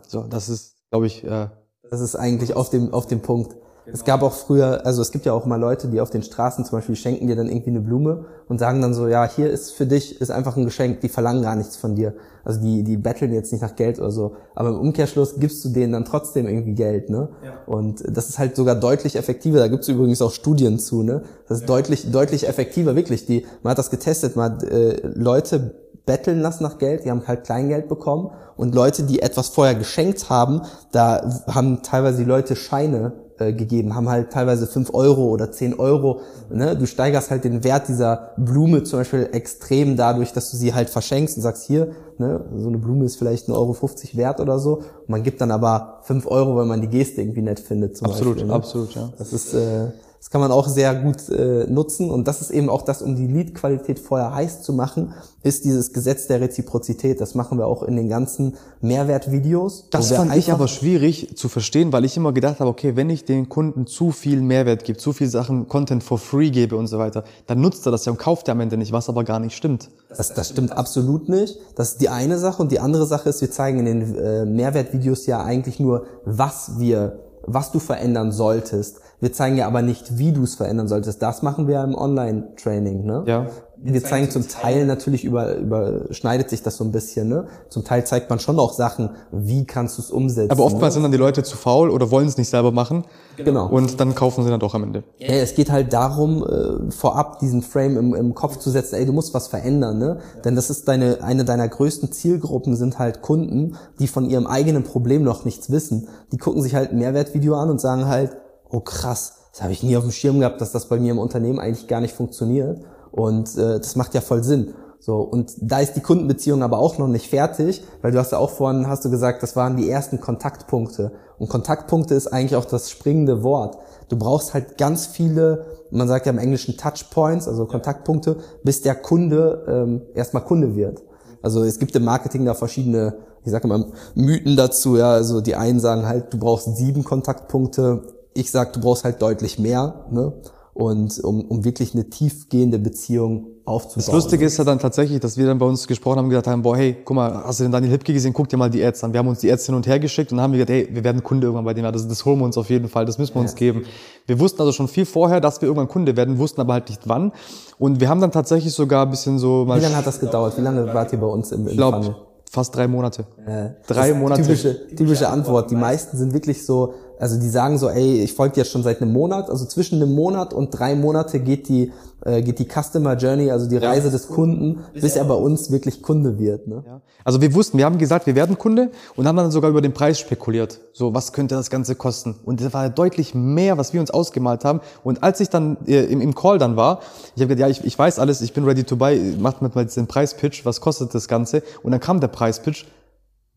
So, 0.08 0.24
das 0.24 0.48
ist, 0.48 0.76
glaube 0.90 1.08
ich, 1.08 1.22
äh, 1.26 1.50
Das 1.92 2.00
ist 2.00 2.16
eigentlich 2.16 2.56
auf 2.56 2.70
dem, 2.70 2.94
auf 2.94 3.08
dem 3.08 3.20
Punkt. 3.20 3.58
Es 3.94 4.04
gab 4.04 4.22
auch 4.22 4.34
früher, 4.34 4.86
also 4.86 5.02
es 5.02 5.12
gibt 5.12 5.26
ja 5.26 5.34
auch 5.34 5.46
mal 5.46 5.60
Leute, 5.60 5.88
die 5.88 6.02
auf 6.02 6.10
den 6.10 6.24
Straßen 6.24 6.66
zum 6.66 6.78
Beispiel 6.78 6.96
schenken 6.96 7.28
dir 7.28 7.36
dann 7.36 7.48
irgendwie 7.48 7.70
eine 7.70 7.82
Blume 7.82 8.26
und 8.48 8.60
sagen 8.60 8.82
dann 8.82 8.94
so, 8.94 9.08
ja, 9.08 9.28
hier 9.28 9.50
ist 9.50 9.72
für 9.72 9.86
dich, 9.86 10.20
ist 10.22 10.32
einfach 10.32 10.58
ein 10.58 10.66
Geschenk, 10.66 11.02
die 11.02 11.10
verlangen 11.10 11.42
gar 11.42 11.56
nichts 11.56 11.76
von 11.76 11.96
dir. 11.96 12.14
Also 12.44 12.62
die, 12.62 12.84
die 12.84 12.98
betteln 12.98 13.34
jetzt 13.34 13.52
nicht 13.52 13.62
nach 13.62 13.76
Geld 13.76 14.00
oder 14.00 14.12
so. 14.12 14.36
Aber 14.56 14.70
im 14.70 14.80
Umkehrschluss 14.80 15.40
gibst 15.40 15.64
du 15.66 15.70
denen 15.70 15.94
dann 15.94 16.06
trotzdem 16.06 16.48
irgendwie 16.48 16.74
Geld, 16.74 17.10
ne? 17.10 17.30
Und 17.68 18.04
das 18.08 18.30
ist 18.30 18.40
halt 18.40 18.56
sogar 18.56 18.76
deutlich 18.76 19.16
effektiver. 19.16 19.60
Da 19.60 19.68
gibt's 19.68 19.88
übrigens 19.88 20.22
auch 20.22 20.32
Studien 20.32 20.80
zu, 20.80 21.04
ne? 21.04 21.24
Das 21.48 21.60
ist 21.60 21.70
deutlich, 21.70 22.12
deutlich 22.12 22.48
effektiver, 22.48 22.96
wirklich. 22.96 23.26
Die, 23.26 23.46
man 23.62 23.72
hat 23.72 23.78
das 23.78 23.92
getestet, 23.92 24.36
man 24.36 24.54
hat 24.54 24.64
äh, 24.64 25.02
Leute 25.14 25.76
betteln 26.10 26.40
lassen 26.40 26.64
nach 26.64 26.80
Geld, 26.80 27.06
die 27.06 27.12
haben 27.12 27.28
halt 27.28 27.44
Kleingeld 27.44 27.88
bekommen 27.88 28.32
und 28.58 28.74
Leute, 28.74 29.04
die 29.04 29.22
etwas 29.22 29.50
vorher 29.50 29.76
geschenkt 29.76 30.32
haben, 30.32 30.64
da 30.92 31.44
haben 31.46 31.84
teilweise 31.84 32.18
die 32.18 32.24
Leute 32.24 32.56
Scheine 32.56 33.12
äh, 33.40 33.54
gegeben, 33.54 33.96
haben 33.96 34.10
halt 34.10 34.32
teilweise 34.32 34.68
fünf 34.68 34.94
Euro 34.94 35.30
oder 35.30 35.52
zehn 35.52 35.74
Euro. 35.80 36.22
Ne? 36.50 36.76
Du 36.76 36.86
steigerst 36.86 37.32
halt 37.32 37.44
den 37.44 37.64
Wert 37.64 37.88
dieser 37.88 38.32
Blume 38.38 38.84
zum 38.84 39.00
Beispiel 39.00 39.30
extrem 39.32 39.96
dadurch, 39.96 40.34
dass 40.34 40.52
du 40.52 40.58
sie 40.58 40.74
halt 40.74 40.90
verschenkst 40.90 41.38
und 41.38 41.44
sagst, 41.44 41.66
hier, 41.66 41.92
ne, 42.18 42.44
so 42.58 42.68
eine 42.68 42.78
Blume 42.78 43.06
ist 43.06 43.18
vielleicht 43.18 43.48
1,50 43.48 43.54
Euro 43.54 43.78
wert 44.14 44.40
oder 44.40 44.60
so. 44.60 44.78
Und 44.78 45.10
man 45.10 45.24
gibt 45.24 45.42
dann 45.42 45.52
aber 45.52 46.00
fünf 46.04 46.28
Euro, 46.28 46.56
weil 46.56 46.66
man 46.66 46.82
die 46.82 46.88
Geste 46.88 47.22
irgendwie 47.22 47.42
nett 47.42 47.60
findet. 47.60 47.98
Zum 47.98 48.08
absolut, 48.08 48.36
Beispiel, 48.36 48.48
ne? 48.48 48.54
absolut, 48.54 48.96
ja. 48.96 49.10
Das 49.18 49.34
ist, 49.34 49.54
äh, 49.54 49.88
das 50.20 50.30
kann 50.30 50.42
man 50.42 50.52
auch 50.52 50.68
sehr 50.68 50.94
gut 50.96 51.30
äh, 51.30 51.66
nutzen 51.68 52.12
und 52.12 52.28
das 52.28 52.42
ist 52.42 52.52
eben 52.52 52.70
auch 52.70 52.82
das, 52.82 53.02
um 53.02 53.16
die 53.16 53.26
Lead-Qualität 53.26 54.00
vorher 54.00 54.36
heiß 54.36 54.62
zu 54.62 54.74
machen, 54.74 55.14
ist 55.44 55.64
dieses 55.64 55.94
Gesetz 55.94 56.28
der 56.28 56.42
Reziprozität. 56.42 57.22
Das 57.22 57.36
machen 57.36 57.58
wir 57.58 57.68
auch 57.68 57.84
in 57.84 57.96
den 57.96 58.10
ganzen 58.10 58.58
Mehrwertvideos. 58.82 59.90
Das 59.92 60.12
fand 60.12 60.36
ich 60.36 60.52
aber 60.52 60.68
schwierig 60.68 61.38
zu 61.38 61.48
verstehen, 61.48 61.94
weil 61.94 62.04
ich 62.04 62.18
immer 62.18 62.34
gedacht 62.34 62.60
habe, 62.60 62.70
okay, 62.70 62.98
wenn 62.98 63.10
ich 63.10 63.24
den 63.24 63.48
Kunden 63.48 63.88
zu 63.88 64.12
viel 64.12 64.42
Mehrwert 64.42 64.84
gebe, 64.84 65.00
zu 65.00 65.14
viel 65.14 65.30
Sachen, 65.30 65.70
Content 65.70 66.04
for 66.04 66.18
free 66.18 66.50
gebe 66.50 66.76
und 66.76 66.88
so 66.88 67.00
weiter, 67.00 67.24
dann 67.48 67.62
nutzt 67.62 67.88
er 67.88 67.92
das 67.92 68.04
ja 68.04 68.12
und 68.12 68.18
kauft 68.18 68.50
er 68.50 68.52
am 68.52 68.60
Ende 68.60 68.76
nicht, 68.76 68.92
was 68.92 69.08
aber 69.08 69.24
gar 69.24 69.40
nicht 69.40 69.56
stimmt. 69.56 69.90
Das, 70.10 70.34
das 70.34 70.50
stimmt 70.50 70.74
absolut 70.74 71.30
nicht. 71.30 71.58
Das 71.76 71.94
ist 71.94 72.02
die 72.02 72.10
eine 72.10 72.38
Sache. 72.38 72.62
Und 72.62 72.74
die 72.74 72.82
andere 72.82 73.06
Sache 73.06 73.30
ist, 73.30 73.40
wir 73.40 73.52
zeigen 73.52 73.80
in 73.80 73.86
den 73.86 74.16
äh, 74.16 74.46
Mehrwertvideos 74.46 75.26
ja 75.28 75.42
eigentlich 75.42 75.80
nur, 75.80 76.06
was 76.26 76.78
wir 76.78 77.20
was 77.52 77.72
du 77.72 77.80
verändern 77.80 78.32
solltest. 78.32 79.02
Wir 79.22 79.34
zeigen 79.34 79.58
ja 79.58 79.68
aber 79.68 79.82
nicht, 79.82 80.18
wie 80.18 80.32
du 80.32 80.44
es 80.44 80.56
verändern 80.56 80.88
solltest. 80.88 81.22
Das 81.22 81.42
machen 81.42 81.68
wir 81.68 81.84
im 81.84 81.94
Online-Training. 81.94 83.06
Ne? 83.06 83.24
Ja. 83.28 83.48
Wir 83.82 84.04
zeigen 84.04 84.30
zum 84.30 84.48
Teil 84.48 84.86
natürlich 84.86 85.24
über, 85.24 85.56
überschneidet 85.56 86.50
sich 86.50 86.64
das 86.64 86.78
so 86.78 86.84
ein 86.84 86.92
bisschen. 86.92 87.28
Ne? 87.28 87.48
Zum 87.70 87.84
Teil 87.84 88.06
zeigt 88.06 88.30
man 88.30 88.40
schon 88.40 88.60
auch 88.60 88.74
Sachen, 88.74 89.12
wie 89.32 89.66
kannst 89.66 89.98
du 89.98 90.02
es 90.02 90.12
umsetzen. 90.12 90.52
Aber 90.52 90.64
oftmals 90.64 90.94
ne? 90.94 90.96
sind 90.96 91.04
dann 91.04 91.12
die 91.12 91.18
Leute 91.18 91.44
zu 91.44 91.58
faul 91.58 91.90
oder 91.90 92.12
wollen 92.12 92.28
es 92.28 92.38
nicht 92.38 92.50
selber 92.50 92.72
machen. 92.72 93.06
Genau. 93.38 93.68
Und 93.68 94.00
dann 94.00 94.16
kaufen 94.16 94.44
sie 94.44 94.50
dann 94.50 94.60
doch 94.60 94.74
am 94.74 94.84
Ende. 94.84 95.04
Ja, 95.18 95.28
es 95.28 95.54
geht 95.54 95.70
halt 95.70 95.92
darum, 95.94 96.44
äh, 96.44 96.92
vorab 96.92 97.40
diesen 97.40 97.62
Frame 97.62 97.98
im, 97.98 98.16
im 98.16 98.34
Kopf 98.34 98.58
zu 98.58 98.70
setzen, 98.70 98.96
ey, 98.96 99.06
du 99.06 99.14
musst 99.14 99.34
was 99.34 99.48
verändern, 99.48 99.98
ne? 99.98 100.20
Denn 100.44 100.56
das 100.56 100.70
ist 100.70 100.88
deine, 100.88 101.24
eine 101.24 101.46
deiner 101.46 101.68
größten 101.68 102.12
Zielgruppen 102.12 102.76
sind 102.76 103.00
halt 103.00 103.22
Kunden, 103.22 103.78
die 104.00 104.08
von 104.08 104.30
ihrem 104.30 104.48
eigenen 104.48 104.84
Problem 104.84 105.24
noch 105.24 105.46
nichts 105.46 105.70
wissen. 105.72 106.08
Die 106.32 106.38
gucken 106.38 106.62
sich 106.62 106.76
halt 106.76 106.92
ein 106.92 107.00
Mehrwertvideo 107.00 107.56
an 107.56 107.70
und 107.70 107.80
sagen 107.80 108.08
halt, 108.08 108.32
oh 108.70 108.80
krass, 108.80 109.34
das 109.52 109.62
habe 109.62 109.74
ich 109.74 109.84
nie 109.84 109.98
auf 109.98 110.04
dem 110.04 110.12
Schirm 110.12 110.40
gehabt, 110.40 110.62
dass 110.62 110.72
das 110.72 110.88
bei 110.88 111.00
mir 111.00 111.12
im 111.12 111.20
Unternehmen 111.20 111.60
eigentlich 111.60 111.88
gar 111.88 112.02
nicht 112.02 112.16
funktioniert. 112.16 112.82
Und 113.12 113.58
äh, 113.58 113.80
das 113.80 113.96
macht 113.96 114.14
ja 114.14 114.22
voll 114.22 114.44
Sinn. 114.44 114.74
So, 115.02 115.22
und 115.22 115.54
da 115.62 115.80
ist 115.80 115.94
die 115.94 116.02
Kundenbeziehung 116.02 116.62
aber 116.62 116.78
auch 116.78 116.98
noch 116.98 117.08
nicht 117.08 117.30
fertig, 117.30 117.84
weil 118.02 118.12
du 118.12 118.20
hast 118.20 118.34
ja 118.34 118.38
auch 118.38 118.50
vorhin, 118.50 118.88
hast 118.88 119.06
du 119.06 119.10
gesagt, 119.10 119.42
das 119.42 119.56
waren 119.56 119.78
die 119.78 119.90
ersten 119.90 120.20
Kontaktpunkte. 120.20 121.14
Und 121.38 121.48
Kontaktpunkte 121.48 122.16
ist 122.16 122.28
eigentlich 122.28 122.58
auch 122.58 122.66
das 122.66 122.92
springende 122.92 123.42
Wort. 123.44 123.78
Du 124.10 124.18
brauchst 124.18 124.54
halt 124.54 124.78
ganz 124.78 125.06
viele, 125.06 125.66
man 125.90 126.10
sagt 126.10 126.26
ja 126.26 126.34
im 126.34 126.38
Englischen 126.38 126.76
Touchpoints, 126.76 127.48
also 127.48 127.66
Kontaktpunkte, 127.66 128.38
bis 128.64 128.82
der 128.82 128.96
Kunde 128.96 129.66
ähm, 129.70 130.02
erstmal 130.16 130.44
Kunde 130.44 130.76
wird. 130.76 131.02
Also 131.42 131.64
es 131.64 131.80
gibt 131.80 131.96
im 131.96 132.04
Marketing 132.04 132.44
da 132.44 132.54
verschiedene, 132.54 133.16
ich 133.46 133.52
sage 133.52 133.66
immer, 133.66 133.86
Mythen 134.16 134.58
dazu. 134.58 134.98
Ja, 134.98 135.12
also 135.14 135.40
die 135.40 135.56
einen 135.56 135.80
sagen 135.80 136.06
halt, 136.06 136.34
du 136.34 136.40
brauchst 136.40 136.76
sieben 136.76 137.06
Kontaktpunkte. 137.06 138.19
Ich 138.34 138.52
sag, 138.52 138.74
du 138.74 138.80
brauchst 138.80 139.04
halt 139.04 139.22
deutlich 139.22 139.60
mehr. 139.60 140.06
Ne? 140.12 140.34
und 140.80 141.22
um, 141.26 141.42
um 141.42 141.66
wirklich 141.66 141.94
eine 141.94 142.10
tiefgehende 142.10 142.80
Beziehung 142.80 143.48
aufzubauen. 143.66 144.06
Das 144.06 144.14
Lustige 144.14 144.46
ist 144.46 144.58
ja 144.58 144.64
dann 144.64 144.80
tatsächlich, 144.80 145.20
dass 145.20 145.36
wir 145.36 145.46
dann 145.46 145.58
bei 145.58 145.66
uns 145.66 145.86
gesprochen 145.88 146.20
haben 146.20 146.26
und 146.26 146.30
gesagt 146.30 146.48
haben, 146.48 146.62
boah, 146.62 146.78
hey, 146.78 146.96
guck 147.04 147.18
mal, 147.18 147.44
hast 147.44 147.60
du 147.60 147.66
den 147.66 147.74
Daniel 147.74 147.92
Hipke 147.92 148.14
gesehen? 148.14 148.32
Guck 148.32 148.48
dir 148.48 148.56
mal 148.56 148.70
die 148.70 148.82
Ads 148.82 149.04
an. 149.04 149.12
Wir 149.12 149.20
haben 149.20 149.28
uns 149.28 149.40
die 149.40 149.52
Ads 149.52 149.66
hin 149.66 149.76
und 149.76 149.88
her 149.88 150.00
geschickt 150.00 150.32
und 150.32 150.38
dann 150.38 150.46
haben 150.46 150.54
wir 150.54 150.66
gesagt, 150.66 150.88
hey, 150.88 150.96
wir 150.96 151.04
werden 151.04 151.22
Kunde 151.22 151.48
irgendwann 151.48 151.66
bei 151.66 151.74
dem. 151.74 151.84
Das, 151.84 152.08
das 152.08 152.24
holen 152.24 152.40
wir 152.40 152.46
uns 152.46 152.58
auf 152.58 152.70
jeden 152.70 152.88
Fall, 152.88 153.06
das 153.06 153.18
müssen 153.18 153.36
wir 153.36 153.42
uns 153.42 153.56
geben. 153.56 153.84
Wir 154.26 154.40
wussten 154.40 154.62
also 154.62 154.72
schon 154.72 154.88
viel 154.88 155.06
vorher, 155.06 155.42
dass 155.42 155.60
wir 155.60 155.68
irgendwann 155.68 155.90
Kunde 155.90 156.16
werden, 156.16 156.38
wussten 156.38 156.62
aber 156.62 156.72
halt 156.72 156.88
nicht 156.88 157.10
wann. 157.10 157.34
Und 157.78 158.00
wir 158.00 158.08
haben 158.08 158.22
dann 158.22 158.32
tatsächlich 158.32 158.72
sogar 158.72 159.06
ein 159.06 159.10
bisschen 159.10 159.38
so 159.38 159.66
mal... 159.66 159.80
Wie 159.80 159.84
lange 159.84 159.98
hat 159.98 160.08
das 160.08 160.22
gedauert? 160.22 160.58
Wie 160.58 160.62
lange 160.62 160.94
wart 160.94 161.12
ihr 161.12 161.20
bei 161.20 161.28
uns 161.28 161.52
im, 161.52 161.64
im 161.64 161.68
ich 161.68 161.76
glaub, 161.76 162.30
Fast 162.52 162.76
drei 162.76 162.88
Monate. 162.88 163.26
Äh, 163.46 163.70
drei 163.86 164.12
Monate. 164.16 164.42
Typische, 164.42 164.88
typische 164.96 165.30
Antwort. 165.30 165.70
Die 165.70 165.76
meisten 165.76 166.18
sind 166.18 166.34
wirklich 166.34 166.66
so, 166.66 166.96
also 167.20 167.40
die 167.40 167.50
sagen 167.50 167.78
so, 167.78 167.90
ey, 167.90 168.22
ich 168.24 168.34
folge 168.34 168.56
dir 168.56 168.62
jetzt 168.62 168.72
schon 168.72 168.84
seit 168.84 169.02
einem 169.02 169.14
Monat. 169.14 169.50
Also 169.50 169.66
zwischen 169.66 170.02
einem 170.02 170.16
Monat 170.16 170.54
und 170.54 170.72
drei 170.72 170.96
Monate 170.96 171.40
geht 171.40 171.68
die 171.68 171.92
äh, 172.26 172.42
geht 172.42 172.60
die 172.60 172.68
Customer 172.68 173.16
Journey, 173.16 173.50
also 173.52 173.68
die 173.68 173.78
Reise 173.78 174.08
ja. 174.08 174.12
des 174.12 174.28
Kunden, 174.28 174.80
bis 174.94 175.16
er 175.16 175.24
bei 175.24 175.36
uns 175.36 175.72
wirklich 175.72 176.02
Kunde 176.02 176.38
wird. 176.38 176.68
Ne? 176.68 176.84
Ja. 176.86 177.02
Also 177.24 177.42
wir 177.42 177.54
wussten, 177.54 177.78
wir 177.78 177.86
haben 177.86 177.98
gesagt, 177.98 178.26
wir 178.26 178.36
werden 178.36 178.58
Kunde 178.58 178.92
und 179.16 179.28
haben 179.28 179.38
dann 179.38 179.52
sogar 179.52 179.70
über 179.70 179.82
den 179.82 179.94
Preis 179.94 180.20
spekuliert. 180.20 180.80
So, 180.92 181.14
was 181.14 181.32
könnte 181.32 181.56
das 181.56 181.70
Ganze 181.70 181.96
kosten? 181.96 182.36
Und 182.44 182.62
das 182.62 182.74
war 182.74 182.90
deutlich 182.90 183.36
mehr, 183.36 183.78
was 183.78 183.94
wir 183.94 184.02
uns 184.02 184.12
ausgemalt 184.12 184.66
haben. 184.66 184.82
Und 185.04 185.24
als 185.24 185.40
ich 185.40 185.50
dann 185.50 185.78
äh, 185.88 186.04
im, 186.06 186.20
im 186.22 186.36
Call 186.36 186.58
dann 186.58 186.76
war, 186.76 187.00
ich 187.36 187.42
habe 187.42 187.56
gesagt, 187.56 187.60
ja, 187.60 187.68
ich, 187.68 187.86
ich 187.86 187.98
weiß 187.98 188.20
alles, 188.20 188.42
ich 188.42 188.54
bin 188.54 188.66
ready 188.66 188.84
to 188.84 188.98
buy, 188.98 189.18
macht 189.40 189.62
mir 189.62 189.72
mal 189.74 189.86
den 189.86 190.08
Preispitch, 190.08 190.66
was 190.66 190.82
kostet 190.82 191.14
das 191.16 191.28
Ganze? 191.28 191.64
Und 191.84 191.92
dann 191.92 192.02
kam 192.02 192.20
der 192.20 192.28
Preispitch 192.28 192.86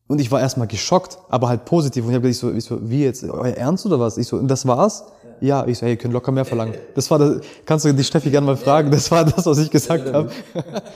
und 0.09 0.21
ich 0.21 0.31
war 0.31 0.41
erstmal 0.41 0.67
geschockt, 0.67 1.19
aber 1.29 1.49
halt 1.49 1.65
positiv. 1.65 2.05
Und 2.05 2.11
ich 2.11 2.17
habe 2.17 2.29
gesagt, 2.29 2.55
ich 2.55 2.67
so, 2.67 2.75
ich 2.77 2.83
so, 2.83 2.91
wie 2.91 3.05
jetzt, 3.05 3.25
euer 3.25 3.55
Ernst 3.55 3.87
oder 3.87 3.99
was? 3.99 4.19
Ich 4.19 4.27
so, 4.27 4.37
und 4.37 4.49
das 4.49 4.67
war's? 4.67 5.05
Ja, 5.41 5.67
ich 5.67 5.79
so, 5.79 5.87
hey, 5.87 5.95
ihr 5.95 5.99
könnt 5.99 6.15
locker 6.15 6.31
mehr 6.31 6.45
verlangen. 6.45 6.75
Das 6.95 7.11
war 7.11 7.19
das, 7.19 7.41
kannst 7.67 7.85
du 7.85 7.93
die 7.93 8.05
Steffi 8.05 8.31
gerne 8.31 8.47
mal 8.47 8.57
fragen, 8.57 8.91
das 8.91 9.11
war 9.11 9.25
das, 9.25 9.45
was 9.45 9.59
ich 9.59 9.71
gesagt 9.71 10.12
habe. 10.12 10.31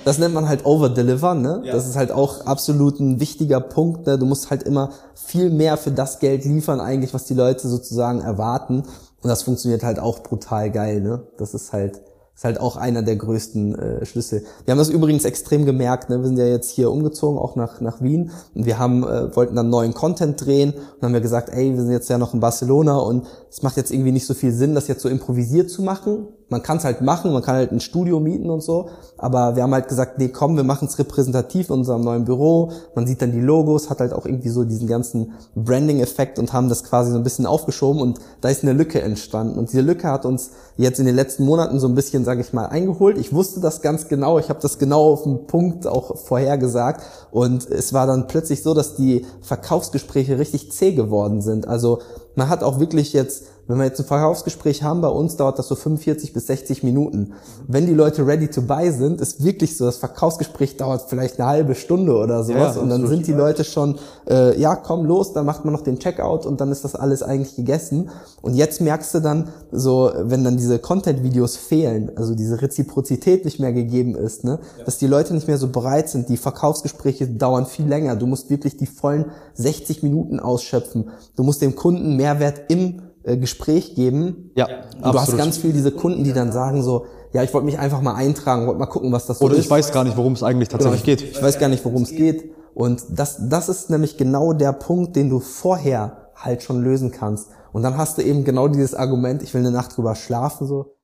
Das 0.04 0.18
nennt 0.18 0.34
man 0.34 0.48
halt 0.48 0.64
Overdeliver, 0.64 1.34
ne? 1.34 1.62
Das 1.66 1.88
ist 1.88 1.96
halt 1.96 2.12
auch 2.12 2.46
absolut 2.46 3.00
ein 3.00 3.18
wichtiger 3.18 3.60
Punkt, 3.60 4.06
ne? 4.06 4.18
Du 4.18 4.26
musst 4.26 4.50
halt 4.50 4.62
immer 4.62 4.90
viel 5.14 5.50
mehr 5.50 5.76
für 5.76 5.90
das 5.90 6.20
Geld 6.20 6.44
liefern 6.44 6.80
eigentlich, 6.80 7.12
was 7.12 7.24
die 7.24 7.34
Leute 7.34 7.66
sozusagen 7.66 8.20
erwarten. 8.20 8.84
Und 9.22 9.28
das 9.28 9.42
funktioniert 9.42 9.82
halt 9.82 9.98
auch 9.98 10.20
brutal 10.20 10.70
geil, 10.70 11.00
ne? 11.00 11.22
Das 11.38 11.52
ist 11.52 11.72
halt, 11.72 12.00
ist 12.36 12.44
halt 12.44 12.60
auch 12.60 12.76
einer 12.76 13.00
der 13.00 13.16
größten 13.16 13.74
äh, 13.74 14.04
Schlüssel. 14.04 14.44
Wir 14.66 14.72
haben 14.72 14.78
das 14.78 14.90
übrigens 14.90 15.24
extrem 15.24 15.64
gemerkt. 15.64 16.10
Ne? 16.10 16.18
Wir 16.18 16.26
sind 16.26 16.38
ja 16.38 16.44
jetzt 16.44 16.70
hier 16.70 16.90
umgezogen, 16.92 17.38
auch 17.38 17.56
nach, 17.56 17.80
nach 17.80 18.02
Wien. 18.02 18.30
Und 18.54 18.66
wir 18.66 18.78
haben, 18.78 19.04
äh, 19.04 19.34
wollten 19.34 19.56
dann 19.56 19.70
neuen 19.70 19.94
Content 19.94 20.44
drehen 20.44 20.74
und 20.74 21.02
haben 21.02 21.14
wir 21.14 21.22
gesagt, 21.22 21.48
ey, 21.48 21.72
wir 21.72 21.80
sind 21.80 21.92
jetzt 21.92 22.10
ja 22.10 22.18
noch 22.18 22.34
in 22.34 22.40
Barcelona 22.40 22.98
und 22.98 23.26
es 23.50 23.62
macht 23.62 23.78
jetzt 23.78 23.90
irgendwie 23.90 24.12
nicht 24.12 24.26
so 24.26 24.34
viel 24.34 24.52
Sinn, 24.52 24.74
das 24.74 24.86
jetzt 24.86 25.00
so 25.00 25.08
improvisiert 25.08 25.70
zu 25.70 25.80
machen. 25.80 26.28
Man 26.48 26.62
kann 26.62 26.76
es 26.76 26.84
halt 26.84 27.00
machen, 27.00 27.32
man 27.32 27.42
kann 27.42 27.56
halt 27.56 27.72
ein 27.72 27.80
Studio 27.80 28.20
mieten 28.20 28.50
und 28.50 28.62
so, 28.62 28.88
aber 29.18 29.56
wir 29.56 29.64
haben 29.64 29.74
halt 29.74 29.88
gesagt, 29.88 30.18
nee, 30.18 30.28
komm, 30.28 30.56
wir 30.56 30.62
machen 30.62 30.86
es 30.86 30.96
repräsentativ 30.96 31.70
in 31.70 31.76
unserem 31.76 32.02
neuen 32.02 32.24
Büro. 32.24 32.70
Man 32.94 33.04
sieht 33.04 33.20
dann 33.20 33.32
die 33.32 33.40
Logos, 33.40 33.90
hat 33.90 33.98
halt 33.98 34.12
auch 34.12 34.26
irgendwie 34.26 34.50
so 34.50 34.62
diesen 34.62 34.86
ganzen 34.86 35.32
Branding-Effekt 35.56 36.38
und 36.38 36.52
haben 36.52 36.68
das 36.68 36.84
quasi 36.84 37.10
so 37.10 37.16
ein 37.16 37.24
bisschen 37.24 37.46
aufgeschoben 37.46 38.00
und 38.00 38.20
da 38.42 38.48
ist 38.48 38.62
eine 38.62 38.74
Lücke 38.74 39.02
entstanden. 39.02 39.58
Und 39.58 39.72
diese 39.72 39.82
Lücke 39.82 40.08
hat 40.08 40.24
uns 40.24 40.50
jetzt 40.76 41.00
in 41.00 41.06
den 41.06 41.16
letzten 41.16 41.44
Monaten 41.44 41.80
so 41.80 41.88
ein 41.88 41.96
bisschen, 41.96 42.24
sage 42.24 42.42
ich 42.42 42.52
mal, 42.52 42.66
eingeholt. 42.66 43.18
Ich 43.18 43.32
wusste 43.32 43.60
das 43.60 43.82
ganz 43.82 44.06
genau, 44.06 44.38
ich 44.38 44.48
habe 44.48 44.60
das 44.60 44.78
genau 44.78 45.12
auf 45.12 45.24
den 45.24 45.48
Punkt 45.48 45.88
auch 45.88 46.16
vorhergesagt 46.16 47.02
und 47.32 47.68
es 47.68 47.92
war 47.92 48.06
dann 48.06 48.28
plötzlich 48.28 48.62
so, 48.62 48.72
dass 48.72 48.94
die 48.94 49.26
Verkaufsgespräche 49.42 50.38
richtig 50.38 50.70
zäh 50.70 50.92
geworden 50.92 51.42
sind. 51.42 51.66
Also 51.66 51.98
man 52.36 52.48
hat 52.48 52.62
auch 52.62 52.78
wirklich 52.78 53.12
jetzt 53.12 53.44
wenn 53.68 53.78
wir 53.78 53.84
jetzt 53.84 53.98
ein 53.98 54.06
Verkaufsgespräch 54.06 54.82
haben 54.82 55.00
bei 55.00 55.08
uns, 55.08 55.36
dauert 55.36 55.58
das 55.58 55.68
so 55.68 55.74
45 55.74 56.32
bis 56.32 56.46
60 56.46 56.82
Minuten. 56.82 57.32
Wenn 57.66 57.86
die 57.86 57.94
Leute 57.94 58.26
ready 58.26 58.48
to 58.48 58.62
buy 58.62 58.90
sind, 58.92 59.20
ist 59.20 59.42
wirklich 59.42 59.76
so, 59.76 59.86
das 59.86 59.96
Verkaufsgespräch 59.96 60.76
dauert 60.76 61.06
vielleicht 61.08 61.40
eine 61.40 61.48
halbe 61.48 61.74
Stunde 61.74 62.14
oder 62.16 62.44
sowas. 62.44 62.76
Ja, 62.76 62.82
und 62.82 62.90
dann 62.90 63.06
sind 63.08 63.26
die 63.26 63.32
Leute 63.32 63.64
schon, 63.64 63.98
äh, 64.28 64.58
ja, 64.60 64.76
komm 64.76 65.04
los, 65.04 65.32
dann 65.32 65.46
macht 65.46 65.64
man 65.64 65.72
noch 65.74 65.82
den 65.82 65.98
Checkout 65.98 66.46
und 66.46 66.60
dann 66.60 66.70
ist 66.70 66.84
das 66.84 66.94
alles 66.94 67.22
eigentlich 67.22 67.56
gegessen. 67.56 68.10
Und 68.42 68.54
jetzt 68.54 68.80
merkst 68.80 69.14
du 69.14 69.20
dann 69.20 69.48
so, 69.72 70.12
wenn 70.16 70.44
dann 70.44 70.56
diese 70.56 70.78
Content-Videos 70.78 71.56
fehlen, 71.56 72.12
also 72.14 72.34
diese 72.34 72.62
Reziprozität 72.62 73.44
nicht 73.44 73.58
mehr 73.58 73.72
gegeben 73.72 74.14
ist, 74.14 74.44
ne, 74.44 74.60
ja. 74.78 74.84
dass 74.84 74.98
die 74.98 75.06
Leute 75.08 75.34
nicht 75.34 75.48
mehr 75.48 75.58
so 75.58 75.68
bereit 75.68 76.08
sind. 76.08 76.28
Die 76.28 76.36
Verkaufsgespräche 76.36 77.26
dauern 77.26 77.66
viel 77.66 77.86
länger. 77.86 78.14
Du 78.14 78.26
musst 78.26 78.48
wirklich 78.48 78.76
die 78.76 78.86
vollen 78.86 79.26
60 79.54 80.02
Minuten 80.04 80.38
ausschöpfen. 80.38 81.10
Du 81.34 81.42
musst 81.42 81.62
dem 81.62 81.74
Kunden 81.74 82.16
Mehrwert 82.16 82.62
im 82.68 83.02
äh, 83.26 83.36
Gespräch 83.36 83.94
geben. 83.94 84.52
Ja, 84.54 84.68
und 85.02 85.14
du 85.14 85.20
hast 85.20 85.36
ganz 85.36 85.58
viel 85.58 85.72
diese 85.72 85.90
Kunden, 85.90 86.24
die 86.24 86.32
dann 86.32 86.52
sagen 86.52 86.82
so, 86.82 87.06
ja, 87.32 87.42
ich 87.42 87.52
wollte 87.52 87.66
mich 87.66 87.78
einfach 87.78 88.00
mal 88.00 88.14
eintragen, 88.14 88.66
wollte 88.66 88.78
mal 88.78 88.86
gucken, 88.86 89.12
was 89.12 89.26
das 89.26 89.40
so 89.40 89.44
Oder 89.44 89.54
ist. 89.54 89.58
Oder 89.58 89.64
ich 89.64 89.70
weiß 89.70 89.92
gar 89.92 90.04
nicht, 90.04 90.16
worum 90.16 90.34
es 90.34 90.42
eigentlich 90.42 90.68
tatsächlich 90.68 91.04
genau, 91.04 91.18
geht. 91.18 91.30
Ich 91.32 91.42
weiß 91.42 91.58
gar 91.58 91.68
nicht, 91.68 91.84
worum 91.84 92.02
es 92.02 92.10
geht. 92.10 92.52
Und 92.72 93.02
das, 93.10 93.48
das 93.48 93.68
ist 93.68 93.90
nämlich 93.90 94.16
genau 94.16 94.52
der 94.52 94.72
Punkt, 94.72 95.16
den 95.16 95.28
du 95.28 95.40
vorher 95.40 96.30
halt 96.36 96.62
schon 96.62 96.82
lösen 96.82 97.10
kannst. 97.10 97.48
Und 97.72 97.82
dann 97.82 97.96
hast 97.96 98.16
du 98.18 98.22
eben 98.22 98.44
genau 98.44 98.68
dieses 98.68 98.94
Argument, 98.94 99.42
ich 99.42 99.52
will 99.52 99.60
eine 99.60 99.70
Nacht 99.70 99.96
drüber 99.96 100.14
schlafen, 100.14 100.66
so. 100.66 100.95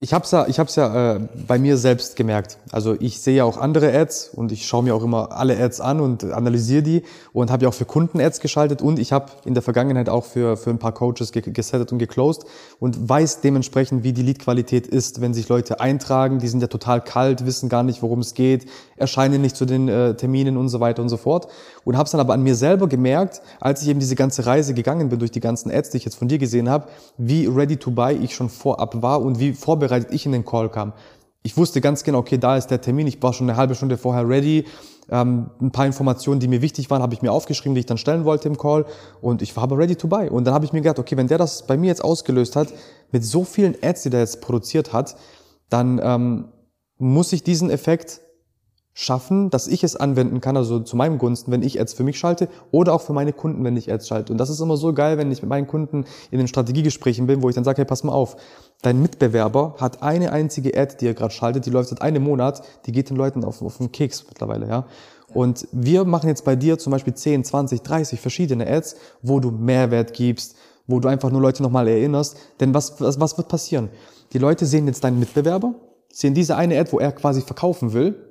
Ich 0.00 0.14
habe 0.14 0.24
es 0.24 0.30
ja, 0.30 0.46
ich 0.46 0.60
hab's 0.60 0.76
ja 0.76 1.16
äh, 1.16 1.20
bei 1.48 1.58
mir 1.58 1.76
selbst 1.76 2.14
gemerkt. 2.14 2.58
Also 2.70 2.94
ich 3.00 3.20
sehe 3.20 3.34
ja 3.38 3.42
auch 3.42 3.56
andere 3.56 3.92
Ads 3.92 4.28
und 4.32 4.52
ich 4.52 4.64
schaue 4.64 4.84
mir 4.84 4.94
auch 4.94 5.02
immer 5.02 5.32
alle 5.32 5.58
Ads 5.58 5.80
an 5.80 6.00
und 6.00 6.22
analysiere 6.22 6.84
die 6.84 7.02
und 7.32 7.50
habe 7.50 7.64
ja 7.64 7.68
auch 7.68 7.74
für 7.74 7.84
Kunden 7.84 8.20
Ads 8.20 8.38
geschaltet 8.38 8.80
und 8.80 9.00
ich 9.00 9.12
habe 9.12 9.32
in 9.44 9.54
der 9.54 9.62
Vergangenheit 9.64 10.08
auch 10.08 10.24
für, 10.24 10.56
für 10.56 10.70
ein 10.70 10.78
paar 10.78 10.92
Coaches 10.92 11.32
gesettet 11.32 11.90
und 11.90 11.98
geclosed 11.98 12.44
und 12.78 13.08
weiß 13.08 13.40
dementsprechend, 13.40 14.04
wie 14.04 14.12
die 14.12 14.22
Leadqualität 14.22 14.86
ist, 14.86 15.20
wenn 15.20 15.34
sich 15.34 15.48
Leute 15.48 15.80
eintragen. 15.80 16.38
Die 16.38 16.46
sind 16.46 16.60
ja 16.60 16.68
total 16.68 17.00
kalt, 17.00 17.44
wissen 17.44 17.68
gar 17.68 17.82
nicht, 17.82 18.00
worum 18.00 18.20
es 18.20 18.34
geht, 18.34 18.66
erscheinen 18.94 19.42
nicht 19.42 19.56
zu 19.56 19.64
den 19.64 19.88
äh, 19.88 20.14
Terminen 20.14 20.58
und 20.58 20.68
so 20.68 20.78
weiter 20.78 21.02
und 21.02 21.08
so 21.08 21.16
fort. 21.16 21.48
Und 21.84 21.96
habe 21.96 22.04
es 22.04 22.12
dann 22.12 22.20
aber 22.20 22.34
an 22.34 22.44
mir 22.44 22.54
selber 22.54 22.86
gemerkt, 22.86 23.42
als 23.58 23.82
ich 23.82 23.88
eben 23.88 23.98
diese 23.98 24.14
ganze 24.14 24.46
Reise 24.46 24.74
gegangen 24.74 25.08
bin 25.08 25.18
durch 25.18 25.32
die 25.32 25.40
ganzen 25.40 25.72
Ads, 25.72 25.90
die 25.90 25.96
ich 25.96 26.04
jetzt 26.04 26.18
von 26.18 26.28
dir 26.28 26.38
gesehen 26.38 26.68
habe, 26.68 26.86
wie 27.16 27.46
ready 27.46 27.78
to 27.78 27.90
buy 27.90 28.14
ich 28.14 28.36
schon 28.36 28.48
vorab 28.48 29.02
war 29.02 29.22
und 29.22 29.40
wie 29.40 29.54
vorbereitet 29.54 29.87
vorbereitet 29.88 30.12
ich 30.12 30.26
in 30.26 30.32
den 30.32 30.44
Call 30.44 30.68
kam. 30.68 30.92
Ich 31.42 31.56
wusste 31.56 31.80
ganz 31.80 32.04
genau, 32.04 32.18
okay, 32.18 32.38
da 32.38 32.56
ist 32.56 32.66
der 32.68 32.80
Termin, 32.80 33.06
ich 33.06 33.22
war 33.22 33.32
schon 33.32 33.48
eine 33.48 33.56
halbe 33.56 33.74
Stunde 33.74 33.96
vorher 33.96 34.28
ready. 34.28 34.66
Ähm, 35.10 35.50
ein 35.60 35.70
paar 35.70 35.86
Informationen, 35.86 36.40
die 36.40 36.48
mir 36.48 36.60
wichtig 36.60 36.90
waren, 36.90 37.00
habe 37.00 37.14
ich 37.14 37.22
mir 37.22 37.32
aufgeschrieben, 37.32 37.74
die 37.74 37.80
ich 37.80 37.86
dann 37.86 37.96
stellen 37.96 38.24
wollte 38.24 38.48
im 38.48 38.58
Call 38.58 38.84
und 39.22 39.40
ich 39.40 39.56
war 39.56 39.62
aber 39.62 39.78
ready 39.78 39.96
to 39.96 40.08
buy. 40.08 40.28
Und 40.28 40.44
dann 40.44 40.52
habe 40.52 40.66
ich 40.66 40.72
mir 40.72 40.82
gedacht, 40.82 40.98
okay, 40.98 41.16
wenn 41.16 41.28
der 41.28 41.38
das 41.38 41.66
bei 41.66 41.76
mir 41.78 41.86
jetzt 41.86 42.04
ausgelöst 42.04 42.56
hat, 42.56 42.68
mit 43.12 43.24
so 43.24 43.44
vielen 43.44 43.74
Ads, 43.82 44.02
die 44.02 44.10
der 44.10 44.20
jetzt 44.20 44.42
produziert 44.42 44.92
hat, 44.92 45.16
dann 45.70 46.00
ähm, 46.02 46.48
muss 46.98 47.32
ich 47.32 47.42
diesen 47.42 47.70
Effekt 47.70 48.20
schaffen, 49.00 49.48
dass 49.48 49.68
ich 49.68 49.84
es 49.84 49.94
anwenden 49.94 50.40
kann, 50.40 50.56
also 50.56 50.80
zu 50.80 50.96
meinem 50.96 51.18
Gunsten, 51.18 51.52
wenn 51.52 51.62
ich 51.62 51.80
Ads 51.80 51.92
für 51.92 52.02
mich 52.02 52.18
schalte 52.18 52.48
oder 52.72 52.92
auch 52.92 53.00
für 53.00 53.12
meine 53.12 53.32
Kunden, 53.32 53.62
wenn 53.62 53.76
ich 53.76 53.92
Ads 53.92 54.08
schalte. 54.08 54.32
Und 54.32 54.38
das 54.38 54.50
ist 54.50 54.58
immer 54.58 54.76
so 54.76 54.92
geil, 54.92 55.18
wenn 55.18 55.30
ich 55.30 55.40
mit 55.40 55.48
meinen 55.48 55.68
Kunden 55.68 56.04
in 56.32 56.38
den 56.38 56.48
Strategiegesprächen 56.48 57.28
bin, 57.28 57.40
wo 57.40 57.48
ich 57.48 57.54
dann 57.54 57.62
sage, 57.62 57.76
hey, 57.76 57.84
pass 57.84 58.02
mal 58.02 58.12
auf, 58.12 58.36
dein 58.82 59.00
Mitbewerber 59.00 59.76
hat 59.78 60.02
eine 60.02 60.32
einzige 60.32 60.76
Ad, 60.76 60.96
die 61.00 61.06
er 61.06 61.14
gerade 61.14 61.32
schaltet, 61.32 61.64
die 61.64 61.70
läuft 61.70 61.90
seit 61.90 62.02
einem 62.02 62.24
Monat, 62.24 62.60
die 62.86 62.92
geht 62.92 63.08
den 63.08 63.16
Leuten 63.16 63.44
auf, 63.44 63.62
auf 63.62 63.76
den 63.78 63.92
Keks 63.92 64.24
mittlerweile, 64.26 64.66
ja. 64.66 64.84
Und 65.32 65.68
wir 65.70 66.04
machen 66.04 66.28
jetzt 66.28 66.44
bei 66.44 66.56
dir 66.56 66.76
zum 66.76 66.90
Beispiel 66.90 67.14
10, 67.14 67.44
20, 67.44 67.82
30 67.82 68.20
verschiedene 68.20 68.66
Ads, 68.66 68.96
wo 69.22 69.38
du 69.38 69.52
Mehrwert 69.52 70.12
gibst, 70.12 70.56
wo 70.88 70.98
du 70.98 71.06
einfach 71.06 71.30
nur 71.30 71.40
Leute 71.40 71.62
nochmal 71.62 71.86
erinnerst. 71.86 72.36
Denn 72.58 72.74
was, 72.74 73.00
was, 73.00 73.20
was 73.20 73.38
wird 73.38 73.46
passieren? 73.46 73.90
Die 74.32 74.38
Leute 74.38 74.66
sehen 74.66 74.88
jetzt 74.88 75.04
deinen 75.04 75.20
Mitbewerber, 75.20 75.74
sehen 76.10 76.34
diese 76.34 76.56
eine 76.56 76.80
Ad, 76.80 76.90
wo 76.90 76.98
er 76.98 77.12
quasi 77.12 77.42
verkaufen 77.42 77.92
will. 77.92 78.27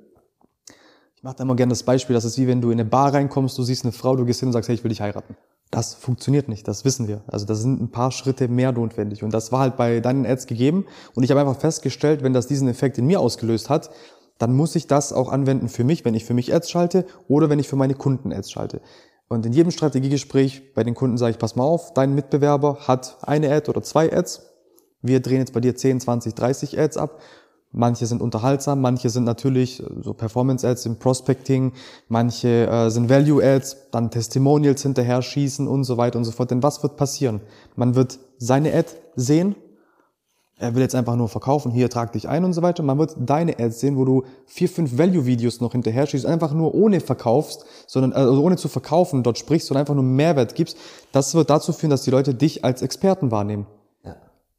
Ich 1.17 1.23
mache 1.23 1.37
da 1.37 1.43
immer 1.45 1.55
gerne 1.55 1.71
das 1.71 1.81
Beispiel, 1.81 2.13
das 2.13 2.25
ist 2.25 2.37
wie 2.37 2.47
wenn 2.47 2.61
du 2.61 2.69
in 2.69 2.79
eine 2.79 2.87
Bar 2.87 3.11
reinkommst, 3.11 3.57
du 3.57 3.63
siehst 3.63 3.83
eine 3.83 3.91
Frau, 3.91 4.15
du 4.15 4.23
gehst 4.23 4.39
hin 4.39 4.49
und 4.49 4.53
sagst, 4.53 4.69
hey, 4.69 4.75
ich 4.75 4.83
will 4.83 4.89
dich 4.89 5.01
heiraten. 5.01 5.35
Das 5.71 5.95
funktioniert 5.95 6.47
nicht, 6.47 6.67
das 6.67 6.85
wissen 6.85 7.07
wir. 7.07 7.21
Also 7.25 7.47
da 7.47 7.55
sind 7.55 7.81
ein 7.81 7.89
paar 7.89 8.11
Schritte 8.11 8.47
mehr 8.47 8.71
notwendig. 8.71 9.23
Und 9.23 9.33
das 9.33 9.51
war 9.51 9.61
halt 9.61 9.77
bei 9.77 9.99
deinen 9.99 10.27
Ads 10.27 10.45
gegeben. 10.45 10.85
Und 11.15 11.23
ich 11.23 11.31
habe 11.31 11.39
einfach 11.39 11.59
festgestellt, 11.59 12.21
wenn 12.21 12.33
das 12.33 12.45
diesen 12.45 12.67
Effekt 12.67 12.99
in 12.99 13.07
mir 13.07 13.19
ausgelöst 13.19 13.67
hat, 13.67 13.89
dann 14.37 14.55
muss 14.55 14.75
ich 14.75 14.85
das 14.85 15.11
auch 15.11 15.31
anwenden 15.31 15.69
für 15.69 15.83
mich, 15.83 16.05
wenn 16.05 16.13
ich 16.13 16.23
für 16.23 16.35
mich 16.35 16.53
Ads 16.53 16.69
schalte 16.69 17.03
oder 17.27 17.49
wenn 17.49 17.57
ich 17.57 17.67
für 17.67 17.75
meine 17.77 17.95
Kunden 17.95 18.31
Ads 18.31 18.51
schalte. 18.51 18.79
Und 19.27 19.43
in 19.43 19.53
jedem 19.53 19.71
Strategiegespräch 19.71 20.75
bei 20.75 20.83
den 20.83 20.93
Kunden 20.93 21.17
sage 21.17 21.31
ich, 21.31 21.39
pass 21.39 21.55
mal 21.55 21.63
auf, 21.63 21.95
dein 21.95 22.13
Mitbewerber 22.13 22.81
hat 22.87 23.17
eine 23.23 23.51
Ad 23.51 23.67
oder 23.71 23.81
zwei 23.81 24.15
Ads. 24.15 24.43
Wir 25.01 25.19
drehen 25.19 25.39
jetzt 25.39 25.53
bei 25.53 25.61
dir 25.61 25.75
10, 25.75 25.99
20, 25.99 26.35
30 26.35 26.79
Ads 26.79 26.97
ab 26.97 27.19
Manche 27.71 28.05
sind 28.05 28.21
unterhaltsam, 28.21 28.81
manche 28.81 29.09
sind 29.09 29.25
natürlich 29.25 29.83
äh, 29.83 29.85
so 30.01 30.13
Performance-Ads 30.13 30.85
im 30.85 30.99
Prospecting, 30.99 31.73
manche 32.07 32.67
äh, 32.67 32.89
sind 32.89 33.09
Value-Ads, 33.09 33.89
dann 33.91 34.09
Testimonials 34.09 34.83
hinterher 34.83 35.21
schießen 35.21 35.67
und 35.67 35.83
so 35.83 35.97
weiter 35.97 36.17
und 36.17 36.25
so 36.25 36.31
fort. 36.31 36.51
Denn 36.51 36.63
was 36.63 36.81
wird 36.81 36.95
passieren? 36.95 37.41
Man 37.75 37.95
wird 37.95 38.19
seine 38.37 38.73
Ad 38.73 38.89
sehen, 39.15 39.55
er 40.59 40.73
will 40.73 40.81
jetzt 40.81 40.95
einfach 40.95 41.15
nur 41.15 41.29
verkaufen, 41.29 41.71
hier 41.71 41.87
trag 41.87 42.13
dich 42.13 42.27
ein 42.27 42.43
und 42.43 42.53
so 42.53 42.63
weiter. 42.63 42.81
Man 42.81 42.97
wird 42.97 43.15
deine 43.19 43.59
Ads 43.59 43.79
sehen, 43.79 43.95
wo 43.95 44.05
du 44.05 44.23
vier, 44.47 44.67
fünf 44.67 44.97
Value-Videos 44.97 45.61
noch 45.61 45.73
hinterher 45.73 46.07
schießt, 46.07 46.25
einfach 46.25 46.51
nur 46.51 46.73
ohne 46.73 46.99
verkaufst, 46.99 47.65
sondern 47.85 48.13
also 48.13 48.41
ohne 48.43 48.55
zu 48.55 48.67
verkaufen, 48.67 49.21
dort 49.21 49.37
sprichst 49.37 49.69
und 49.69 49.77
einfach 49.77 49.93
nur 49.93 50.03
Mehrwert 50.03 50.55
gibst. 50.55 50.77
Das 51.11 51.35
wird 51.35 51.51
dazu 51.51 51.73
führen, 51.73 51.91
dass 51.91 52.01
die 52.01 52.11
Leute 52.11 52.33
dich 52.33 52.65
als 52.65 52.81
Experten 52.81 53.29
wahrnehmen. 53.29 53.67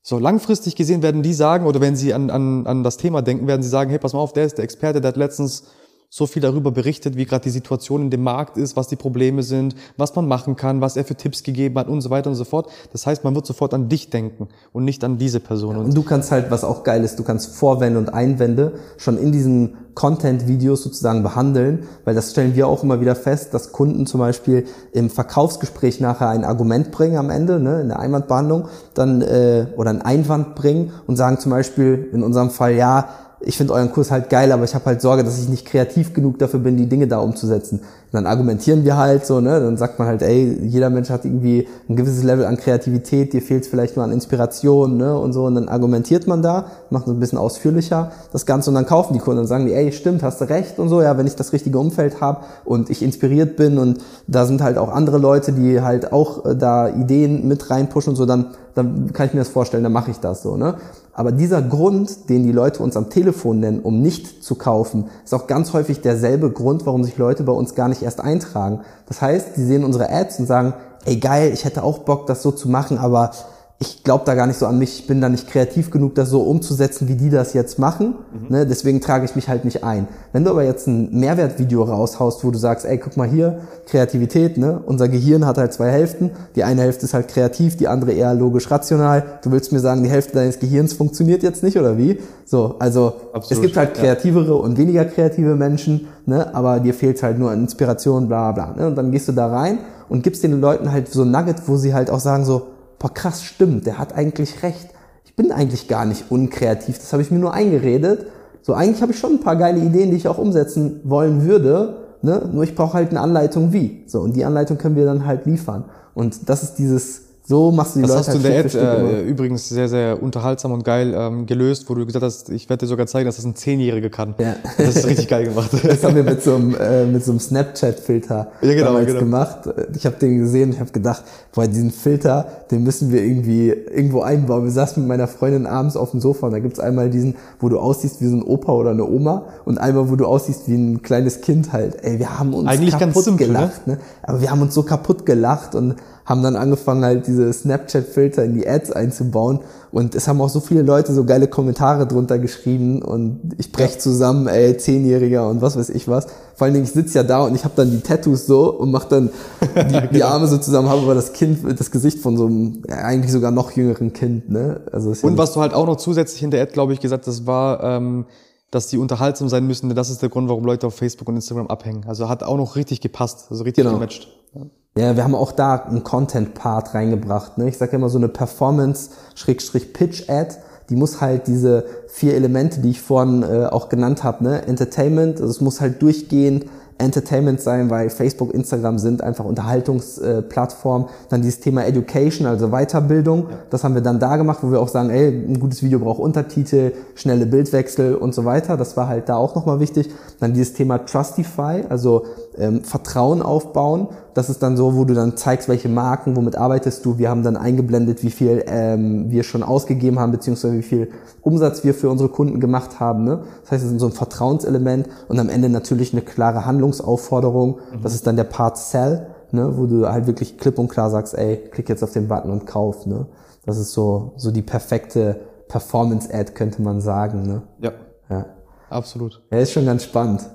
So, 0.02 0.18
langfristig 0.18 0.76
gesehen 0.76 1.02
werden 1.02 1.22
die 1.22 1.34
sagen, 1.34 1.66
oder 1.66 1.80
wenn 1.80 1.96
sie 1.96 2.14
an, 2.14 2.30
an, 2.30 2.66
an 2.66 2.82
das 2.82 2.96
Thema 2.96 3.22
denken, 3.22 3.46
werden 3.46 3.62
sie 3.62 3.68
sagen, 3.68 3.90
hey, 3.90 3.98
pass 3.98 4.12
mal 4.12 4.20
auf, 4.20 4.32
der 4.32 4.44
ist 4.44 4.56
der 4.56 4.64
Experte, 4.64 5.00
der 5.00 5.08
hat 5.08 5.16
letztens 5.16 5.64
so 6.10 6.26
viel 6.26 6.40
darüber 6.40 6.70
berichtet, 6.70 7.16
wie 7.16 7.26
gerade 7.26 7.42
die 7.42 7.50
Situation 7.50 8.02
in 8.02 8.10
dem 8.10 8.22
Markt 8.22 8.56
ist, 8.56 8.76
was 8.76 8.88
die 8.88 8.96
Probleme 8.96 9.42
sind, 9.42 9.74
was 9.98 10.16
man 10.16 10.26
machen 10.26 10.56
kann, 10.56 10.80
was 10.80 10.96
er 10.96 11.04
für 11.04 11.14
Tipps 11.14 11.42
gegeben 11.42 11.78
hat 11.78 11.88
und 11.88 12.00
so 12.00 12.08
weiter 12.08 12.30
und 12.30 12.36
so 12.36 12.44
fort. 12.44 12.70
Das 12.92 13.06
heißt, 13.06 13.24
man 13.24 13.34
wird 13.34 13.46
sofort 13.46 13.74
an 13.74 13.90
dich 13.90 14.08
denken 14.08 14.48
und 14.72 14.84
nicht 14.84 15.04
an 15.04 15.18
diese 15.18 15.38
Person. 15.38 15.76
Ja, 15.76 15.82
und 15.82 15.94
du 15.94 16.02
kannst 16.02 16.30
halt, 16.30 16.50
was 16.50 16.64
auch 16.64 16.82
geil 16.82 17.04
ist, 17.04 17.18
du 17.18 17.24
kannst 17.24 17.54
Vorwände 17.54 17.98
und 17.98 18.14
Einwände 18.14 18.78
schon 18.96 19.18
in 19.18 19.32
diesen 19.32 19.76
Content-Videos 19.94 20.82
sozusagen 20.82 21.22
behandeln, 21.22 21.88
weil 22.04 22.14
das 22.14 22.30
stellen 22.30 22.54
wir 22.54 22.68
auch 22.68 22.84
immer 22.84 23.00
wieder 23.00 23.16
fest, 23.16 23.52
dass 23.52 23.72
Kunden 23.72 24.06
zum 24.06 24.20
Beispiel 24.20 24.64
im 24.92 25.10
Verkaufsgespräch 25.10 26.00
nachher 26.00 26.28
ein 26.28 26.44
Argument 26.44 26.90
bringen 26.90 27.16
am 27.16 27.28
Ende, 27.30 27.60
ne, 27.60 27.80
in 27.82 27.88
der 27.88 27.98
Einwandbehandlung, 27.98 28.68
dann 28.94 29.20
äh, 29.20 29.66
oder 29.76 29.90
einen 29.90 30.02
Einwand 30.02 30.54
bringen 30.54 30.92
und 31.06 31.16
sagen 31.16 31.38
zum 31.38 31.50
Beispiel 31.50 32.08
in 32.12 32.22
unserem 32.22 32.50
Fall, 32.50 32.74
ja, 32.74 33.08
ich 33.40 33.56
finde 33.56 33.72
euren 33.72 33.92
Kurs 33.92 34.10
halt 34.10 34.30
geil, 34.30 34.50
aber 34.50 34.64
ich 34.64 34.74
habe 34.74 34.84
halt 34.86 35.00
Sorge, 35.00 35.22
dass 35.22 35.38
ich 35.38 35.48
nicht 35.48 35.64
kreativ 35.64 36.12
genug 36.12 36.38
dafür 36.38 36.58
bin, 36.60 36.76
die 36.76 36.88
Dinge 36.88 37.06
da 37.06 37.18
umzusetzen. 37.18 37.78
Und 37.78 38.14
dann 38.14 38.26
argumentieren 38.26 38.84
wir 38.84 38.96
halt 38.96 39.26
so, 39.26 39.40
ne? 39.40 39.60
Dann 39.60 39.76
sagt 39.76 39.98
man 39.98 40.08
halt, 40.08 40.22
ey, 40.22 40.58
jeder 40.62 40.90
Mensch 40.90 41.10
hat 41.10 41.24
irgendwie 41.24 41.68
ein 41.88 41.94
gewisses 41.94 42.24
Level 42.24 42.46
an 42.46 42.56
Kreativität, 42.56 43.32
dir 43.32 43.42
fehlt 43.42 43.66
vielleicht 43.66 43.96
nur 43.96 44.04
an 44.04 44.12
Inspiration, 44.12 44.96
ne? 44.96 45.16
Und 45.16 45.34
so. 45.34 45.44
Und 45.44 45.54
dann 45.54 45.68
argumentiert 45.68 46.26
man 46.26 46.42
da, 46.42 46.66
macht 46.90 47.06
es 47.06 47.12
ein 47.12 47.20
bisschen 47.20 47.38
ausführlicher 47.38 48.10
das 48.32 48.44
Ganze 48.44 48.70
und 48.70 48.74
dann 48.74 48.86
kaufen 48.86 49.12
die 49.12 49.20
Kunden 49.20 49.40
und 49.40 49.46
sagen 49.46 49.66
die, 49.66 49.74
ey, 49.74 49.92
stimmt, 49.92 50.22
hast 50.22 50.40
du 50.40 50.46
recht 50.46 50.78
und 50.78 50.88
so, 50.88 51.00
ja, 51.00 51.16
wenn 51.16 51.26
ich 51.26 51.36
das 51.36 51.52
richtige 51.52 51.78
Umfeld 51.78 52.20
habe 52.20 52.40
und 52.64 52.90
ich 52.90 53.02
inspiriert 53.02 53.56
bin 53.56 53.78
und 53.78 53.98
da 54.26 54.46
sind 54.46 54.62
halt 54.62 54.78
auch 54.78 54.88
andere 54.88 55.18
Leute, 55.18 55.52
die 55.52 55.80
halt 55.80 56.12
auch 56.12 56.44
äh, 56.44 56.56
da 56.56 56.88
Ideen 56.88 57.46
mit 57.46 57.70
reinpushen 57.70 58.10
und 58.10 58.16
so, 58.16 58.26
dann, 58.26 58.46
dann 58.74 59.12
kann 59.12 59.26
ich 59.26 59.34
mir 59.34 59.40
das 59.40 59.48
vorstellen, 59.48 59.84
dann 59.84 59.92
mache 59.92 60.10
ich 60.10 60.18
das 60.18 60.42
so, 60.42 60.56
ne? 60.56 60.74
Aber 61.18 61.32
dieser 61.32 61.62
Grund, 61.62 62.28
den 62.28 62.44
die 62.44 62.52
Leute 62.52 62.80
uns 62.80 62.96
am 62.96 63.10
Telefon 63.10 63.58
nennen, 63.58 63.80
um 63.80 64.00
nicht 64.00 64.44
zu 64.44 64.54
kaufen, 64.54 65.06
ist 65.24 65.34
auch 65.34 65.48
ganz 65.48 65.72
häufig 65.72 66.00
derselbe 66.00 66.48
Grund, 66.52 66.86
warum 66.86 67.02
sich 67.02 67.18
Leute 67.18 67.42
bei 67.42 67.50
uns 67.50 67.74
gar 67.74 67.88
nicht 67.88 68.02
erst 68.02 68.20
eintragen. 68.20 68.82
Das 69.06 69.20
heißt, 69.20 69.56
die 69.56 69.64
sehen 69.64 69.82
unsere 69.82 70.12
Ads 70.12 70.38
und 70.38 70.46
sagen, 70.46 70.74
ey 71.06 71.16
geil, 71.16 71.50
ich 71.52 71.64
hätte 71.64 71.82
auch 71.82 71.98
Bock, 71.98 72.28
das 72.28 72.44
so 72.44 72.52
zu 72.52 72.68
machen, 72.68 72.98
aber 72.98 73.32
ich 73.80 74.02
glaube 74.02 74.24
da 74.26 74.34
gar 74.34 74.48
nicht 74.48 74.58
so 74.58 74.66
an 74.66 74.76
mich, 74.76 74.98
ich 74.98 75.06
bin 75.06 75.20
da 75.20 75.28
nicht 75.28 75.48
kreativ 75.48 75.92
genug, 75.92 76.16
das 76.16 76.30
so 76.30 76.40
umzusetzen, 76.42 77.06
wie 77.06 77.14
die 77.14 77.30
das 77.30 77.52
jetzt 77.52 77.78
machen. 77.78 78.16
Mhm. 78.32 78.46
Ne? 78.48 78.66
Deswegen 78.66 79.00
trage 79.00 79.24
ich 79.24 79.36
mich 79.36 79.48
halt 79.48 79.64
nicht 79.64 79.84
ein. 79.84 80.08
Wenn 80.32 80.42
du 80.42 80.50
aber 80.50 80.64
jetzt 80.64 80.88
ein 80.88 81.16
Mehrwertvideo 81.16 81.84
raushaust, 81.84 82.42
wo 82.42 82.50
du 82.50 82.58
sagst, 82.58 82.84
ey, 82.84 82.98
guck 82.98 83.16
mal 83.16 83.28
hier, 83.28 83.60
Kreativität, 83.86 84.58
ne? 84.58 84.82
Unser 84.84 85.08
Gehirn 85.08 85.46
hat 85.46 85.58
halt 85.58 85.72
zwei 85.72 85.90
Hälften. 85.90 86.32
Die 86.56 86.64
eine 86.64 86.82
Hälfte 86.82 87.04
ist 87.04 87.14
halt 87.14 87.28
kreativ, 87.28 87.76
die 87.76 87.86
andere 87.86 88.10
eher 88.10 88.34
logisch 88.34 88.68
rational. 88.68 89.38
Du 89.44 89.52
willst 89.52 89.70
mir 89.70 89.78
sagen, 89.78 90.02
die 90.02 90.10
Hälfte 90.10 90.32
deines 90.32 90.58
Gehirns 90.58 90.92
funktioniert 90.94 91.44
jetzt 91.44 91.62
nicht, 91.62 91.78
oder 91.78 91.96
wie? 91.96 92.18
So, 92.44 92.74
also 92.80 93.12
Absolut, 93.32 93.52
es 93.52 93.60
gibt 93.60 93.76
halt 93.76 93.94
kreativere 93.94 94.56
ja. 94.56 94.60
und 94.60 94.76
weniger 94.76 95.04
kreative 95.04 95.54
Menschen, 95.54 96.08
ne? 96.26 96.52
aber 96.52 96.80
dir 96.80 96.94
fehlt 96.94 97.22
halt 97.22 97.38
nur 97.38 97.52
an 97.52 97.60
Inspiration, 97.60 98.26
bla 98.26 98.50
bla. 98.50 98.74
Ne? 98.76 98.88
Und 98.88 98.96
dann 98.96 99.12
gehst 99.12 99.28
du 99.28 99.32
da 99.32 99.46
rein 99.46 99.78
und 100.08 100.24
gibst 100.24 100.42
den 100.42 100.60
Leuten 100.60 100.90
halt 100.90 101.08
so 101.08 101.22
ein 101.22 101.30
Nugget, 101.30 101.68
wo 101.68 101.76
sie 101.76 101.94
halt 101.94 102.10
auch 102.10 102.20
sagen 102.20 102.44
so, 102.44 102.66
boah 102.98 103.12
krass, 103.12 103.42
stimmt, 103.42 103.86
der 103.86 103.98
hat 103.98 104.14
eigentlich 104.14 104.62
recht. 104.62 104.88
Ich 105.24 105.36
bin 105.36 105.52
eigentlich 105.52 105.88
gar 105.88 106.04
nicht 106.04 106.30
unkreativ, 106.30 106.98
das 106.98 107.12
habe 107.12 107.22
ich 107.22 107.30
mir 107.30 107.38
nur 107.38 107.54
eingeredet. 107.54 108.26
So, 108.62 108.74
eigentlich 108.74 109.02
habe 109.02 109.12
ich 109.12 109.18
schon 109.18 109.34
ein 109.34 109.40
paar 109.40 109.56
geile 109.56 109.78
Ideen, 109.78 110.10
die 110.10 110.16
ich 110.16 110.28
auch 110.28 110.38
umsetzen 110.38 111.00
wollen 111.04 111.44
würde, 111.46 111.96
ne? 112.22 112.48
nur 112.52 112.64
ich 112.64 112.74
brauche 112.74 112.94
halt 112.94 113.10
eine 113.10 113.20
Anleitung 113.20 113.72
wie. 113.72 114.04
So, 114.06 114.20
und 114.20 114.34
die 114.34 114.44
Anleitung 114.44 114.78
können 114.78 114.96
wir 114.96 115.04
dann 115.04 115.26
halt 115.26 115.46
liefern. 115.46 115.84
Und 116.14 116.48
das 116.48 116.62
ist 116.62 116.74
dieses 116.74 117.27
so 117.48 117.72
machst 117.72 117.96
du 117.96 118.00
die 118.00 118.06
das 118.06 118.10
Leute 118.10 118.18
hast 118.18 118.28
halt 118.28 118.44
du 118.44 118.48
in 118.48 118.76
der 118.76 119.00
Ad 119.06 119.16
äh, 119.16 119.22
übrigens 119.22 119.70
sehr, 119.70 119.88
sehr 119.88 120.22
unterhaltsam 120.22 120.70
und 120.72 120.84
geil 120.84 121.14
ähm, 121.16 121.46
gelöst, 121.46 121.88
wo 121.88 121.94
du 121.94 122.04
gesagt 122.04 122.22
hast, 122.22 122.50
ich 122.50 122.68
werde 122.68 122.84
dir 122.84 122.88
sogar 122.88 123.06
zeigen, 123.06 123.24
dass 123.24 123.36
das 123.36 123.46
ein 123.46 123.56
Zehnjähriger 123.56 124.10
kann. 124.10 124.34
Ja. 124.36 124.56
Das 124.76 124.96
ist 124.96 125.06
richtig 125.06 125.28
geil 125.28 125.46
gemacht. 125.46 125.70
Das 125.82 126.04
haben 126.04 126.14
wir 126.14 126.24
mit 126.24 126.42
so 126.42 126.56
einem, 126.56 126.74
äh, 126.74 127.06
mit 127.06 127.24
so 127.24 127.32
einem 127.32 127.40
Snapchat-Filter 127.40 128.48
ja, 128.60 128.74
genau, 128.74 128.88
damals 128.88 129.06
genau. 129.06 129.20
gemacht. 129.20 129.60
Ich 129.96 130.04
habe 130.04 130.16
den 130.16 130.38
gesehen, 130.38 130.72
ich 130.72 130.80
habe 130.80 130.90
gedacht, 130.90 131.24
boah, 131.54 131.66
diesen 131.66 131.90
Filter, 131.90 132.46
den 132.70 132.82
müssen 132.82 133.10
wir 133.12 133.22
irgendwie 133.22 133.70
irgendwo 133.70 134.20
einbauen. 134.20 134.64
Wir 134.64 134.70
saßen 134.70 135.02
mit 135.02 135.08
meiner 135.08 135.26
Freundin 135.26 135.64
abends 135.64 135.96
auf 135.96 136.10
dem 136.10 136.20
Sofa 136.20 136.48
und 136.48 136.52
da 136.52 136.58
gibt's 136.58 136.80
einmal 136.80 137.08
diesen, 137.08 137.36
wo 137.60 137.70
du 137.70 137.78
aussiehst 137.78 138.20
wie 138.20 138.26
so 138.26 138.36
ein 138.36 138.42
Opa 138.42 138.72
oder 138.72 138.90
eine 138.90 139.06
Oma 139.06 139.46
und 139.64 139.78
einmal, 139.78 140.10
wo 140.10 140.16
du 140.16 140.26
aussiehst 140.26 140.68
wie 140.68 140.74
ein 140.74 141.02
kleines 141.02 141.40
Kind 141.40 141.72
halt. 141.72 142.04
Ey, 142.04 142.18
wir 142.18 142.38
haben 142.38 142.52
uns 142.52 142.68
Eigentlich 142.68 142.98
kaputt 142.98 143.24
simpel, 143.24 143.46
ne? 143.46 143.54
gelacht, 143.54 143.86
ne? 143.86 143.98
Aber 144.22 144.42
wir 144.42 144.50
haben 144.50 144.60
uns 144.60 144.74
so 144.74 144.82
kaputt 144.82 145.24
gelacht 145.24 145.74
und 145.74 145.94
haben 146.28 146.42
dann 146.42 146.56
angefangen 146.56 147.04
halt 147.04 147.26
diese 147.26 147.50
Snapchat-Filter 147.50 148.44
in 148.44 148.52
die 148.52 148.68
Ads 148.68 148.92
einzubauen 148.92 149.60
und 149.90 150.14
es 150.14 150.28
haben 150.28 150.40
auch 150.42 150.50
so 150.50 150.60
viele 150.60 150.82
Leute 150.82 151.14
so 151.14 151.24
geile 151.24 151.48
Kommentare 151.48 152.06
drunter 152.06 152.38
geschrieben 152.38 153.00
und 153.00 153.54
ich 153.56 153.72
brech 153.72 153.98
zusammen, 153.98 154.46
ey, 154.46 154.76
Zehnjähriger 154.76 155.48
und 155.48 155.62
was 155.62 155.78
weiß 155.78 155.88
ich 155.88 156.06
was. 156.06 156.26
Vor 156.54 156.66
allen 156.66 156.74
Dingen, 156.74 156.84
ich 156.84 156.92
sitze 156.92 157.16
ja 157.16 157.22
da 157.22 157.44
und 157.44 157.54
ich 157.54 157.64
habe 157.64 157.72
dann 157.76 157.90
die 157.90 158.00
Tattoos 158.00 158.46
so 158.46 158.70
und 158.74 158.90
mach 158.90 159.04
dann 159.04 159.30
die, 159.62 159.92
genau. 159.92 160.06
die 160.12 160.22
Arme 160.22 160.46
so 160.48 160.58
zusammen, 160.58 160.90
habe 160.90 161.00
aber 161.00 161.14
das 161.14 161.32
Kind, 161.32 161.60
das 161.80 161.90
Gesicht 161.90 162.18
von 162.18 162.36
so 162.36 162.46
einem 162.46 162.82
ja, 162.86 162.96
eigentlich 162.96 163.32
sogar 163.32 163.50
noch 163.50 163.70
jüngeren 163.70 164.12
Kind. 164.12 164.50
Ne? 164.50 164.82
Also 164.92 165.14
und 165.26 165.38
was 165.38 165.54
du 165.54 165.60
halt 165.60 165.72
auch 165.72 165.86
noch 165.86 165.96
zusätzlich 165.96 166.42
in 166.42 166.50
der 166.50 166.60
Ad, 166.60 166.72
glaube 166.72 166.92
ich, 166.92 167.00
gesagt 167.00 167.26
hast, 167.26 167.46
war... 167.46 167.82
Ähm 167.82 168.26
dass 168.70 168.88
die 168.88 168.98
unterhaltsam 168.98 169.48
sein 169.48 169.66
müssen, 169.66 169.88
denn 169.88 169.96
das 169.96 170.10
ist 170.10 170.20
der 170.20 170.28
Grund, 170.28 170.50
warum 170.50 170.62
Leute 170.62 170.86
auf 170.86 170.94
Facebook 170.94 171.26
und 171.26 171.36
Instagram 171.36 171.68
abhängen. 171.68 172.04
Also 172.06 172.28
hat 172.28 172.42
auch 172.42 172.58
noch 172.58 172.76
richtig 172.76 173.00
gepasst, 173.00 173.46
also 173.48 173.64
richtig 173.64 173.82
genau. 173.82 173.96
gematcht. 173.96 174.28
Ja. 174.54 174.66
Ja, 174.98 175.14
wir 175.14 175.22
haben 175.22 175.36
auch 175.36 175.52
da 175.52 175.76
einen 175.76 176.02
Content-Part 176.02 176.92
reingebracht. 176.92 177.56
Ne? 177.56 177.68
Ich 177.68 177.78
sage 177.78 177.94
immer 177.94 178.08
so 178.08 178.18
eine 178.18 178.26
Performance-Pitch-Ad, 178.26 180.56
die 180.90 180.96
muss 180.96 181.20
halt 181.20 181.46
diese 181.46 181.84
vier 182.08 182.34
Elemente, 182.34 182.80
die 182.80 182.90
ich 182.90 183.00
vorhin 183.00 183.44
äh, 183.44 183.66
auch 183.66 183.90
genannt 183.90 184.24
habe, 184.24 184.42
ne? 184.42 184.66
Entertainment, 184.66 185.40
also 185.40 185.52
es 185.52 185.60
muss 185.60 185.80
halt 185.80 186.02
durchgehend 186.02 186.64
Entertainment 186.98 187.60
sein, 187.60 187.90
weil 187.90 188.10
Facebook, 188.10 188.52
Instagram 188.52 188.98
sind 188.98 189.22
einfach 189.22 189.44
Unterhaltungsplattformen. 189.44 191.06
Äh, 191.06 191.10
dann 191.28 191.42
dieses 191.42 191.60
Thema 191.60 191.86
Education, 191.86 192.46
also 192.46 192.70
Weiterbildung. 192.70 193.50
Ja. 193.50 193.58
Das 193.70 193.84
haben 193.84 193.94
wir 193.94 194.02
dann 194.02 194.18
da 194.18 194.36
gemacht, 194.36 194.58
wo 194.62 194.72
wir 194.72 194.80
auch 194.80 194.88
sagen, 194.88 195.10
ey, 195.10 195.28
ein 195.28 195.60
gutes 195.60 195.82
Video 195.82 196.00
braucht 196.00 196.18
Untertitel, 196.18 196.92
schnelle 197.14 197.46
Bildwechsel 197.46 198.16
und 198.16 198.34
so 198.34 198.44
weiter. 198.44 198.76
Das 198.76 198.96
war 198.96 199.06
halt 199.06 199.28
da 199.28 199.36
auch 199.36 199.54
nochmal 199.54 199.78
wichtig. 199.78 200.10
Dann 200.40 200.54
dieses 200.54 200.74
Thema 200.74 200.98
Trustify, 200.98 201.84
also 201.88 202.24
ähm, 202.58 202.82
Vertrauen 202.82 203.42
aufbauen. 203.42 204.08
Das 204.38 204.48
ist 204.48 204.62
dann 204.62 204.76
so, 204.76 204.94
wo 204.94 205.04
du 205.04 205.14
dann 205.14 205.36
zeigst, 205.36 205.68
welche 205.68 205.88
Marken, 205.88 206.36
womit 206.36 206.54
arbeitest 206.54 207.04
du. 207.04 207.18
Wir 207.18 207.28
haben 207.28 207.42
dann 207.42 207.56
eingeblendet, 207.56 208.22
wie 208.22 208.30
viel 208.30 208.62
ähm, 208.68 209.32
wir 209.32 209.42
schon 209.42 209.64
ausgegeben 209.64 210.20
haben, 210.20 210.30
beziehungsweise 210.30 210.78
wie 210.78 210.84
viel 210.84 211.10
Umsatz 211.42 211.82
wir 211.82 211.92
für 211.92 212.08
unsere 212.08 212.28
Kunden 212.28 212.60
gemacht 212.60 213.00
haben. 213.00 213.24
Ne? 213.24 213.42
Das 213.62 213.72
heißt, 213.72 213.84
es 213.84 213.90
ist 213.90 213.98
so 213.98 214.06
ein 214.06 214.12
Vertrauenselement 214.12 215.08
und 215.26 215.40
am 215.40 215.48
Ende 215.48 215.68
natürlich 215.68 216.12
eine 216.12 216.22
klare 216.22 216.66
Handlungsaufforderung. 216.66 217.80
Mhm. 217.92 218.02
Das 218.04 218.14
ist 218.14 218.28
dann 218.28 218.36
der 218.36 218.44
Part 218.44 218.78
Sell, 218.78 219.26
ne? 219.50 219.76
wo 219.76 219.86
du 219.86 220.08
halt 220.08 220.28
wirklich 220.28 220.56
klipp 220.56 220.78
und 220.78 220.86
klar 220.86 221.10
sagst, 221.10 221.36
ey, 221.36 221.56
klick 221.72 221.88
jetzt 221.88 222.04
auf 222.04 222.12
den 222.12 222.28
Button 222.28 222.52
und 222.52 222.64
kauf. 222.64 223.06
Ne? 223.06 223.26
Das 223.66 223.76
ist 223.76 223.92
so, 223.92 224.34
so 224.36 224.52
die 224.52 224.62
perfekte 224.62 225.40
Performance-Ad, 225.66 226.52
könnte 226.52 226.80
man 226.80 227.00
sagen. 227.00 227.42
Ne? 227.42 227.62
Ja. 227.80 227.90
Ja. 228.30 228.46
Absolut. 228.88 229.42
Ja, 229.50 229.58
ist 229.58 229.72
schon 229.72 229.84
ganz 229.84 230.04
spannend. 230.04 230.48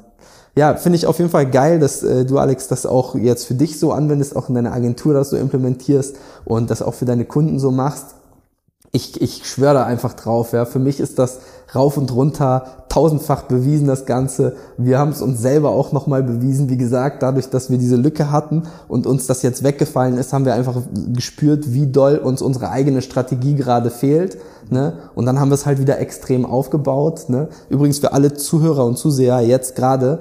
Ja, 0.55 0.75
finde 0.75 0.97
ich 0.97 1.07
auf 1.07 1.17
jeden 1.17 1.31
Fall 1.31 1.49
geil, 1.49 1.79
dass 1.79 2.03
äh, 2.03 2.25
du, 2.25 2.37
Alex, 2.37 2.67
das 2.67 2.85
auch 2.85 3.15
jetzt 3.15 3.45
für 3.45 3.55
dich 3.55 3.79
so 3.79 3.91
anwendest, 3.91 4.35
auch 4.35 4.49
in 4.49 4.55
deiner 4.55 4.73
Agentur 4.73 5.13
das 5.13 5.31
so 5.31 5.37
implementierst 5.37 6.15
und 6.45 6.69
das 6.69 6.83
auch 6.83 6.93
für 6.93 7.05
deine 7.05 7.25
Kunden 7.25 7.59
so 7.59 7.71
machst. 7.71 8.15
Ich, 8.91 9.19
ich 9.19 9.47
schwöre 9.47 9.73
da 9.73 9.85
einfach 9.85 10.13
drauf. 10.13 10.53
Ja. 10.53 10.65
Für 10.65 10.77
mich 10.77 10.99
ist 10.99 11.17
das 11.17 11.39
rauf 11.73 11.97
und 11.97 12.13
runter, 12.13 12.85
tausendfach 12.89 13.43
bewiesen 13.43 13.87
das 13.87 14.05
Ganze. 14.05 14.55
Wir 14.77 14.99
haben 14.99 15.09
es 15.09 15.23
uns 15.23 15.41
selber 15.41 15.71
auch 15.71 15.91
nochmal 15.91 16.21
bewiesen. 16.21 16.69
Wie 16.69 16.77
gesagt, 16.77 17.23
dadurch, 17.23 17.49
dass 17.49 17.71
wir 17.71 17.79
diese 17.79 17.95
Lücke 17.95 18.29
hatten 18.29 18.63
und 18.87 19.07
uns 19.07 19.25
das 19.25 19.41
jetzt 19.41 19.63
weggefallen 19.63 20.19
ist, 20.19 20.31
haben 20.31 20.45
wir 20.45 20.53
einfach 20.53 20.79
gespürt, 21.11 21.73
wie 21.73 21.87
doll 21.87 22.17
uns 22.17 22.43
unsere 22.43 22.69
eigene 22.69 23.01
Strategie 23.01 23.55
gerade 23.55 23.89
fehlt. 23.89 24.37
Ne? 24.69 24.93
Und 25.15 25.25
dann 25.25 25.39
haben 25.39 25.49
wir 25.49 25.55
es 25.55 25.65
halt 25.65 25.79
wieder 25.79 25.97
extrem 25.97 26.45
aufgebaut. 26.45 27.29
Ne? 27.29 27.47
Übrigens 27.69 27.97
für 27.97 28.13
alle 28.13 28.35
Zuhörer 28.35 28.85
und 28.85 28.99
Zuseher 28.99 29.39
jetzt 29.39 29.75
gerade, 29.75 30.19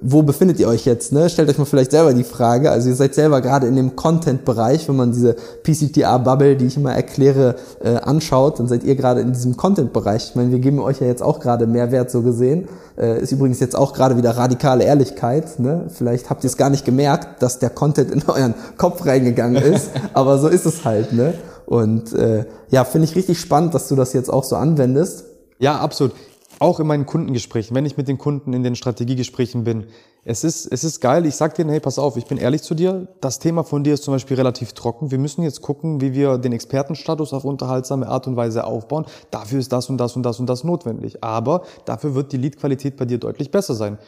wo 0.00 0.22
befindet 0.22 0.58
ihr 0.60 0.68
euch 0.68 0.84
jetzt? 0.84 1.12
Ne? 1.12 1.28
Stellt 1.28 1.48
euch 1.48 1.58
mal 1.58 1.64
vielleicht 1.64 1.90
selber 1.90 2.12
die 2.14 2.24
Frage. 2.24 2.70
Also 2.70 2.88
ihr 2.88 2.94
seid 2.94 3.14
selber 3.14 3.40
gerade 3.40 3.66
in 3.66 3.76
dem 3.76 3.96
Content-Bereich, 3.96 4.88
wenn 4.88 4.96
man 4.96 5.12
diese 5.12 5.36
PCTA-Bubble, 5.62 6.56
die 6.56 6.66
ich 6.66 6.76
immer 6.76 6.94
erkläre, 6.94 7.56
äh, 7.82 7.96
anschaut, 7.96 8.58
dann 8.58 8.68
seid 8.68 8.84
ihr 8.84 8.96
gerade 8.96 9.20
in 9.20 9.32
diesem 9.32 9.56
Content-Bereich. 9.56 10.30
Ich 10.30 10.34
meine, 10.36 10.50
wir 10.50 10.58
geben 10.58 10.78
euch 10.80 11.00
ja 11.00 11.06
jetzt 11.06 11.22
auch 11.22 11.40
gerade 11.40 11.66
Mehrwert 11.66 12.10
so 12.10 12.22
gesehen. 12.22 12.68
Äh, 12.96 13.20
ist 13.20 13.32
übrigens 13.32 13.60
jetzt 13.60 13.76
auch 13.76 13.92
gerade 13.92 14.16
wieder 14.16 14.36
radikale 14.36 14.84
Ehrlichkeit. 14.84 15.58
Ne? 15.58 15.86
Vielleicht 15.88 16.30
habt 16.30 16.44
ihr 16.44 16.48
es 16.48 16.56
gar 16.56 16.70
nicht 16.70 16.84
gemerkt, 16.84 17.42
dass 17.42 17.58
der 17.58 17.70
Content 17.70 18.10
in 18.10 18.22
euren 18.26 18.54
Kopf 18.76 19.04
reingegangen 19.06 19.62
ist, 19.62 19.90
aber 20.14 20.38
so 20.38 20.48
ist 20.48 20.66
es 20.66 20.84
halt. 20.84 21.12
Ne? 21.12 21.34
Und 21.66 22.12
äh, 22.12 22.44
ja, 22.70 22.84
finde 22.84 23.06
ich 23.06 23.16
richtig 23.16 23.40
spannend, 23.40 23.74
dass 23.74 23.88
du 23.88 23.96
das 23.96 24.12
jetzt 24.12 24.32
auch 24.32 24.44
so 24.44 24.56
anwendest. 24.56 25.24
Ja, 25.58 25.78
absolut 25.78 26.12
auch 26.58 26.80
in 26.80 26.86
meinen 26.86 27.06
Kundengesprächen, 27.06 27.74
wenn 27.76 27.86
ich 27.86 27.96
mit 27.96 28.08
den 28.08 28.18
Kunden 28.18 28.52
in 28.52 28.62
den 28.62 28.76
Strategiegesprächen 28.76 29.64
bin, 29.64 29.86
es 30.24 30.42
ist, 30.42 30.66
es 30.66 30.82
ist 30.82 31.00
geil, 31.00 31.24
ich 31.26 31.36
sag 31.36 31.54
denen, 31.54 31.70
hey, 31.70 31.78
pass 31.78 31.98
auf, 31.98 32.16
ich 32.16 32.26
bin 32.26 32.38
ehrlich 32.38 32.62
zu 32.62 32.74
dir, 32.74 33.06
das 33.20 33.38
Thema 33.38 33.62
von 33.62 33.84
dir 33.84 33.94
ist 33.94 34.02
zum 34.02 34.12
Beispiel 34.12 34.36
relativ 34.36 34.72
trocken, 34.72 35.10
wir 35.10 35.18
müssen 35.18 35.42
jetzt 35.42 35.62
gucken, 35.62 36.00
wie 36.00 36.14
wir 36.14 36.38
den 36.38 36.52
Expertenstatus 36.52 37.32
auf 37.32 37.44
unterhaltsame 37.44 38.08
Art 38.08 38.26
und 38.26 38.36
Weise 38.36 38.64
aufbauen, 38.64 39.06
dafür 39.30 39.60
ist 39.60 39.72
das 39.72 39.88
und 39.88 39.98
das 39.98 40.16
und 40.16 40.24
das 40.24 40.40
und 40.40 40.46
das 40.46 40.64
notwendig, 40.64 41.22
aber 41.22 41.62
dafür 41.84 42.14
wird 42.14 42.32
die 42.32 42.38
Leadqualität 42.38 42.96
bei 42.96 43.04
dir 43.04 43.18
deutlich 43.18 43.50
besser 43.50 43.74
sein. 43.74 43.98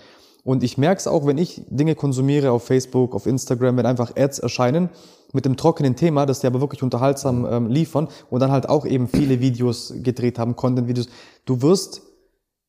Und 0.44 0.62
ich 0.62 0.78
merke 0.78 0.99
es 0.99 1.07
auch, 1.07 1.26
wenn 1.26 1.36
ich 1.36 1.62
Dinge 1.68 1.94
konsumiere 1.94 2.53
auf 2.53 2.64
Facebook, 2.64 3.14
auf 3.14 3.26
Instagram, 3.26 3.76
wenn 3.76 3.86
einfach 3.86 4.16
Ads 4.16 4.38
erscheinen 4.38 4.88
mit 5.32 5.44
dem 5.44 5.57
trockenen 5.57 5.94
Thema, 5.94 6.24
dass 6.24 6.40
die 6.40 6.46
aber 6.46 6.61
wirklich 6.62 6.82
unterhaltsam 6.82 7.46
ähm, 7.51 7.66
liefern 7.68 8.09
und 8.30 8.40
dann 8.40 8.51
halt 8.51 8.68
auch 8.68 8.86
eben 8.86 9.09
viele 9.09 9.40
Videos 9.40 9.92
gedreht 10.03 10.38
haben, 10.38 10.57
Content-Videos. 10.57 11.09
Du 11.44 11.61
wirst 11.61 12.07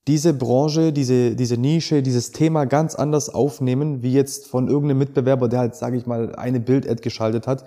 diese 0.10 0.34
Branche, 0.34 0.91
diese, 0.91 1.36
diese 1.36 1.55
Nische, 1.55 2.01
dieses 2.01 2.32
Thema 2.32 2.66
ganz 2.66 2.95
anders 2.95 3.30
aufnehmen, 3.30 4.01
wie 4.01 4.12
jetzt 4.12 4.47
von 4.47 4.68
irgendeinem 4.68 4.97
Mitbewerber, 4.97 5.47
der 5.47 5.60
halt, 5.60 5.76
sage 5.76 5.97
ich 5.97 6.07
mal, 6.07 6.36
eine 6.36 6.60
Bild-Ad 6.60 7.03
geschaltet 7.03 7.45
hat. 7.45 7.64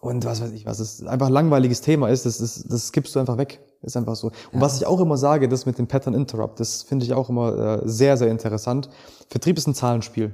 Und 0.00 0.24
was 0.24 0.40
weiß 0.40 0.52
ich, 0.52 0.64
was 0.64 0.80
es 0.80 1.04
einfach 1.04 1.26
ein 1.26 1.32
langweiliges 1.34 1.82
Thema 1.82 2.08
ist, 2.08 2.24
das, 2.24 2.38
das, 2.38 2.64
das 2.66 2.90
gibst 2.90 3.14
du 3.14 3.20
einfach 3.20 3.36
weg. 3.36 3.60
Ist 3.82 3.98
einfach 3.98 4.16
so. 4.16 4.28
Und 4.28 4.34
ja. 4.54 4.60
was 4.62 4.78
ich 4.78 4.86
auch 4.86 4.98
immer 4.98 5.18
sage, 5.18 5.46
das 5.46 5.66
mit 5.66 5.76
dem 5.76 5.88
Pattern 5.88 6.14
Interrupt, 6.14 6.58
das 6.58 6.84
finde 6.84 7.04
ich 7.04 7.12
auch 7.12 7.28
immer 7.28 7.82
äh, 7.82 7.88
sehr, 7.88 8.16
sehr 8.16 8.28
interessant. 8.28 8.88
Vertrieb 9.28 9.58
ist 9.58 9.66
ein 9.66 9.74
Zahlenspiel. 9.74 10.32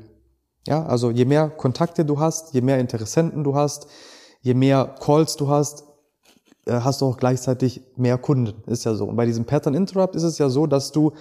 Ja, 0.69 0.87
also 0.87 1.11
je 1.11 1.25
mehr 1.25 1.51
Kontakte 1.51 2.05
du 2.05 2.21
hast, 2.21 2.55
je 2.55 2.61
mehr 2.61 2.79
Interessenten 2.79 3.43
du 3.43 3.57
hast, 3.57 3.89
je 4.41 4.55
mehr 4.55 4.95
Calls 5.01 5.35
du 5.35 5.49
hast, 5.49 5.83
hast 6.71 7.01
du 7.01 7.07
auch 7.07 7.17
gleichzeitig 7.17 7.83
mehr 7.97 8.19
Kunden. 8.19 8.63
Ist 8.71 8.85
ja 8.85 8.95
so. 8.95 9.07
Und 9.07 9.17
bei 9.17 9.27
diesem 9.27 9.45
Pattern 9.45 9.75
Interrupt 9.75 10.15
ist 10.17 10.23
es 10.23 10.39
ja 10.39 10.49
so, 10.49 10.67
dass 10.67 10.93
du 10.93 11.13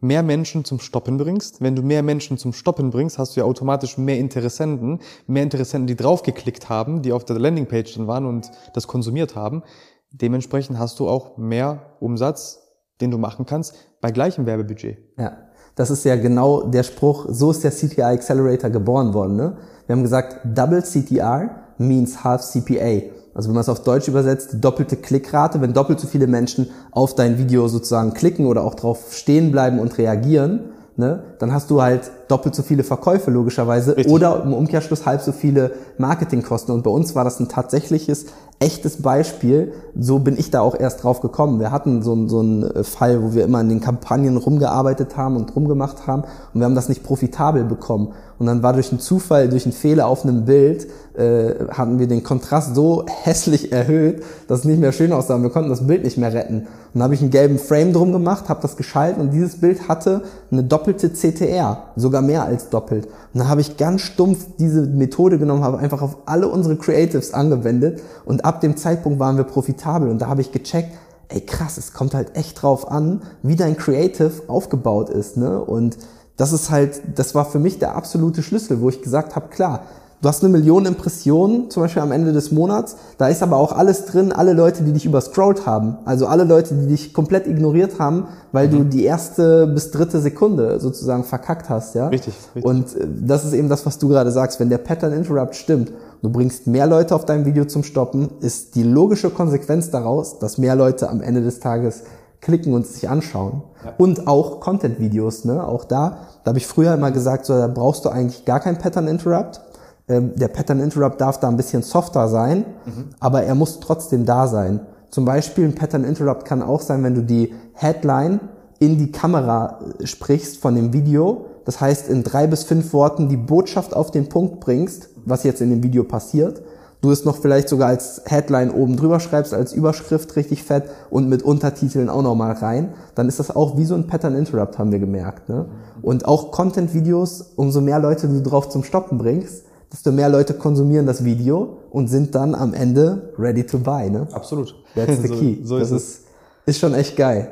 mehr 0.00 0.22
Menschen 0.22 0.64
zum 0.64 0.78
Stoppen 0.78 1.16
bringst. 1.16 1.60
Wenn 1.60 1.74
du 1.74 1.82
mehr 1.82 2.02
Menschen 2.02 2.38
zum 2.38 2.52
Stoppen 2.52 2.90
bringst, 2.90 3.18
hast 3.18 3.36
du 3.36 3.40
ja 3.40 3.46
automatisch 3.46 3.98
mehr 3.98 4.18
Interessenten, 4.18 5.00
mehr 5.26 5.42
Interessenten, 5.42 5.86
die 5.86 5.96
draufgeklickt 5.96 6.68
haben, 6.68 7.02
die 7.02 7.12
auf 7.12 7.24
der 7.24 7.38
Landingpage 7.38 7.94
dann 7.94 8.06
waren 8.06 8.26
und 8.26 8.50
das 8.74 8.86
konsumiert 8.86 9.34
haben. 9.34 9.62
Dementsprechend 10.10 10.78
hast 10.78 10.98
du 11.00 11.08
auch 11.08 11.36
mehr 11.36 11.96
Umsatz, 12.00 12.60
den 13.00 13.10
du 13.10 13.18
machen 13.18 13.46
kannst, 13.46 13.74
bei 14.00 14.10
gleichem 14.10 14.46
Werbebudget. 14.46 14.98
Ja, 15.18 15.36
das 15.74 15.90
ist 15.90 16.04
ja 16.04 16.16
genau 16.16 16.62
der 16.62 16.82
Spruch, 16.82 17.26
so 17.28 17.50
ist 17.50 17.64
der 17.64 17.70
CTR 17.70 18.08
Accelerator 18.08 18.70
geboren 18.70 19.12
worden. 19.12 19.36
Ne? 19.36 19.56
Wir 19.86 19.94
haben 19.94 20.02
gesagt, 20.02 20.38
Double 20.44 20.82
CTR 20.82 21.50
means 21.78 22.24
half 22.24 22.42
CPA. 22.42 23.02
Also 23.36 23.50
wenn 23.50 23.54
man 23.54 23.60
es 23.60 23.68
auf 23.68 23.82
Deutsch 23.82 24.08
übersetzt, 24.08 24.54
die 24.54 24.60
doppelte 24.62 24.96
Klickrate, 24.96 25.60
wenn 25.60 25.74
doppelt 25.74 26.00
so 26.00 26.06
viele 26.06 26.26
Menschen 26.26 26.70
auf 26.90 27.14
dein 27.14 27.36
Video 27.36 27.68
sozusagen 27.68 28.14
klicken 28.14 28.46
oder 28.46 28.64
auch 28.64 28.74
drauf 28.74 29.12
stehen 29.12 29.52
bleiben 29.52 29.78
und 29.78 29.98
reagieren, 29.98 30.70
ne, 30.96 31.22
dann 31.38 31.52
hast 31.52 31.70
du 31.70 31.82
halt 31.82 32.10
doppelt 32.28 32.54
so 32.54 32.62
viele 32.62 32.82
Verkäufe 32.82 33.30
logischerweise 33.30 33.94
Richtig. 33.94 34.10
oder 34.10 34.42
im 34.42 34.54
Umkehrschluss 34.54 35.04
halb 35.04 35.20
so 35.20 35.32
viele 35.32 35.72
Marketingkosten. 35.98 36.74
Und 36.74 36.82
bei 36.82 36.90
uns 36.90 37.14
war 37.14 37.24
das 37.24 37.38
ein 37.38 37.48
tatsächliches 37.48 38.26
echtes 38.58 39.02
Beispiel. 39.02 39.72
So 39.98 40.18
bin 40.18 40.38
ich 40.38 40.50
da 40.50 40.60
auch 40.60 40.78
erst 40.78 41.02
drauf 41.02 41.20
gekommen. 41.20 41.60
Wir 41.60 41.70
hatten 41.70 42.02
so, 42.02 42.28
so 42.28 42.40
einen 42.40 42.62
äh, 42.62 42.84
Fall, 42.84 43.22
wo 43.22 43.34
wir 43.34 43.44
immer 43.44 43.60
in 43.60 43.68
den 43.68 43.80
Kampagnen 43.80 44.36
rumgearbeitet 44.36 45.16
haben 45.16 45.36
und 45.36 45.54
rumgemacht 45.54 46.06
haben 46.06 46.22
und 46.52 46.60
wir 46.60 46.64
haben 46.64 46.74
das 46.74 46.88
nicht 46.88 47.02
profitabel 47.02 47.64
bekommen. 47.64 48.12
Und 48.38 48.46
dann 48.46 48.62
war 48.62 48.74
durch 48.74 48.90
einen 48.90 49.00
Zufall, 49.00 49.48
durch 49.48 49.64
einen 49.64 49.72
Fehler 49.72 50.06
auf 50.06 50.24
einem 50.24 50.44
Bild, 50.44 50.86
äh, 51.16 51.54
hatten 51.70 51.98
wir 51.98 52.06
den 52.06 52.22
Kontrast 52.22 52.74
so 52.74 53.06
hässlich 53.06 53.72
erhöht, 53.72 54.22
dass 54.48 54.60
es 54.60 54.64
nicht 54.66 54.78
mehr 54.78 54.92
schön 54.92 55.12
aussah. 55.12 55.40
Wir 55.40 55.50
konnten 55.50 55.70
das 55.70 55.86
Bild 55.86 56.04
nicht 56.04 56.18
mehr 56.18 56.32
retten. 56.32 56.58
Und 56.58 56.66
dann 56.94 57.02
habe 57.02 57.14
ich 57.14 57.20
einen 57.20 57.30
gelben 57.30 57.58
Frame 57.58 57.92
drum 57.92 58.12
gemacht, 58.12 58.48
habe 58.48 58.62
das 58.62 58.76
geschaltet 58.76 59.20
und 59.20 59.30
dieses 59.30 59.60
Bild 59.60 59.88
hatte 59.88 60.22
eine 60.50 60.64
doppelte 60.64 61.12
CTR, 61.12 61.84
sogar 61.96 62.22
mehr 62.22 62.44
als 62.44 62.70
doppelt. 62.70 63.06
Und 63.06 63.40
dann 63.40 63.48
habe 63.48 63.60
ich 63.60 63.76
ganz 63.76 64.02
stumpf 64.02 64.46
diese 64.58 64.82
Methode 64.82 65.38
genommen, 65.38 65.62
habe 65.62 65.78
einfach 65.78 66.00
auf 66.00 66.16
alle 66.24 66.48
unsere 66.48 66.76
Creatives 66.76 67.34
angewendet 67.34 68.00
und 68.24 68.45
ab 68.46 68.60
dem 68.60 68.76
Zeitpunkt 68.76 69.18
waren 69.18 69.36
wir 69.36 69.44
profitabel 69.44 70.08
und 70.08 70.20
da 70.20 70.28
habe 70.28 70.40
ich 70.40 70.52
gecheckt, 70.52 70.96
ey 71.28 71.40
krass, 71.40 71.78
es 71.78 71.92
kommt 71.92 72.14
halt 72.14 72.36
echt 72.36 72.62
drauf 72.62 72.88
an, 72.90 73.22
wie 73.42 73.56
dein 73.56 73.76
Creative 73.76 74.30
aufgebaut 74.46 75.10
ist, 75.10 75.36
ne? 75.36 75.60
Und 75.60 75.98
das 76.36 76.52
ist 76.52 76.70
halt, 76.70 77.02
das 77.16 77.34
war 77.34 77.44
für 77.46 77.58
mich 77.58 77.78
der 77.78 77.96
absolute 77.96 78.42
Schlüssel, 78.42 78.80
wo 78.80 78.88
ich 78.88 79.02
gesagt 79.02 79.34
habe, 79.34 79.48
klar, 79.48 79.82
Du 80.22 80.28
hast 80.28 80.42
eine 80.42 80.50
Million 80.50 80.86
Impressionen, 80.86 81.70
zum 81.70 81.82
Beispiel 81.82 82.00
am 82.00 82.10
Ende 82.10 82.32
des 82.32 82.50
Monats. 82.50 82.96
Da 83.18 83.28
ist 83.28 83.42
aber 83.42 83.56
auch 83.56 83.72
alles 83.72 84.06
drin, 84.06 84.32
alle 84.32 84.54
Leute, 84.54 84.82
die 84.82 84.92
dich 84.92 85.04
überscrollt 85.04 85.66
haben. 85.66 85.98
Also 86.06 86.26
alle 86.26 86.44
Leute, 86.44 86.74
die 86.74 86.86
dich 86.86 87.12
komplett 87.12 87.46
ignoriert 87.46 87.98
haben, 87.98 88.28
weil 88.50 88.68
mhm. 88.68 88.72
du 88.72 88.84
die 88.84 89.04
erste 89.04 89.66
bis 89.66 89.90
dritte 89.90 90.18
Sekunde 90.20 90.80
sozusagen 90.80 91.22
verkackt 91.24 91.68
hast, 91.68 91.94
ja? 91.94 92.08
Richtig, 92.08 92.34
richtig. 92.54 92.64
Und 92.64 92.96
äh, 92.96 93.06
das 93.26 93.44
ist 93.44 93.52
eben 93.52 93.68
das, 93.68 93.84
was 93.84 93.98
du 93.98 94.08
gerade 94.08 94.30
sagst. 94.30 94.58
Wenn 94.58 94.70
der 94.70 94.78
Pattern 94.78 95.12
Interrupt 95.12 95.54
stimmt, 95.54 95.92
du 96.22 96.30
bringst 96.30 96.66
mehr 96.66 96.86
Leute 96.86 97.14
auf 97.14 97.26
dein 97.26 97.44
Video 97.44 97.66
zum 97.66 97.82
Stoppen, 97.82 98.30
ist 98.40 98.74
die 98.74 98.84
logische 98.84 99.28
Konsequenz 99.28 99.90
daraus, 99.90 100.38
dass 100.38 100.56
mehr 100.56 100.76
Leute 100.76 101.10
am 101.10 101.20
Ende 101.20 101.42
des 101.42 101.60
Tages 101.60 102.04
klicken 102.40 102.72
und 102.74 102.86
sich 102.86 103.08
anschauen. 103.08 103.62
Ja. 103.84 103.92
Und 103.98 104.26
auch 104.26 104.60
Content-Videos, 104.60 105.44
ne? 105.44 105.66
Auch 105.66 105.84
da, 105.84 106.18
da 106.44 106.50
habe 106.50 106.58
ich 106.58 106.66
früher 106.66 106.94
immer 106.94 107.10
gesagt, 107.10 107.44
so, 107.44 107.54
da 107.54 107.66
brauchst 107.66 108.04
du 108.04 108.08
eigentlich 108.08 108.44
gar 108.44 108.60
kein 108.60 108.78
Pattern 108.78 109.08
Interrupt 109.08 109.60
der 110.08 110.48
Pattern 110.48 110.80
Interrupt 110.80 111.20
darf 111.20 111.40
da 111.40 111.48
ein 111.48 111.56
bisschen 111.56 111.82
softer 111.82 112.28
sein, 112.28 112.64
mhm. 112.84 113.06
aber 113.18 113.42
er 113.42 113.54
muss 113.54 113.80
trotzdem 113.80 114.24
da 114.24 114.46
sein. 114.46 114.80
Zum 115.10 115.24
Beispiel 115.24 115.64
ein 115.64 115.74
Pattern 115.74 116.04
Interrupt 116.04 116.44
kann 116.44 116.62
auch 116.62 116.80
sein, 116.80 117.02
wenn 117.02 117.14
du 117.14 117.22
die 117.22 117.52
Headline 117.72 118.40
in 118.78 118.98
die 118.98 119.10
Kamera 119.10 119.80
äh, 119.98 120.06
sprichst 120.06 120.58
von 120.58 120.74
dem 120.74 120.92
Video. 120.92 121.46
Das 121.64 121.80
heißt, 121.80 122.08
in 122.08 122.22
drei 122.22 122.46
bis 122.46 122.64
fünf 122.64 122.92
Worten 122.92 123.28
die 123.28 123.36
Botschaft 123.36 123.94
auf 123.94 124.10
den 124.10 124.28
Punkt 124.28 124.60
bringst, 124.60 125.08
was 125.24 125.42
jetzt 125.42 125.60
in 125.60 125.70
dem 125.70 125.82
Video 125.82 126.04
passiert. 126.04 126.62
Du 127.00 127.10
es 127.10 127.24
noch 127.24 127.36
vielleicht 127.36 127.68
sogar 127.68 127.88
als 127.88 128.22
Headline 128.24 128.70
oben 128.70 128.96
drüber 128.96 129.20
schreibst, 129.20 129.52
als 129.52 129.72
Überschrift 129.72 130.34
richtig 130.36 130.62
fett 130.62 130.84
und 131.10 131.28
mit 131.28 131.42
Untertiteln 131.42 132.08
auch 132.08 132.22
nochmal 132.22 132.52
rein, 132.52 132.94
dann 133.14 133.28
ist 133.28 133.38
das 133.38 133.54
auch 133.54 133.76
wie 133.76 133.84
so 133.84 133.94
ein 133.94 134.06
Pattern 134.06 134.34
Interrupt, 134.34 134.78
haben 134.78 134.92
wir 134.92 134.98
gemerkt. 134.98 135.48
Ne? 135.48 135.66
Und 136.00 136.26
auch 136.26 136.50
Content-Videos, 136.52 137.52
umso 137.56 137.80
mehr 137.80 137.98
Leute 137.98 138.28
du 138.28 138.40
drauf 138.40 138.70
zum 138.70 138.82
Stoppen 138.82 139.18
bringst, 139.18 139.65
desto 139.96 140.12
mehr 140.12 140.28
Leute 140.28 140.52
konsumieren 140.52 141.06
das 141.06 141.24
Video 141.24 141.78
und 141.90 142.08
sind 142.08 142.34
dann 142.34 142.54
am 142.54 142.74
Ende 142.74 143.32
ready 143.38 143.64
to 143.64 143.78
buy. 143.78 144.10
Ne? 144.10 144.28
Absolut. 144.30 144.74
That's 144.94 145.22
the 145.22 145.28
key. 145.40 145.58
so, 145.62 145.68
so 145.68 145.78
ist 145.78 145.90
das 145.90 146.02
ist, 146.02 146.20
ist 146.66 146.78
schon 146.80 146.92
echt 146.92 147.16
geil. 147.16 147.50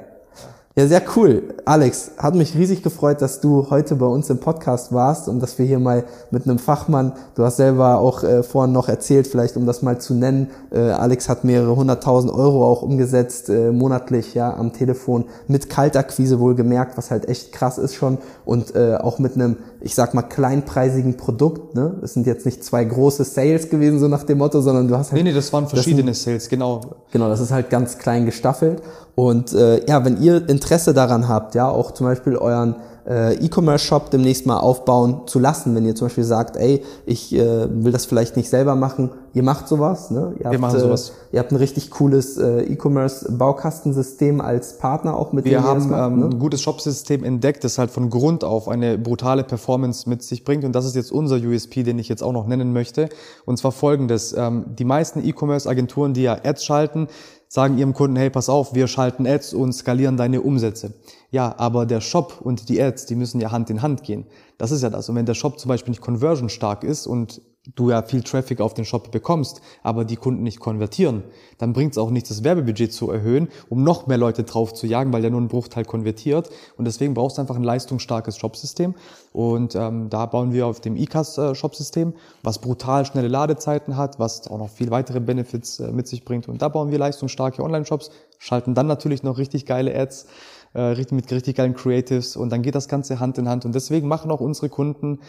Ja, 0.76 0.88
sehr 0.88 1.02
cool. 1.14 1.54
Alex, 1.66 2.10
hat 2.18 2.34
mich 2.34 2.56
riesig 2.56 2.82
gefreut, 2.82 3.22
dass 3.22 3.40
du 3.40 3.70
heute 3.70 3.94
bei 3.94 4.06
uns 4.06 4.28
im 4.28 4.40
Podcast 4.40 4.92
warst 4.92 5.28
und 5.28 5.38
dass 5.38 5.56
wir 5.56 5.64
hier 5.64 5.78
mal 5.78 6.02
mit 6.32 6.48
einem 6.48 6.58
Fachmann, 6.58 7.12
du 7.36 7.44
hast 7.44 7.58
selber 7.58 7.98
auch 7.98 8.24
äh, 8.24 8.42
vorhin 8.42 8.72
noch 8.72 8.88
erzählt, 8.88 9.28
vielleicht 9.28 9.56
um 9.56 9.66
das 9.66 9.82
mal 9.82 10.00
zu 10.00 10.14
nennen, 10.14 10.50
äh, 10.72 10.80
Alex 10.80 11.28
hat 11.28 11.44
mehrere 11.44 11.76
hunderttausend 11.76 12.34
Euro 12.34 12.68
auch 12.68 12.82
umgesetzt, 12.82 13.50
äh, 13.50 13.70
monatlich, 13.70 14.34
ja, 14.34 14.52
am 14.52 14.72
Telefon, 14.72 15.26
mit 15.46 15.70
Kaltakquise 15.70 16.40
wohl 16.40 16.56
gemerkt, 16.56 16.98
was 16.98 17.12
halt 17.12 17.28
echt 17.28 17.52
krass 17.52 17.78
ist 17.78 17.94
schon 17.94 18.18
und 18.44 18.74
äh, 18.74 18.96
auch 18.96 19.20
mit 19.20 19.36
einem, 19.36 19.58
ich 19.84 19.94
sag 19.94 20.14
mal, 20.14 20.22
kleinpreisigen 20.22 21.16
Produkt, 21.18 21.74
ne? 21.74 21.96
Es 22.02 22.14
sind 22.14 22.26
jetzt 22.26 22.46
nicht 22.46 22.64
zwei 22.64 22.84
große 22.84 23.22
Sales 23.22 23.68
gewesen, 23.68 23.98
so 23.98 24.08
nach 24.08 24.24
dem 24.24 24.38
Motto, 24.38 24.62
sondern 24.62 24.88
du 24.88 24.96
hast 24.96 25.12
halt... 25.12 25.22
Nee, 25.22 25.28
nee, 25.28 25.34
das 25.34 25.52
waren 25.52 25.68
verschiedene 25.68 26.10
das 26.10 26.22
sind, 26.22 26.32
Sales, 26.32 26.48
genau. 26.48 26.80
Genau, 27.12 27.28
das 27.28 27.40
ist 27.40 27.52
halt 27.52 27.68
ganz 27.68 27.98
klein 27.98 28.24
gestaffelt 28.24 28.82
und 29.14 29.52
äh, 29.52 29.86
ja, 29.86 30.04
wenn 30.04 30.20
ihr 30.20 30.48
Interesse 30.48 30.94
daran 30.94 31.28
habt, 31.28 31.54
ja, 31.54 31.68
auch 31.68 31.92
zum 31.92 32.06
Beispiel 32.06 32.36
euren 32.36 32.76
äh, 33.06 33.34
E-Commerce-Shop 33.34 34.10
demnächst 34.10 34.46
mal 34.46 34.58
aufbauen 34.58 35.22
zu 35.26 35.38
lassen, 35.38 35.74
wenn 35.74 35.84
ihr 35.84 35.94
zum 35.94 36.06
Beispiel 36.06 36.24
sagt, 36.24 36.56
ey, 36.56 36.82
ich 37.06 37.34
äh, 37.34 37.66
will 37.84 37.92
das 37.92 38.06
vielleicht 38.06 38.36
nicht 38.36 38.48
selber 38.48 38.74
machen, 38.74 39.10
ihr 39.34 39.42
macht 39.42 39.68
sowas, 39.68 40.10
ne? 40.10 40.32
Ihr 40.34 40.40
Wir 40.40 40.50
habt, 40.50 40.60
machen 40.60 40.80
sowas. 40.80 41.10
Äh, 41.10 41.36
ihr 41.36 41.40
habt 41.40 41.52
ein 41.52 41.56
richtig 41.56 41.90
cooles 41.90 42.38
äh, 42.38 42.62
E-Commerce-Baukastensystem 42.62 44.40
als 44.40 44.78
Partner 44.78 45.16
auch 45.16 45.32
mit 45.32 45.44
Wir 45.44 45.58
dem 45.58 45.64
haben 45.64 45.90
macht, 45.90 46.12
ähm, 46.12 46.20
ne? 46.20 46.26
ein 46.26 46.38
gutes 46.38 46.62
Shopsystem 46.62 47.24
entdeckt, 47.24 47.64
das 47.64 47.78
halt 47.78 47.90
von 47.90 48.10
Grund 48.10 48.44
auf 48.44 48.68
eine 48.68 48.96
brutale 48.96 49.44
Performance 49.44 50.08
mit 50.08 50.22
sich 50.22 50.44
bringt. 50.44 50.64
Und 50.64 50.72
das 50.72 50.84
ist 50.86 50.96
jetzt 50.96 51.12
unser 51.12 51.36
USP, 51.36 51.82
den 51.82 51.98
ich 51.98 52.08
jetzt 52.08 52.22
auch 52.22 52.32
noch 52.32 52.46
nennen 52.46 52.72
möchte. 52.72 53.08
Und 53.44 53.58
zwar 53.58 53.72
folgendes. 53.72 54.34
Ähm, 54.36 54.64
die 54.78 54.84
meisten 54.84 55.26
E-Commerce-Agenturen, 55.26 56.14
die 56.14 56.22
ja 56.22 56.38
Ads 56.42 56.64
schalten, 56.64 57.08
sagen 57.48 57.78
ihrem 57.78 57.94
Kunden, 57.94 58.16
hey, 58.16 58.30
pass 58.30 58.48
auf, 58.48 58.74
wir 58.74 58.86
schalten 58.86 59.26
Ads 59.26 59.54
und 59.54 59.72
skalieren 59.72 60.16
deine 60.16 60.40
Umsätze. 60.40 60.94
Ja, 61.30 61.54
aber 61.58 61.86
der 61.86 62.00
Shop 62.00 62.40
und 62.42 62.68
die 62.68 62.82
Ads, 62.82 63.06
die 63.06 63.14
müssen 63.14 63.40
ja 63.40 63.50
Hand 63.52 63.70
in 63.70 63.82
Hand 63.82 64.02
gehen. 64.02 64.26
Das 64.58 64.70
ist 64.70 64.82
ja 64.82 64.90
das. 64.90 65.08
Und 65.08 65.16
wenn 65.16 65.26
der 65.26 65.34
Shop 65.34 65.58
zum 65.58 65.68
Beispiel 65.68 65.90
nicht 65.90 66.00
conversion 66.00 66.48
stark 66.48 66.84
ist 66.84 67.06
und 67.06 67.40
du 67.74 67.90
ja 67.90 68.02
viel 68.02 68.22
Traffic 68.22 68.60
auf 68.60 68.74
den 68.74 68.84
Shop 68.84 69.10
bekommst, 69.10 69.62
aber 69.82 70.04
die 70.04 70.16
Kunden 70.16 70.42
nicht 70.42 70.60
konvertieren, 70.60 71.24
dann 71.58 71.72
bringt 71.72 71.92
es 71.92 71.98
auch 71.98 72.10
nichts, 72.10 72.28
das 72.28 72.44
Werbebudget 72.44 72.92
zu 72.92 73.10
erhöhen, 73.10 73.48
um 73.70 73.82
noch 73.82 74.06
mehr 74.06 74.18
Leute 74.18 74.44
drauf 74.44 74.74
zu 74.74 74.86
jagen, 74.86 75.12
weil 75.12 75.22
der 75.22 75.30
nur 75.30 75.40
einen 75.40 75.48
Bruchteil 75.48 75.84
konvertiert. 75.84 76.50
Und 76.76 76.84
deswegen 76.84 77.14
brauchst 77.14 77.38
du 77.38 77.40
einfach 77.40 77.56
ein 77.56 77.64
leistungsstarkes 77.64 78.36
Shopsystem. 78.36 78.94
Und 79.32 79.74
ähm, 79.74 80.10
da 80.10 80.26
bauen 80.26 80.52
wir 80.52 80.66
auf 80.66 80.80
dem 80.80 80.96
ICAS-Shopsystem, 80.96 82.12
was 82.42 82.58
brutal 82.58 83.06
schnelle 83.06 83.28
Ladezeiten 83.28 83.96
hat, 83.96 84.18
was 84.18 84.46
auch 84.48 84.58
noch 84.58 84.70
viel 84.70 84.90
weitere 84.90 85.20
Benefits 85.20 85.80
äh, 85.80 85.90
mit 85.90 86.06
sich 86.06 86.24
bringt. 86.24 86.48
Und 86.48 86.60
da 86.60 86.68
bauen 86.68 86.90
wir 86.90 86.98
leistungsstarke 86.98 87.62
Online-Shops, 87.62 88.10
schalten 88.38 88.74
dann 88.74 88.86
natürlich 88.86 89.22
noch 89.22 89.38
richtig 89.38 89.64
geile 89.64 89.98
Ads, 89.98 90.26
äh, 90.74 90.94
mit 91.10 91.30
richtig 91.30 91.56
geilen 91.56 91.74
Creatives 91.74 92.36
und 92.36 92.50
dann 92.50 92.62
geht 92.62 92.74
das 92.74 92.88
Ganze 92.88 93.20
Hand 93.20 93.38
in 93.38 93.48
Hand. 93.48 93.64
Und 93.64 93.74
deswegen 93.74 94.08
machen 94.08 94.30
auch 94.30 94.40
unsere 94.40 94.68
Kunden 94.68 95.20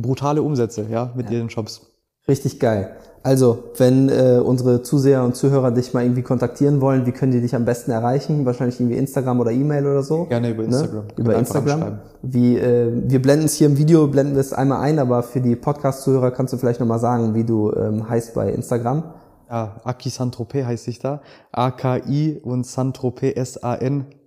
brutale 0.00 0.42
Umsätze 0.42 0.86
ja, 0.90 1.12
mit 1.14 1.30
ihren 1.30 1.50
Shops. 1.50 1.82
Richtig 2.28 2.58
geil. 2.58 2.96
Also, 3.22 3.64
wenn 3.78 4.08
äh, 4.08 4.40
unsere 4.44 4.82
Zuseher 4.82 5.24
und 5.24 5.34
Zuhörer 5.34 5.72
dich 5.72 5.92
mal 5.92 6.04
irgendwie 6.04 6.22
kontaktieren 6.22 6.80
wollen, 6.80 7.06
wie 7.06 7.12
können 7.12 7.32
die 7.32 7.40
dich 7.40 7.56
am 7.56 7.64
besten 7.64 7.90
erreichen? 7.90 8.44
Wahrscheinlich 8.46 8.78
irgendwie 8.78 8.96
Instagram 8.96 9.40
oder 9.40 9.50
E-Mail 9.50 9.84
oder 9.84 10.04
so? 10.04 10.26
Gerne 10.26 10.50
über 10.50 10.62
Instagram. 10.62 11.06
Ne? 11.06 11.12
Über 11.16 11.34
Instagram. 11.34 11.98
Wie, 12.22 12.56
äh, 12.56 12.92
wir 13.08 13.20
blenden 13.20 13.46
es 13.46 13.54
hier 13.54 13.66
im 13.66 13.78
Video, 13.78 14.06
blenden 14.06 14.34
wir 14.34 14.40
es 14.40 14.52
einmal 14.52 14.80
ein, 14.80 15.00
aber 15.00 15.24
für 15.24 15.40
die 15.40 15.56
Podcast-Zuhörer 15.56 16.30
kannst 16.30 16.52
du 16.52 16.56
vielleicht 16.56 16.78
nochmal 16.78 17.00
sagen, 17.00 17.34
wie 17.34 17.42
du 17.42 17.72
ähm, 17.72 18.08
heißt 18.08 18.34
bei 18.34 18.52
Instagram. 18.52 19.02
Ja, 19.50 19.80
Aki 19.82 20.08
Santropé 20.08 20.64
heißt 20.64 20.86
ich 20.88 21.00
da. 21.00 21.20
A-K-I 21.52 22.40
und 22.42 22.64
Santropé 22.64 23.32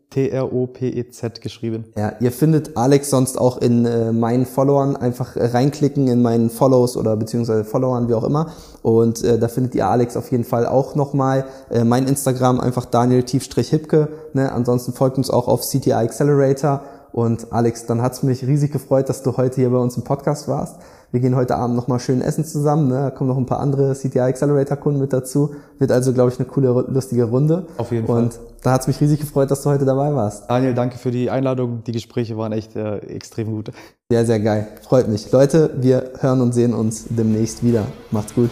S-A-N-T-R-O-P-E-Z 0.09 1.41
geschrieben. 1.41 1.85
Ja, 1.95 2.13
ihr 2.19 2.31
findet 2.31 2.75
Alex 2.75 3.09
sonst 3.09 3.37
auch 3.39 3.59
in 3.59 3.85
äh, 3.85 4.11
meinen 4.11 4.45
Followern. 4.45 4.95
Einfach 4.95 5.35
äh, 5.35 5.45
reinklicken 5.45 6.07
in 6.07 6.21
meinen 6.21 6.49
Follows 6.49 6.97
oder 6.97 7.15
beziehungsweise 7.15 7.63
Followern, 7.63 8.09
wie 8.09 8.13
auch 8.13 8.23
immer. 8.23 8.51
Und 8.81 9.23
äh, 9.23 9.37
da 9.37 9.47
findet 9.47 9.75
ihr 9.75 9.87
Alex 9.87 10.17
auf 10.17 10.31
jeden 10.31 10.43
Fall 10.43 10.65
auch 10.65 10.95
nochmal. 10.95 11.45
Äh, 11.69 11.83
mein 11.83 12.07
Instagram 12.07 12.59
einfach 12.59 12.85
Daniel-Hipke. 12.85 14.09
Ne? 14.33 14.51
Ansonsten 14.51 14.93
folgt 14.93 15.17
uns 15.17 15.29
auch 15.29 15.47
auf 15.47 15.61
CTI 15.61 15.93
Accelerator. 15.93 16.81
Und 17.11 17.51
Alex, 17.51 17.85
dann 17.85 18.01
hat's 18.01 18.23
mich 18.23 18.45
riesig 18.45 18.71
gefreut, 18.71 19.09
dass 19.09 19.23
du 19.23 19.37
heute 19.37 19.55
hier 19.57 19.69
bei 19.69 19.77
uns 19.77 19.97
im 19.97 20.03
Podcast 20.03 20.47
warst. 20.47 20.77
Wir 21.11 21.21
gehen 21.21 21.35
heute 21.35 21.55
Abend 21.55 21.75
nochmal 21.75 21.99
schön 21.99 22.21
essen 22.21 22.45
zusammen. 22.45 22.87
Ne? 22.87 22.95
Da 22.95 23.09
kommen 23.09 23.29
noch 23.29 23.37
ein 23.37 23.47
paar 23.47 23.59
andere 23.59 23.95
CTI 23.95 24.19
Accelerator 24.19 24.77
Kunden 24.77 24.99
mit 24.99 25.11
dazu. 25.11 25.55
Wird 25.79 25.91
also, 25.91 26.13
glaube 26.13 26.31
ich, 26.31 26.37
eine 26.37 26.47
coole, 26.47 26.85
lustige 26.87 27.23
Runde. 27.23 27.65
Auf 27.77 27.91
jeden 27.91 28.05
Fall. 28.05 28.23
Und 28.23 28.39
da 28.61 28.73
hat's 28.73 28.85
mich 28.85 29.01
riesig 29.01 29.19
gefreut, 29.19 29.49
dass 29.49 29.63
du 29.63 29.71
heute 29.71 29.85
dabei 29.85 30.13
warst. 30.13 30.47
Daniel, 30.49 30.75
danke 30.75 30.99
für 30.99 31.09
die 31.09 31.31
Einladung. 31.31 31.83
Die 31.83 31.93
Gespräche 31.93 32.37
waren 32.37 32.51
echt 32.51 32.75
äh, 32.75 32.97
extrem 32.97 33.49
gut. 33.49 33.71
Sehr, 34.11 34.25
sehr 34.25 34.39
geil. 34.39 34.67
Freut 34.83 35.07
mich. 35.07 35.31
Leute, 35.31 35.71
wir 35.77 36.11
hören 36.19 36.41
und 36.41 36.53
sehen 36.53 36.75
uns 36.75 37.05
demnächst 37.09 37.63
wieder. 37.63 37.85
Macht's 38.11 38.35
gut. 38.35 38.51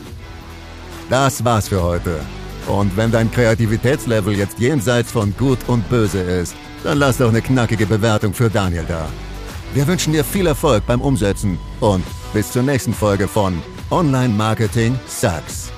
Das 1.11 1.45
war's 1.45 1.67
für 1.67 1.83
heute. 1.83 2.15
Und 2.67 2.97
wenn 2.97 3.11
dein 3.11 3.31
Kreativitätslevel 3.31 4.33
jetzt 4.33 4.57
jenseits 4.57 5.11
von 5.11 5.33
Gut 5.37 5.59
und 5.67 5.87
Böse 5.89 6.19
ist, 6.19 6.55
dann 6.83 6.97
lass 6.97 7.17
doch 7.17 7.29
eine 7.29 7.41
knackige 7.41 7.85
Bewertung 7.85 8.33
für 8.33 8.49
Daniel 8.49 8.83
da. 8.87 9.05
Wir 9.73 9.87
wünschen 9.87 10.13
dir 10.13 10.23
viel 10.23 10.47
Erfolg 10.47 10.85
beim 10.87 11.01
Umsetzen 11.01 11.59
und 11.79 12.03
bis 12.33 12.51
zur 12.51 12.63
nächsten 12.63 12.93
Folge 12.93 13.27
von 13.27 13.61
Online 13.89 14.33
Marketing 14.33 14.99
Sucks. 15.07 15.76